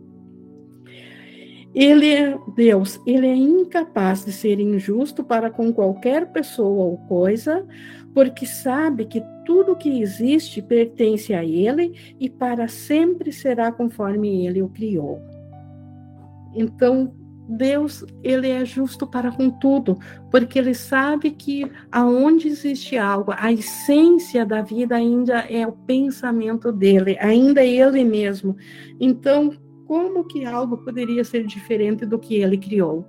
Ele 1.73 2.13
é 2.13 2.37
Deus, 2.55 2.99
ele 3.05 3.27
é 3.27 3.35
incapaz 3.35 4.25
de 4.25 4.31
ser 4.31 4.59
injusto 4.59 5.23
para 5.23 5.49
com 5.49 5.71
qualquer 5.71 6.31
pessoa 6.31 6.85
ou 6.85 6.97
coisa, 7.07 7.65
porque 8.13 8.45
sabe 8.45 9.05
que 9.05 9.23
tudo 9.45 9.75
que 9.75 10.01
existe 10.01 10.61
pertence 10.61 11.33
a 11.33 11.43
ele 11.45 11.93
e 12.19 12.29
para 12.29 12.67
sempre 12.67 13.31
será 13.31 13.71
conforme 13.71 14.45
ele 14.45 14.61
o 14.61 14.67
criou. 14.67 15.21
Então, 16.53 17.13
Deus, 17.47 18.05
ele 18.23 18.49
é 18.49 18.63
justo 18.63 19.05
para 19.05 19.31
com 19.31 19.49
tudo, 19.49 19.99
porque 20.29 20.57
ele 20.57 20.73
sabe 20.73 21.31
que 21.31 21.69
aonde 21.91 22.47
existe 22.47 22.97
algo, 22.97 23.33
a 23.35 23.51
essência 23.51 24.45
da 24.45 24.61
vida 24.61 24.95
ainda 24.95 25.39
é 25.49 25.67
o 25.67 25.71
pensamento 25.71 26.71
dele, 26.71 27.17
ainda 27.19 27.61
é 27.61 27.67
ele 27.67 28.03
mesmo. 28.05 28.55
Então, 28.99 29.53
como 29.91 30.23
que 30.23 30.45
algo 30.45 30.77
poderia 30.77 31.21
ser 31.21 31.45
diferente 31.45 32.05
do 32.05 32.17
que 32.17 32.35
ele 32.35 32.57
criou? 32.57 33.05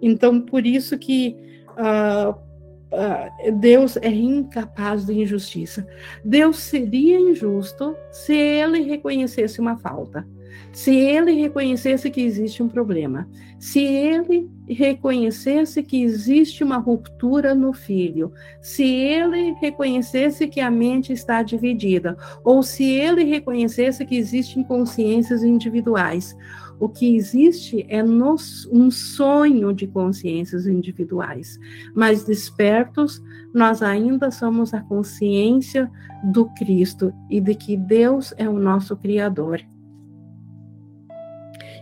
Então, 0.00 0.40
por 0.40 0.64
isso 0.64 0.96
que 0.96 1.36
uh, 1.72 2.30
uh, 2.30 3.60
Deus 3.60 3.98
é 3.98 4.08
incapaz 4.08 5.04
de 5.04 5.12
injustiça. 5.12 5.86
Deus 6.24 6.60
seria 6.60 7.20
injusto 7.20 7.94
se 8.10 8.32
ele 8.32 8.80
reconhecesse 8.80 9.60
uma 9.60 9.76
falta 9.76 10.26
se 10.72 10.94
ele 10.94 11.32
reconhecesse 11.32 12.10
que 12.10 12.20
existe 12.20 12.62
um 12.62 12.68
problema, 12.68 13.28
se 13.58 13.80
ele 13.80 14.50
reconhecesse 14.68 15.82
que 15.82 16.02
existe 16.02 16.64
uma 16.64 16.78
ruptura 16.78 17.54
no 17.54 17.72
filho, 17.72 18.32
se 18.60 18.84
ele 18.84 19.52
reconhecesse 19.60 20.48
que 20.48 20.60
a 20.60 20.70
mente 20.70 21.12
está 21.12 21.42
dividida, 21.42 22.16
ou 22.42 22.62
se 22.62 22.84
ele 22.84 23.24
reconhecesse 23.24 24.04
que 24.04 24.16
existem 24.16 24.64
consciências 24.64 25.42
individuais. 25.42 26.36
O 26.80 26.88
que 26.88 27.14
existe 27.14 27.86
é 27.88 28.02
nos, 28.02 28.66
um 28.72 28.90
sonho 28.90 29.72
de 29.72 29.86
consciências 29.86 30.66
individuais, 30.66 31.56
mas 31.94 32.24
despertos, 32.24 33.22
nós 33.54 33.82
ainda 33.82 34.32
somos 34.32 34.74
a 34.74 34.80
consciência 34.80 35.88
do 36.24 36.46
Cristo 36.56 37.12
e 37.30 37.40
de 37.40 37.54
que 37.54 37.76
Deus 37.76 38.34
é 38.36 38.48
o 38.48 38.58
nosso 38.58 38.96
Criador 38.96 39.62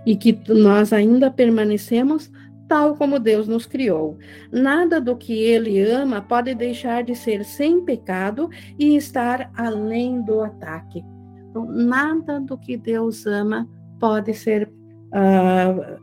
e 0.07 0.17
que 0.17 0.39
nós 0.49 0.93
ainda 0.93 1.31
permanecemos 1.31 2.31
tal 2.71 2.95
como 2.95 3.19
Deus 3.19 3.49
nos 3.49 3.67
criou. 3.67 4.17
Nada 4.53 5.01
do 5.01 5.17
que 5.17 5.33
ele 5.33 5.81
ama 5.81 6.23
pode 6.23 6.55
deixar 6.55 7.03
de 7.03 7.17
ser 7.17 7.45
sem 7.45 7.85
pecado 7.85 8.49
e 8.79 8.97
estar 8.97 9.51
além 9.57 10.23
do 10.23 10.41
ataque. 10.41 11.05
Então, 11.49 11.67
nada 11.67 12.39
do 12.39 12.57
que 12.57 12.77
Deus 12.77 13.27
ama 13.27 13.69
pode 13.99 14.33
ser 14.35 14.71
uh, 15.09 16.01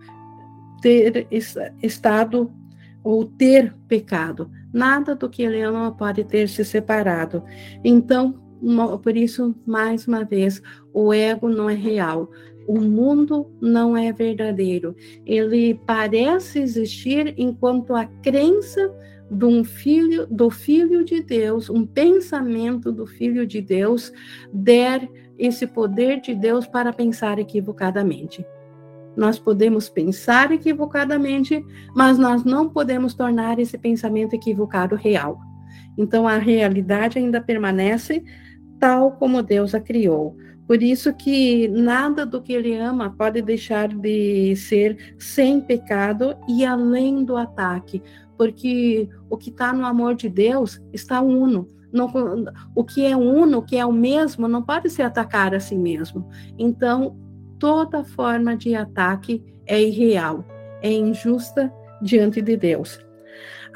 ter 0.82 1.26
estado 1.82 2.52
ou 3.02 3.24
ter 3.24 3.74
pecado. 3.88 4.52
Nada 4.74 5.16
do 5.16 5.30
que 5.30 5.43
ele 5.43 5.62
ama 5.62 5.93
pode 5.93 6.26
ter 6.26 6.50
se 6.50 6.66
separado. 6.66 7.41
Então, 7.82 8.34
por 9.02 9.16
isso, 9.16 9.56
mais 9.66 10.06
uma 10.06 10.26
vez, 10.26 10.62
o 10.93 11.14
ego 11.14 11.48
não 11.48 11.70
é 11.70 11.76
real 11.76 12.30
o 12.68 12.80
mundo 12.80 13.49
não 13.61 13.95
é 13.95 14.11
verdadeiro. 14.11 14.95
Ele 15.26 15.80
parece 15.86 16.59
existir 16.59 17.34
enquanto 17.38 17.95
a 17.95 18.05
crença 18.05 18.93
um 19.32 19.63
filho, 19.63 20.26
do 20.28 20.49
filho 20.49 21.03
de 21.03 21.22
Deus, 21.22 21.70
um 21.70 21.86
pensamento 21.86 22.91
do 22.91 23.05
filho 23.05 23.45
de 23.45 23.61
Deus, 23.61 24.11
der 24.53 25.09
esse 25.38 25.68
poder 25.68 26.22
de 26.22 26.34
Deus 26.34 26.65
para 26.65 26.93
pensar 26.93 27.39
equivocadamente. 27.39 28.45
Nós 29.15 29.39
podemos 29.39 29.89
pensar 29.89 30.51
equivocadamente, 30.51 31.65
mas 31.95 32.18
nós 32.18 32.43
não 32.43 32.70
podemos 32.70 33.13
tornar 33.13 33.59
esse 33.59 33.78
pensamento 33.78 34.34
equivocado 34.34 34.95
real. 34.95 35.39
Então 35.97 36.28
a 36.28 36.38
realidade 36.38 37.18
ainda 37.18 37.41
permanece 37.41 38.24
tal 38.80 39.13
como 39.13 39.41
Deus 39.41 39.74
a 39.74 39.80
criou. 39.80 40.38
Por 40.68 40.84
isso 40.84 41.13
que 41.13 41.68
nada 41.70 42.26
do 42.26 42.41
que 42.41 42.51
ele 42.51 42.76
ama 42.76 43.09
pode 43.09 43.41
deixar 43.41 43.88
de 43.88 44.53
ser 44.57 45.15
sem 45.18 45.61
pecado 45.61 46.36
e 46.47 46.65
além 46.65 47.24
do 47.24 47.38
ataque, 47.38 48.03
porque 48.38 49.09
o 49.30 49.38
que 49.38 49.49
está 49.49 49.72
no 49.72 49.86
amor 49.86 50.13
de 50.15 50.28
Deus 50.28 50.82
está 50.91 51.22
uno. 51.22 51.68
Não, 51.91 52.11
o 52.76 52.84
que 52.84 53.05
é 53.05 53.15
uno, 53.15 53.59
o 53.59 53.61
que 53.61 53.78
é 53.78 53.86
o 53.86 53.93
mesmo, 53.93 54.47
não 54.47 54.61
pode 54.61 54.89
se 54.89 55.01
atacar 55.01 55.55
a 55.55 55.59
si 55.59 55.78
mesmo. 55.78 56.28
Então, 56.59 57.18
toda 57.57 58.03
forma 58.03 58.57
de 58.57 58.76
ataque 58.76 59.41
é 59.65 59.82
irreal, 59.82 60.45
é 60.82 60.91
injusta 60.91 61.74
diante 62.01 62.41
de 62.41 62.57
Deus. 62.57 63.07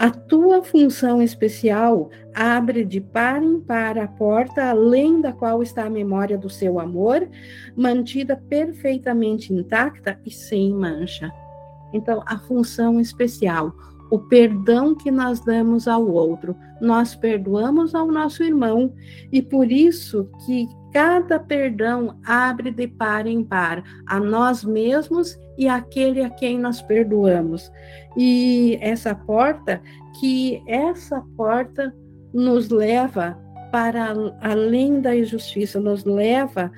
A 0.01 0.09
tua 0.09 0.63
função 0.63 1.21
especial 1.21 2.09
abre 2.33 2.83
de 2.83 2.99
par 2.99 3.43
em 3.43 3.59
par 3.59 3.99
a 3.99 4.07
porta 4.07 4.71
além 4.71 5.21
da 5.21 5.31
qual 5.31 5.61
está 5.61 5.85
a 5.85 5.91
memória 5.91 6.39
do 6.39 6.49
seu 6.49 6.79
amor, 6.79 7.29
mantida 7.75 8.35
perfeitamente 8.35 9.53
intacta 9.53 10.19
e 10.25 10.31
sem 10.31 10.73
mancha. 10.73 11.31
Então, 11.93 12.23
a 12.25 12.39
função 12.39 12.99
especial, 12.99 13.75
o 14.11 14.19
perdão 14.19 14.93
que 14.93 15.09
nós 15.09 15.39
damos 15.39 15.87
ao 15.87 16.05
outro, 16.05 16.55
nós 16.81 17.15
perdoamos 17.15 17.95
ao 17.95 18.07
nosso 18.07 18.43
irmão 18.43 18.93
e 19.31 19.41
por 19.41 19.71
isso 19.71 20.29
que 20.45 20.67
cada 20.91 21.39
perdão 21.39 22.19
abre 22.25 22.71
de 22.71 22.87
par 22.87 23.25
em 23.25 23.43
par 23.43 23.81
a 24.05 24.19
nós 24.19 24.63
mesmos 24.65 25.39
e 25.57 25.67
aquele 25.67 26.21
a 26.21 26.29
quem 26.29 26.59
nós 26.59 26.81
perdoamos. 26.81 27.71
E 28.17 28.77
essa 28.81 29.15
porta, 29.15 29.81
que 30.19 30.61
essa 30.67 31.23
porta 31.37 31.95
nos 32.33 32.69
leva 32.69 33.39
para 33.71 34.13
além 34.41 34.99
da 34.99 35.15
injustiça, 35.15 35.79
nos 35.79 36.03
leva 36.03 36.69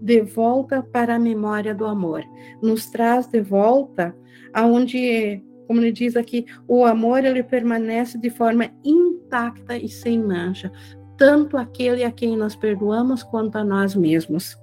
de 0.00 0.22
volta 0.22 0.82
para 0.82 1.14
a 1.14 1.18
memória 1.18 1.74
do 1.74 1.84
amor, 1.84 2.24
nos 2.60 2.86
traz 2.86 3.26
de 3.28 3.40
volta 3.40 4.14
aonde, 4.52 5.42
como 5.70 5.80
ele 5.80 5.92
diz 5.92 6.16
aqui, 6.16 6.46
o 6.66 6.84
amor 6.84 7.24
ele 7.24 7.44
permanece 7.44 8.18
de 8.18 8.28
forma 8.28 8.68
intacta 8.84 9.76
e 9.76 9.88
sem 9.88 10.18
mancha, 10.18 10.72
tanto 11.16 11.56
aquele 11.56 12.02
a 12.02 12.10
quem 12.10 12.36
nós 12.36 12.56
perdoamos 12.56 13.22
quanto 13.22 13.54
a 13.54 13.62
nós 13.62 13.94
mesmos. 13.94 14.58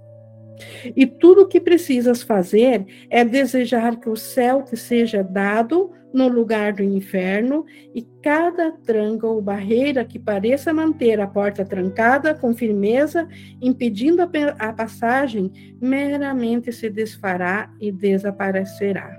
E 0.93 1.05
tudo 1.05 1.43
o 1.43 1.47
que 1.47 1.61
precisas 1.61 2.21
fazer 2.21 2.85
é 3.09 3.23
desejar 3.23 4.01
que 4.01 4.09
o 4.09 4.17
céu 4.17 4.63
te 4.63 4.75
seja 4.75 5.23
dado 5.23 5.91
no 6.13 6.27
lugar 6.27 6.73
do 6.73 6.83
inferno, 6.83 7.65
e 7.95 8.01
cada 8.21 8.73
tranca 8.73 9.27
ou 9.27 9.41
barreira 9.41 10.03
que 10.03 10.19
pareça 10.19 10.73
manter 10.73 11.21
a 11.21 11.27
porta 11.27 11.63
trancada 11.63 12.35
com 12.35 12.53
firmeza, 12.53 13.25
impedindo 13.61 14.21
a, 14.21 14.73
passagem, 14.73 15.77
meramente 15.79 16.73
se 16.73 16.89
desfará 16.89 17.73
e 17.79 17.93
desaparecerá. 17.93 19.17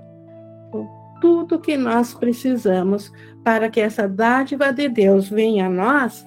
Tudo 1.21 1.59
que 1.59 1.77
nós 1.77 2.13
precisamos 2.13 3.11
para 3.43 3.69
que 3.69 3.79
essa 3.79 4.07
dádiva 4.07 4.71
de 4.71 4.87
Deus 4.87 5.29
venha 5.29 5.67
a 5.67 5.69
nós 5.69 6.25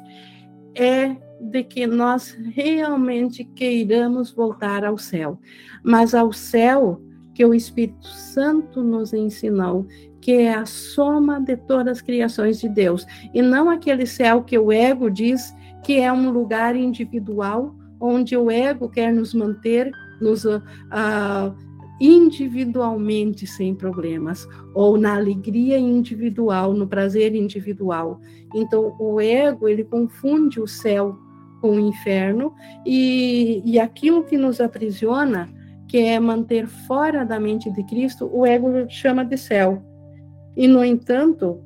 é 0.74 1.16
de 1.40 1.64
que 1.64 1.86
nós 1.86 2.38
realmente 2.54 3.44
queiramos 3.44 4.30
voltar 4.32 4.84
ao 4.84 4.96
céu. 4.96 5.38
Mas 5.82 6.14
ao 6.14 6.32
céu 6.32 7.00
que 7.34 7.44
o 7.44 7.54
Espírito 7.54 8.06
Santo 8.06 8.82
nos 8.82 9.12
ensinou, 9.12 9.86
que 10.20 10.32
é 10.32 10.54
a 10.54 10.64
soma 10.64 11.40
de 11.40 11.56
todas 11.56 11.98
as 11.98 12.02
criações 12.02 12.60
de 12.60 12.68
Deus, 12.68 13.06
e 13.34 13.42
não 13.42 13.68
aquele 13.68 14.06
céu 14.06 14.42
que 14.42 14.56
o 14.56 14.70
ego 14.70 15.10
diz 15.10 15.54
que 15.82 15.98
é 15.98 16.12
um 16.12 16.30
lugar 16.30 16.76
individual, 16.76 17.74
onde 18.00 18.36
o 18.36 18.50
ego 18.50 18.88
quer 18.88 19.12
nos 19.12 19.34
manter 19.34 19.90
nos, 20.20 20.44
uh, 20.44 20.60
individualmente 22.02 23.46
sem 23.46 23.76
problemas, 23.76 24.48
ou 24.74 24.98
na 24.98 25.14
alegria 25.14 25.78
individual, 25.78 26.72
no 26.74 26.84
prazer 26.84 27.32
individual. 27.32 28.20
Então, 28.52 28.96
o 28.98 29.20
ego, 29.20 29.68
ele 29.68 29.84
confunde 29.84 30.60
o 30.60 30.66
céu 30.66 31.16
com 31.60 31.76
o 31.76 31.80
inferno, 31.80 32.52
e, 32.84 33.62
e 33.64 33.78
aquilo 33.78 34.24
que 34.24 34.36
nos 34.36 34.60
aprisiona, 34.60 35.48
que 35.86 35.98
é 35.98 36.18
manter 36.18 36.66
fora 36.66 37.24
da 37.24 37.38
mente 37.38 37.70
de 37.70 37.84
Cristo, 37.84 38.28
o 38.32 38.44
ego 38.44 38.68
chama 38.88 39.24
de 39.24 39.38
céu. 39.38 39.80
E, 40.56 40.66
no 40.66 40.84
entanto, 40.84 41.62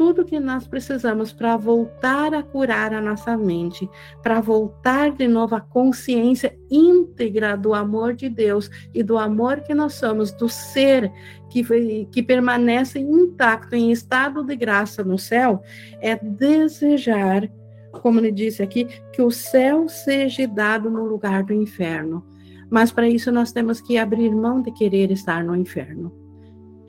tudo 0.00 0.24
que 0.24 0.40
nós 0.40 0.66
precisamos 0.66 1.30
para 1.30 1.58
voltar 1.58 2.32
a 2.32 2.42
curar 2.42 2.94
a 2.94 3.02
nossa 3.02 3.36
mente, 3.36 3.86
para 4.22 4.40
voltar 4.40 5.12
de 5.12 5.28
novo 5.28 5.54
à 5.54 5.60
consciência 5.60 6.58
íntegra 6.70 7.54
do 7.54 7.74
amor 7.74 8.14
de 8.14 8.30
Deus 8.30 8.70
e 8.94 9.02
do 9.02 9.18
amor 9.18 9.60
que 9.60 9.74
nós 9.74 9.92
somos, 9.92 10.32
do 10.32 10.48
ser 10.48 11.12
que, 11.50 12.06
que 12.06 12.22
permanece 12.22 12.98
intacto, 12.98 13.76
em 13.76 13.92
estado 13.92 14.42
de 14.42 14.56
graça 14.56 15.04
no 15.04 15.18
céu, 15.18 15.60
é 16.00 16.16
desejar, 16.16 17.46
como 18.00 18.20
ele 18.20 18.32
disse 18.32 18.62
aqui, 18.62 18.86
que 19.12 19.20
o 19.20 19.30
céu 19.30 19.86
seja 19.86 20.48
dado 20.48 20.88
no 20.88 21.04
lugar 21.04 21.42
do 21.42 21.52
inferno. 21.52 22.24
Mas 22.70 22.90
para 22.90 23.06
isso 23.06 23.30
nós 23.30 23.52
temos 23.52 23.82
que 23.82 23.98
abrir 23.98 24.34
mão 24.34 24.62
de 24.62 24.72
querer 24.72 25.10
estar 25.10 25.44
no 25.44 25.54
inferno. 25.54 26.19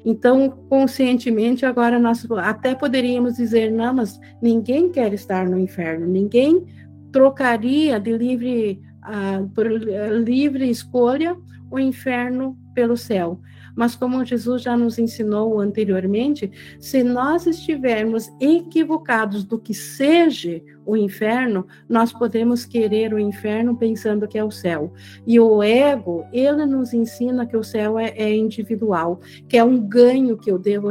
Então, 0.04 0.50
conscientemente, 0.70 1.66
agora 1.66 2.00
nós 2.00 2.26
até 2.32 2.74
poderíamos 2.74 3.36
dizer: 3.36 3.72
não, 3.72 3.94
mas 3.94 4.20
ninguém 4.42 4.90
quer 4.92 5.14
estar 5.14 5.48
no 5.48 5.60
inferno, 5.60 6.08
ninguém 6.08 6.66
trocaria 7.12 8.00
de 8.00 8.18
livre, 8.18 8.82
uh, 9.04 9.48
por 9.50 9.68
livre 9.68 10.70
escolha 10.70 11.38
o 11.72 11.80
inferno 11.80 12.58
pelo 12.76 12.98
céu. 12.98 13.40
Mas 13.76 13.96
como 13.96 14.26
Jesus 14.26 14.62
já 14.62 14.76
nos 14.76 15.00
ensinou 15.00 15.60
anteriormente, 15.60 16.52
se 16.80 17.04
nós 17.04 17.48
estivermos 17.48 18.30
equivocados 18.40 19.44
do 19.44 19.58
que 19.58 19.74
seja 19.74 20.62
o 20.86 20.98
inferno, 20.98 21.66
nós 21.88 22.12
podemos 22.12 22.66
querer 22.66 23.14
o 23.14 23.20
inferno 23.20 23.78
pensando 23.78 24.28
que 24.28 24.38
é 24.38 24.44
o 24.44 24.52
céu. 24.52 24.92
E 25.26 25.40
o 25.40 25.64
ego, 25.64 26.26
ele 26.34 26.66
nos 26.66 26.94
ensina 26.94 27.46
que 27.46 27.56
o 27.56 27.64
céu 27.64 27.98
é, 27.98 28.10
é 28.10 28.36
individual, 28.36 29.22
que 29.48 29.58
é 29.58 29.64
um 29.64 29.80
ganho 29.80 30.38
que 30.38 30.52
eu 30.52 30.60
devo 30.60 30.90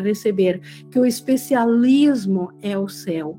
receber, 0.00 0.60
que 0.90 0.98
o 0.98 1.04
especialismo 1.04 2.50
é 2.62 2.78
o 2.78 2.88
céu. 2.88 3.38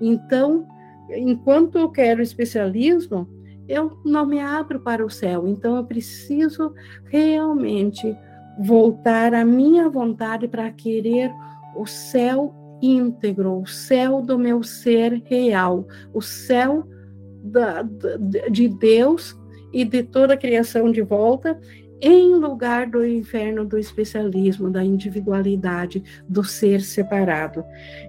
Então, 0.00 0.66
enquanto 1.10 1.78
eu 1.78 1.88
quero 1.88 2.22
especialismo, 2.22 3.28
eu 3.68 3.98
não 4.04 4.26
me 4.26 4.40
abro 4.40 4.80
para 4.80 5.04
o 5.04 5.10
céu. 5.10 5.46
Então 5.46 5.76
eu 5.76 5.84
preciso 5.84 6.72
realmente 7.06 8.16
voltar 8.58 9.34
à 9.34 9.44
minha 9.44 9.88
vontade 9.88 10.46
para 10.46 10.70
querer 10.70 11.32
o 11.76 11.86
céu 11.86 12.54
íntegro, 12.80 13.60
o 13.60 13.66
céu 13.66 14.20
do 14.20 14.38
meu 14.38 14.62
ser 14.62 15.22
real, 15.24 15.86
o 16.12 16.20
céu 16.20 16.86
da, 17.42 17.82
de 18.50 18.68
Deus 18.68 19.36
e 19.72 19.84
de 19.84 20.02
toda 20.02 20.34
a 20.34 20.36
criação 20.36 20.90
de 20.90 21.02
volta 21.02 21.58
em 22.06 22.34
lugar 22.34 22.86
do 22.86 23.06
inferno 23.06 23.64
do 23.64 23.78
especialismo, 23.78 24.70
da 24.70 24.84
individualidade, 24.84 26.04
do 26.28 26.44
ser 26.44 26.82
separado. 26.82 27.64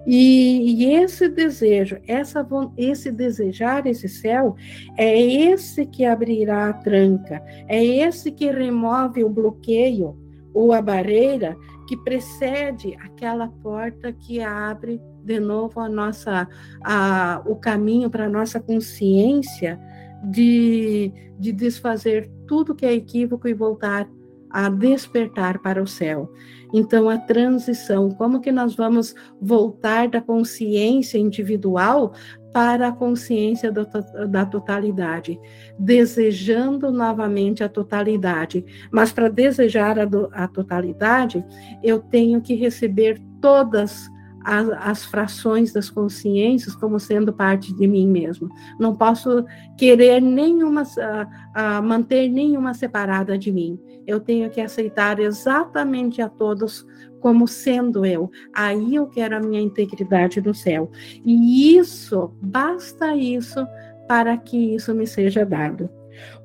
E, 0.06 0.84
e, 0.84 0.94
esse 0.96 1.30
desejo, 1.30 1.96
essa, 2.06 2.46
esse 2.76 3.10
desejar 3.10 3.86
esse 3.86 4.06
céu, 4.06 4.54
é 4.98 5.18
esse 5.18 5.86
que 5.86 6.04
abrirá 6.04 6.68
a 6.68 6.74
tranca, 6.74 7.42
é 7.66 7.82
esse 7.82 8.30
que 8.30 8.50
remove 8.50 9.24
o 9.24 9.30
bloqueio 9.30 10.14
ou 10.52 10.74
a 10.74 10.82
barreira 10.82 11.56
que 11.88 11.96
precede 11.96 12.94
aquela 13.00 13.48
porta 13.48 14.12
que 14.12 14.42
abre 14.42 15.00
de 15.24 15.40
novo 15.40 15.80
a 15.80 15.88
nossa, 15.88 16.46
a, 16.84 17.42
o 17.46 17.56
caminho 17.56 18.10
para 18.10 18.26
a 18.26 18.28
nossa 18.28 18.60
consciência 18.60 19.80
de, 20.24 21.12
de 21.38 21.52
desfazer 21.52 22.30
tudo 22.46 22.74
que 22.74 22.86
é 22.86 22.92
equívoco 22.92 23.48
e 23.48 23.54
voltar 23.54 24.08
a 24.50 24.68
despertar 24.68 25.58
para 25.60 25.82
o 25.82 25.86
céu. 25.86 26.32
Então, 26.72 27.08
a 27.08 27.18
transição, 27.18 28.10
como 28.10 28.40
que 28.40 28.50
nós 28.50 28.74
vamos 28.74 29.14
voltar 29.40 30.08
da 30.08 30.20
consciência 30.20 31.18
individual 31.18 32.12
para 32.52 32.88
a 32.88 32.92
consciência 32.92 33.70
do, 33.70 33.86
da 34.28 34.46
totalidade, 34.46 35.38
desejando 35.78 36.90
novamente 36.90 37.62
a 37.62 37.68
totalidade. 37.68 38.64
Mas 38.90 39.12
para 39.12 39.28
desejar 39.28 39.98
a, 39.98 40.04
do, 40.06 40.30
a 40.32 40.48
totalidade, 40.48 41.44
eu 41.82 42.00
tenho 42.00 42.40
que 42.40 42.54
receber 42.54 43.20
todas 43.42 44.08
as, 44.46 44.68
as, 44.78 45.04
frações 45.04 45.72
das 45.72 45.90
consciências 45.90 46.76
como 46.76 47.00
sendo 47.00 47.32
parte 47.32 47.74
de 47.74 47.84
mim 47.88 48.06
mesmo. 48.06 48.48
Não 48.78 48.94
posso 48.94 49.44
querer 49.76 50.22
nenhuma, 50.22 50.82
uh, 50.82 50.86
uh, 50.86 51.82
manter 51.82 52.28
nenhuma 52.28 52.72
separada 52.72 53.36
de 53.36 53.50
mim. 53.50 53.76
Eu 54.06 54.20
tenho 54.20 54.48
que 54.48 54.60
aceitar 54.60 55.18
exatamente 55.18 56.22
a 56.22 56.28
todos 56.28 56.86
como 57.20 57.48
sendo 57.48 58.06
eu. 58.06 58.30
Aí 58.54 58.94
eu 58.94 59.08
quero 59.08 59.36
a 59.36 59.40
minha 59.40 59.60
integridade 59.60 60.40
no 60.40 60.54
céu. 60.54 60.92
E 61.24 61.76
isso, 61.76 62.30
basta 62.40 63.16
isso 63.16 63.66
para 64.06 64.36
que 64.36 64.76
isso 64.76 64.94
me 64.94 65.08
seja 65.08 65.44
dado. 65.44 65.90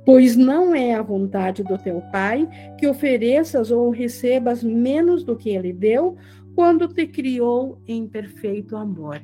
Pois 0.04 0.36
não 0.36 0.74
é 0.74 0.96
a 0.96 1.02
vontade 1.02 1.64
do 1.64 1.78
teu 1.78 2.02
Pai 2.12 2.50
que 2.80 2.88
ofereças 2.88 3.70
ou 3.70 3.92
recebas 3.92 4.64
menos 4.64 5.24
do 5.24 5.36
que 5.36 5.52
ele 5.52 5.72
deu, 5.72 6.18
quando 6.56 6.88
te 6.88 7.08
criou 7.08 7.82
em 7.88 8.08
perfeito 8.08 8.76
amor. 8.76 9.22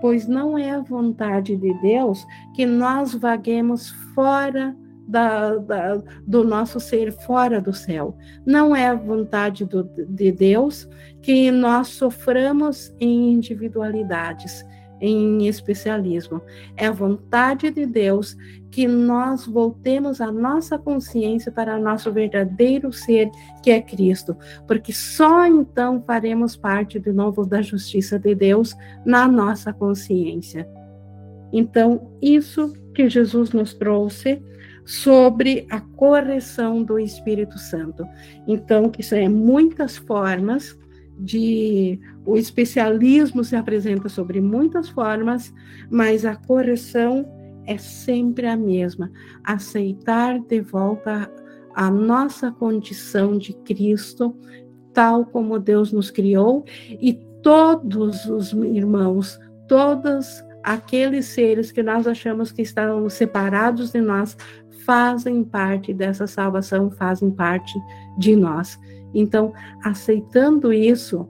Pois 0.00 0.26
não 0.26 0.56
é 0.56 0.70
a 0.70 0.80
vontade 0.80 1.56
de 1.56 1.74
Deus 1.80 2.26
que 2.54 2.64
nós 2.64 3.14
vaguemos 3.14 3.90
fora 4.14 4.74
da, 5.06 5.56
da, 5.56 5.96
do 6.26 6.44
nosso 6.44 6.78
ser, 6.78 7.12
fora 7.12 7.60
do 7.60 7.72
céu. 7.72 8.16
Não 8.46 8.74
é 8.74 8.86
a 8.86 8.94
vontade 8.94 9.64
do, 9.64 9.82
de 10.08 10.30
Deus 10.30 10.88
que 11.20 11.50
nós 11.50 11.88
soframos 11.88 12.94
em 13.00 13.32
individualidades, 13.32 14.64
em 15.00 15.46
especialismo. 15.46 16.42
É 16.76 16.86
a 16.86 16.92
vontade 16.92 17.70
de 17.70 17.86
Deus 17.86 18.36
que 18.70 18.86
nós 18.86 19.46
voltemos 19.46 20.20
a 20.20 20.30
nossa 20.30 20.78
consciência 20.78 21.50
para 21.50 21.78
nosso 21.78 22.12
verdadeiro 22.12 22.92
ser, 22.92 23.30
que 23.62 23.70
é 23.70 23.80
Cristo, 23.80 24.36
porque 24.66 24.92
só 24.92 25.46
então 25.46 26.02
faremos 26.06 26.56
parte 26.56 27.00
de 27.00 27.12
novo 27.12 27.44
da 27.44 27.62
justiça 27.62 28.18
de 28.18 28.34
Deus 28.34 28.76
na 29.04 29.26
nossa 29.26 29.72
consciência. 29.72 30.68
Então, 31.52 32.12
isso 32.22 32.72
que 32.94 33.08
Jesus 33.08 33.50
nos 33.50 33.74
trouxe 33.74 34.40
sobre 34.84 35.66
a 35.70 35.80
correção 35.80 36.82
do 36.82 36.98
Espírito 36.98 37.58
Santo. 37.58 38.06
Então, 38.46 38.88
que 38.88 39.00
isso 39.00 39.14
é 39.14 39.28
muitas 39.28 39.96
formas 39.96 40.78
de 41.20 42.00
o 42.24 42.36
especialismo 42.36 43.44
se 43.44 43.54
apresenta 43.54 44.08
sobre 44.08 44.40
muitas 44.40 44.88
formas, 44.88 45.52
mas 45.90 46.24
a 46.24 46.34
correção 46.34 47.26
é 47.66 47.76
sempre 47.76 48.46
a 48.46 48.56
mesma: 48.56 49.10
aceitar 49.44 50.40
de 50.40 50.60
volta 50.60 51.30
a 51.74 51.90
nossa 51.90 52.50
condição 52.50 53.36
de 53.36 53.52
Cristo, 53.64 54.34
tal 54.92 55.24
como 55.26 55.58
Deus 55.58 55.92
nos 55.92 56.10
criou, 56.10 56.64
e 56.90 57.12
todos 57.42 58.24
os 58.26 58.52
irmãos, 58.52 59.38
todos 59.68 60.42
aqueles 60.62 61.26
seres 61.26 61.70
que 61.70 61.82
nós 61.82 62.06
achamos 62.06 62.50
que 62.52 62.62
estão 62.62 63.08
separados 63.08 63.92
de 63.92 64.00
nós, 64.00 64.36
fazem 64.84 65.44
parte 65.44 65.92
dessa 65.94 66.26
salvação, 66.26 66.90
fazem 66.90 67.30
parte 67.30 67.78
de 68.18 68.34
nós. 68.34 68.78
Então, 69.14 69.52
aceitando 69.82 70.72
isso, 70.72 71.28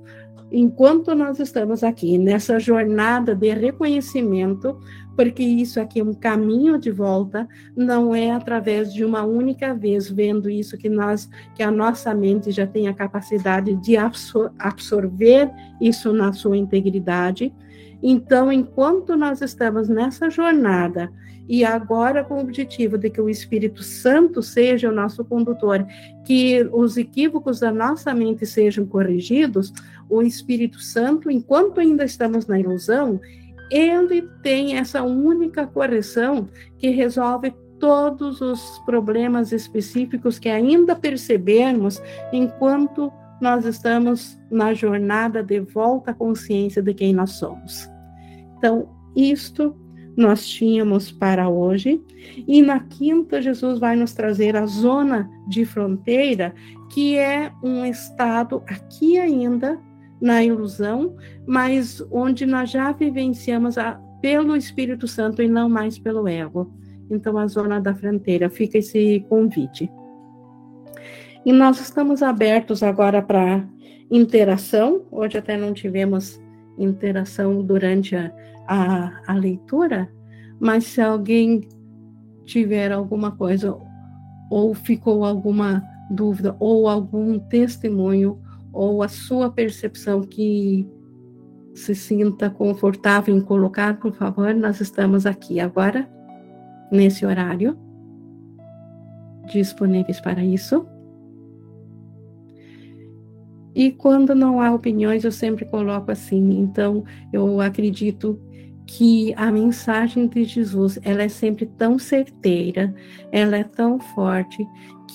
enquanto 0.51 1.15
nós 1.15 1.39
estamos 1.39 1.83
aqui 1.85 2.19
nessa 2.19 2.59
jornada 2.59 3.35
de 3.35 3.53
reconhecimento, 3.53 4.79
porque 5.17 5.43
isso 5.43 5.79
aqui 5.79 6.01
é 6.01 6.05
um 6.05 6.15
caminho 6.15 6.79
de 6.79 6.91
volta, 6.91 7.47
não 7.77 8.15
é 8.15 8.31
através 8.31 8.93
de 8.93 9.05
uma 9.05 9.23
única 9.23 9.75
vez 9.75 10.11
vendo 10.11 10.49
isso 10.49 10.79
que 10.79 10.89
nós, 10.89 11.29
que 11.55 11.63
a 11.63 11.71
nossa 11.71 12.15
mente 12.15 12.51
já 12.51 12.67
tem 12.67 12.89
a 12.89 12.95
capacidade 12.95 13.75
de 13.77 13.97
absor 13.97 14.51
absorver 14.59 15.51
isso 15.81 16.13
na 16.13 16.33
sua 16.33 16.57
integridade. 16.57 17.55
Então, 18.03 18.51
enquanto 18.51 19.15
nós 19.15 19.43
estamos 19.43 19.89
nessa 19.89 20.31
jornada, 20.31 21.13
e 21.51 21.65
agora 21.65 22.23
com 22.23 22.35
o 22.35 22.41
objetivo 22.43 22.97
de 22.97 23.11
que 23.11 23.21
o 23.21 23.29
Espírito 23.29 23.83
Santo 23.83 24.41
seja 24.41 24.89
o 24.89 24.95
nosso 24.95 25.25
condutor, 25.25 25.85
que 26.25 26.63
os 26.73 26.97
equívocos 26.97 27.59
da 27.59 27.73
nossa 27.73 28.15
mente 28.15 28.47
sejam 28.47 28.87
corrigidos, 28.87 29.73
o 30.09 30.23
Espírito 30.23 30.79
Santo, 30.79 31.29
enquanto 31.29 31.81
ainda 31.81 32.05
estamos 32.05 32.47
na 32.47 32.57
ilusão, 32.57 33.21
ele 33.69 34.23
tem 34.45 34.77
essa 34.77 35.03
única 35.03 35.67
correção 35.67 36.49
que 36.79 36.91
resolve 36.91 37.53
todos 37.81 38.41
os 38.41 38.79
problemas 38.87 39.51
específicos 39.51 40.39
que 40.39 40.49
ainda 40.49 40.95
percebermos 40.95 42.01
enquanto 42.33 43.13
nós 43.41 43.65
estamos 43.65 44.39
na 44.49 44.73
jornada 44.73 45.43
de 45.43 45.59
volta 45.59 46.13
à 46.13 46.15
consciência 46.15 46.81
de 46.81 46.95
quem 46.95 47.13
nós 47.13 47.31
somos. 47.33 47.91
Então, 48.57 48.89
isto 49.17 49.75
nós 50.17 50.47
tínhamos 50.47 51.11
para 51.11 51.49
hoje, 51.49 52.03
e 52.47 52.61
na 52.63 52.81
quinta, 52.81 53.41
Jesus 53.41 53.79
vai 53.79 53.97
nos 53.97 54.13
trazer 54.13 54.57
a 54.57 54.67
zona 54.67 55.31
de 55.49 55.65
fronteira, 55.65 56.55
que 56.91 57.17
é 57.17 57.53
um 57.63 57.85
estado 57.85 58.63
aqui 58.67 59.19
ainda 59.19 59.79
na 60.21 60.45
ilusão, 60.45 61.17
mas 61.47 62.05
onde 62.11 62.45
nós 62.45 62.71
já 62.71 62.93
vivenciamos 62.93 63.79
a, 63.79 63.93
pelo 64.21 64.57
Espírito 64.57 65.09
Santo 65.09 65.43
e 65.43 65.49
não 65.49 65.69
mais 65.69 65.99
pelo 65.99 66.29
ego. 66.29 66.71
Então, 67.11 67.39
a 67.39 67.47
zona 67.47 67.81
da 67.81 67.95
fronteira, 67.95 68.51
fica 68.51 68.79
esse 68.79 69.25
convite. 69.29 69.91
E 71.45 71.53
nós 71.53 71.81
estamos 71.81 72.23
abertos 72.23 72.83
agora 72.83 73.23
para 73.23 73.67
interação. 74.11 75.03
Hoje 75.11 75.39
até 75.39 75.57
não 75.57 75.73
tivemos 75.73 76.41
interação 76.79 77.63
durante 77.63 78.15
a, 78.15 78.31
a, 78.67 79.13
a 79.27 79.35
leitura, 79.35 80.11
mas 80.59 80.85
se 80.85 81.01
alguém 81.01 81.69
tiver 82.45 82.93
alguma 82.93 83.33
coisa, 83.33 83.77
ou 84.51 84.75
ficou 84.75 85.25
alguma 85.25 85.83
dúvida, 86.11 86.57
ou 86.59 86.89
algum 86.89 87.39
testemunho, 87.39 88.39
ou 88.73 89.03
a 89.03 89.09
sua 89.09 89.51
percepção 89.51 90.23
que 90.23 90.89
se 91.75 91.95
sinta 91.95 92.51
confortável 92.51 93.37
em 93.37 93.41
colocar, 93.41 93.99
por 93.99 94.13
favor, 94.13 94.55
nós 94.55 94.81
estamos 94.81 95.27
aqui 95.27 95.61
agora, 95.61 96.09
nesse 96.91 97.25
horário, 97.25 97.79
disponíveis 99.47 100.21
para 100.21 100.45
isso. 100.45 100.87
E 103.75 103.93
quando 103.93 104.35
não 104.35 104.61
há 104.61 104.73
opiniões, 104.75 105.25
eu 105.25 105.33
sempre 105.33 105.65
coloco 105.65 106.11
assim. 106.11 106.59
Então, 106.59 107.05
eu 107.33 107.61
acredito 107.61 108.41
que 108.97 109.33
a 109.37 109.53
mensagem 109.53 110.27
de 110.27 110.43
Jesus, 110.43 110.99
ela 111.05 111.23
é 111.23 111.29
sempre 111.29 111.65
tão 111.65 111.97
certeira, 111.97 112.93
ela 113.31 113.57
é 113.57 113.63
tão 113.63 114.01
forte 114.01 114.67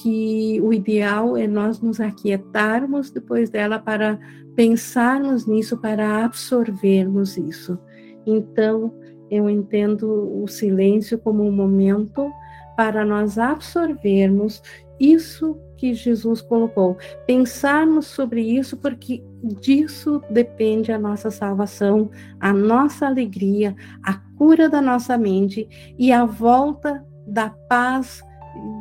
que 0.02 0.62
o 0.62 0.72
ideal 0.72 1.36
é 1.36 1.46
nós 1.46 1.82
nos 1.82 2.00
aquietarmos 2.00 3.12
depois 3.12 3.50
dela 3.50 3.78
para 3.78 4.18
pensarmos 4.56 5.46
nisso, 5.46 5.78
para 5.78 6.24
absorvermos 6.24 7.36
isso. 7.38 7.78
Então, 8.26 8.94
eu 9.30 9.50
entendo 9.50 10.42
o 10.42 10.48
silêncio 10.48 11.18
como 11.20 11.44
um 11.44 11.52
momento 11.52 12.32
para 12.78 13.04
nós 13.04 13.38
absorvermos 13.38 14.62
isso 14.98 15.60
que 15.78 15.94
Jesus 15.94 16.42
colocou. 16.42 16.98
Pensarmos 17.26 18.08
sobre 18.08 18.42
isso, 18.42 18.78
porque 18.78 19.24
disso 19.62 20.22
depende 20.30 20.92
a 20.92 21.00
nossa 21.00 21.30
salvação, 21.30 22.10
a 22.40 22.52
nossa 22.52 23.08
alegria, 23.08 23.76
a 24.04 24.14
cura 24.38 24.70
da 24.70 24.82
nossa 24.82 25.18
mente 25.18 25.68
e 25.98 26.12
a 26.12 26.26
volta 26.26 27.06
da 27.28 27.50
paz 27.50 28.24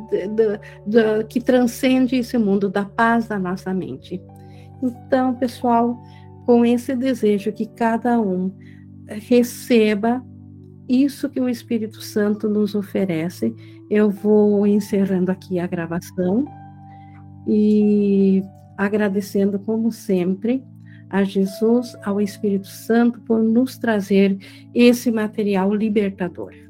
de, 0.09 0.27
de, 0.87 1.23
que 1.25 1.41
transcende 1.41 2.15
esse 2.15 2.37
mundo, 2.37 2.69
da 2.69 2.85
paz 2.85 3.27
da 3.27 3.37
nossa 3.37 3.73
mente. 3.73 4.21
Então, 4.81 5.33
pessoal, 5.35 6.01
com 6.45 6.65
esse 6.65 6.95
desejo 6.95 7.51
que 7.51 7.65
cada 7.65 8.19
um 8.19 8.51
receba 9.07 10.23
isso 10.87 11.29
que 11.29 11.39
o 11.39 11.49
Espírito 11.49 12.01
Santo 12.01 12.47
nos 12.47 12.75
oferece, 12.75 13.53
eu 13.89 14.09
vou 14.09 14.65
encerrando 14.67 15.31
aqui 15.31 15.59
a 15.59 15.67
gravação 15.67 16.45
e 17.47 18.43
agradecendo, 18.77 19.59
como 19.59 19.91
sempre, 19.91 20.63
a 21.09 21.23
Jesus, 21.23 21.95
ao 22.03 22.19
Espírito 22.19 22.67
Santo, 22.67 23.21
por 23.21 23.41
nos 23.41 23.77
trazer 23.77 24.37
esse 24.73 25.11
material 25.11 25.73
libertador. 25.73 26.64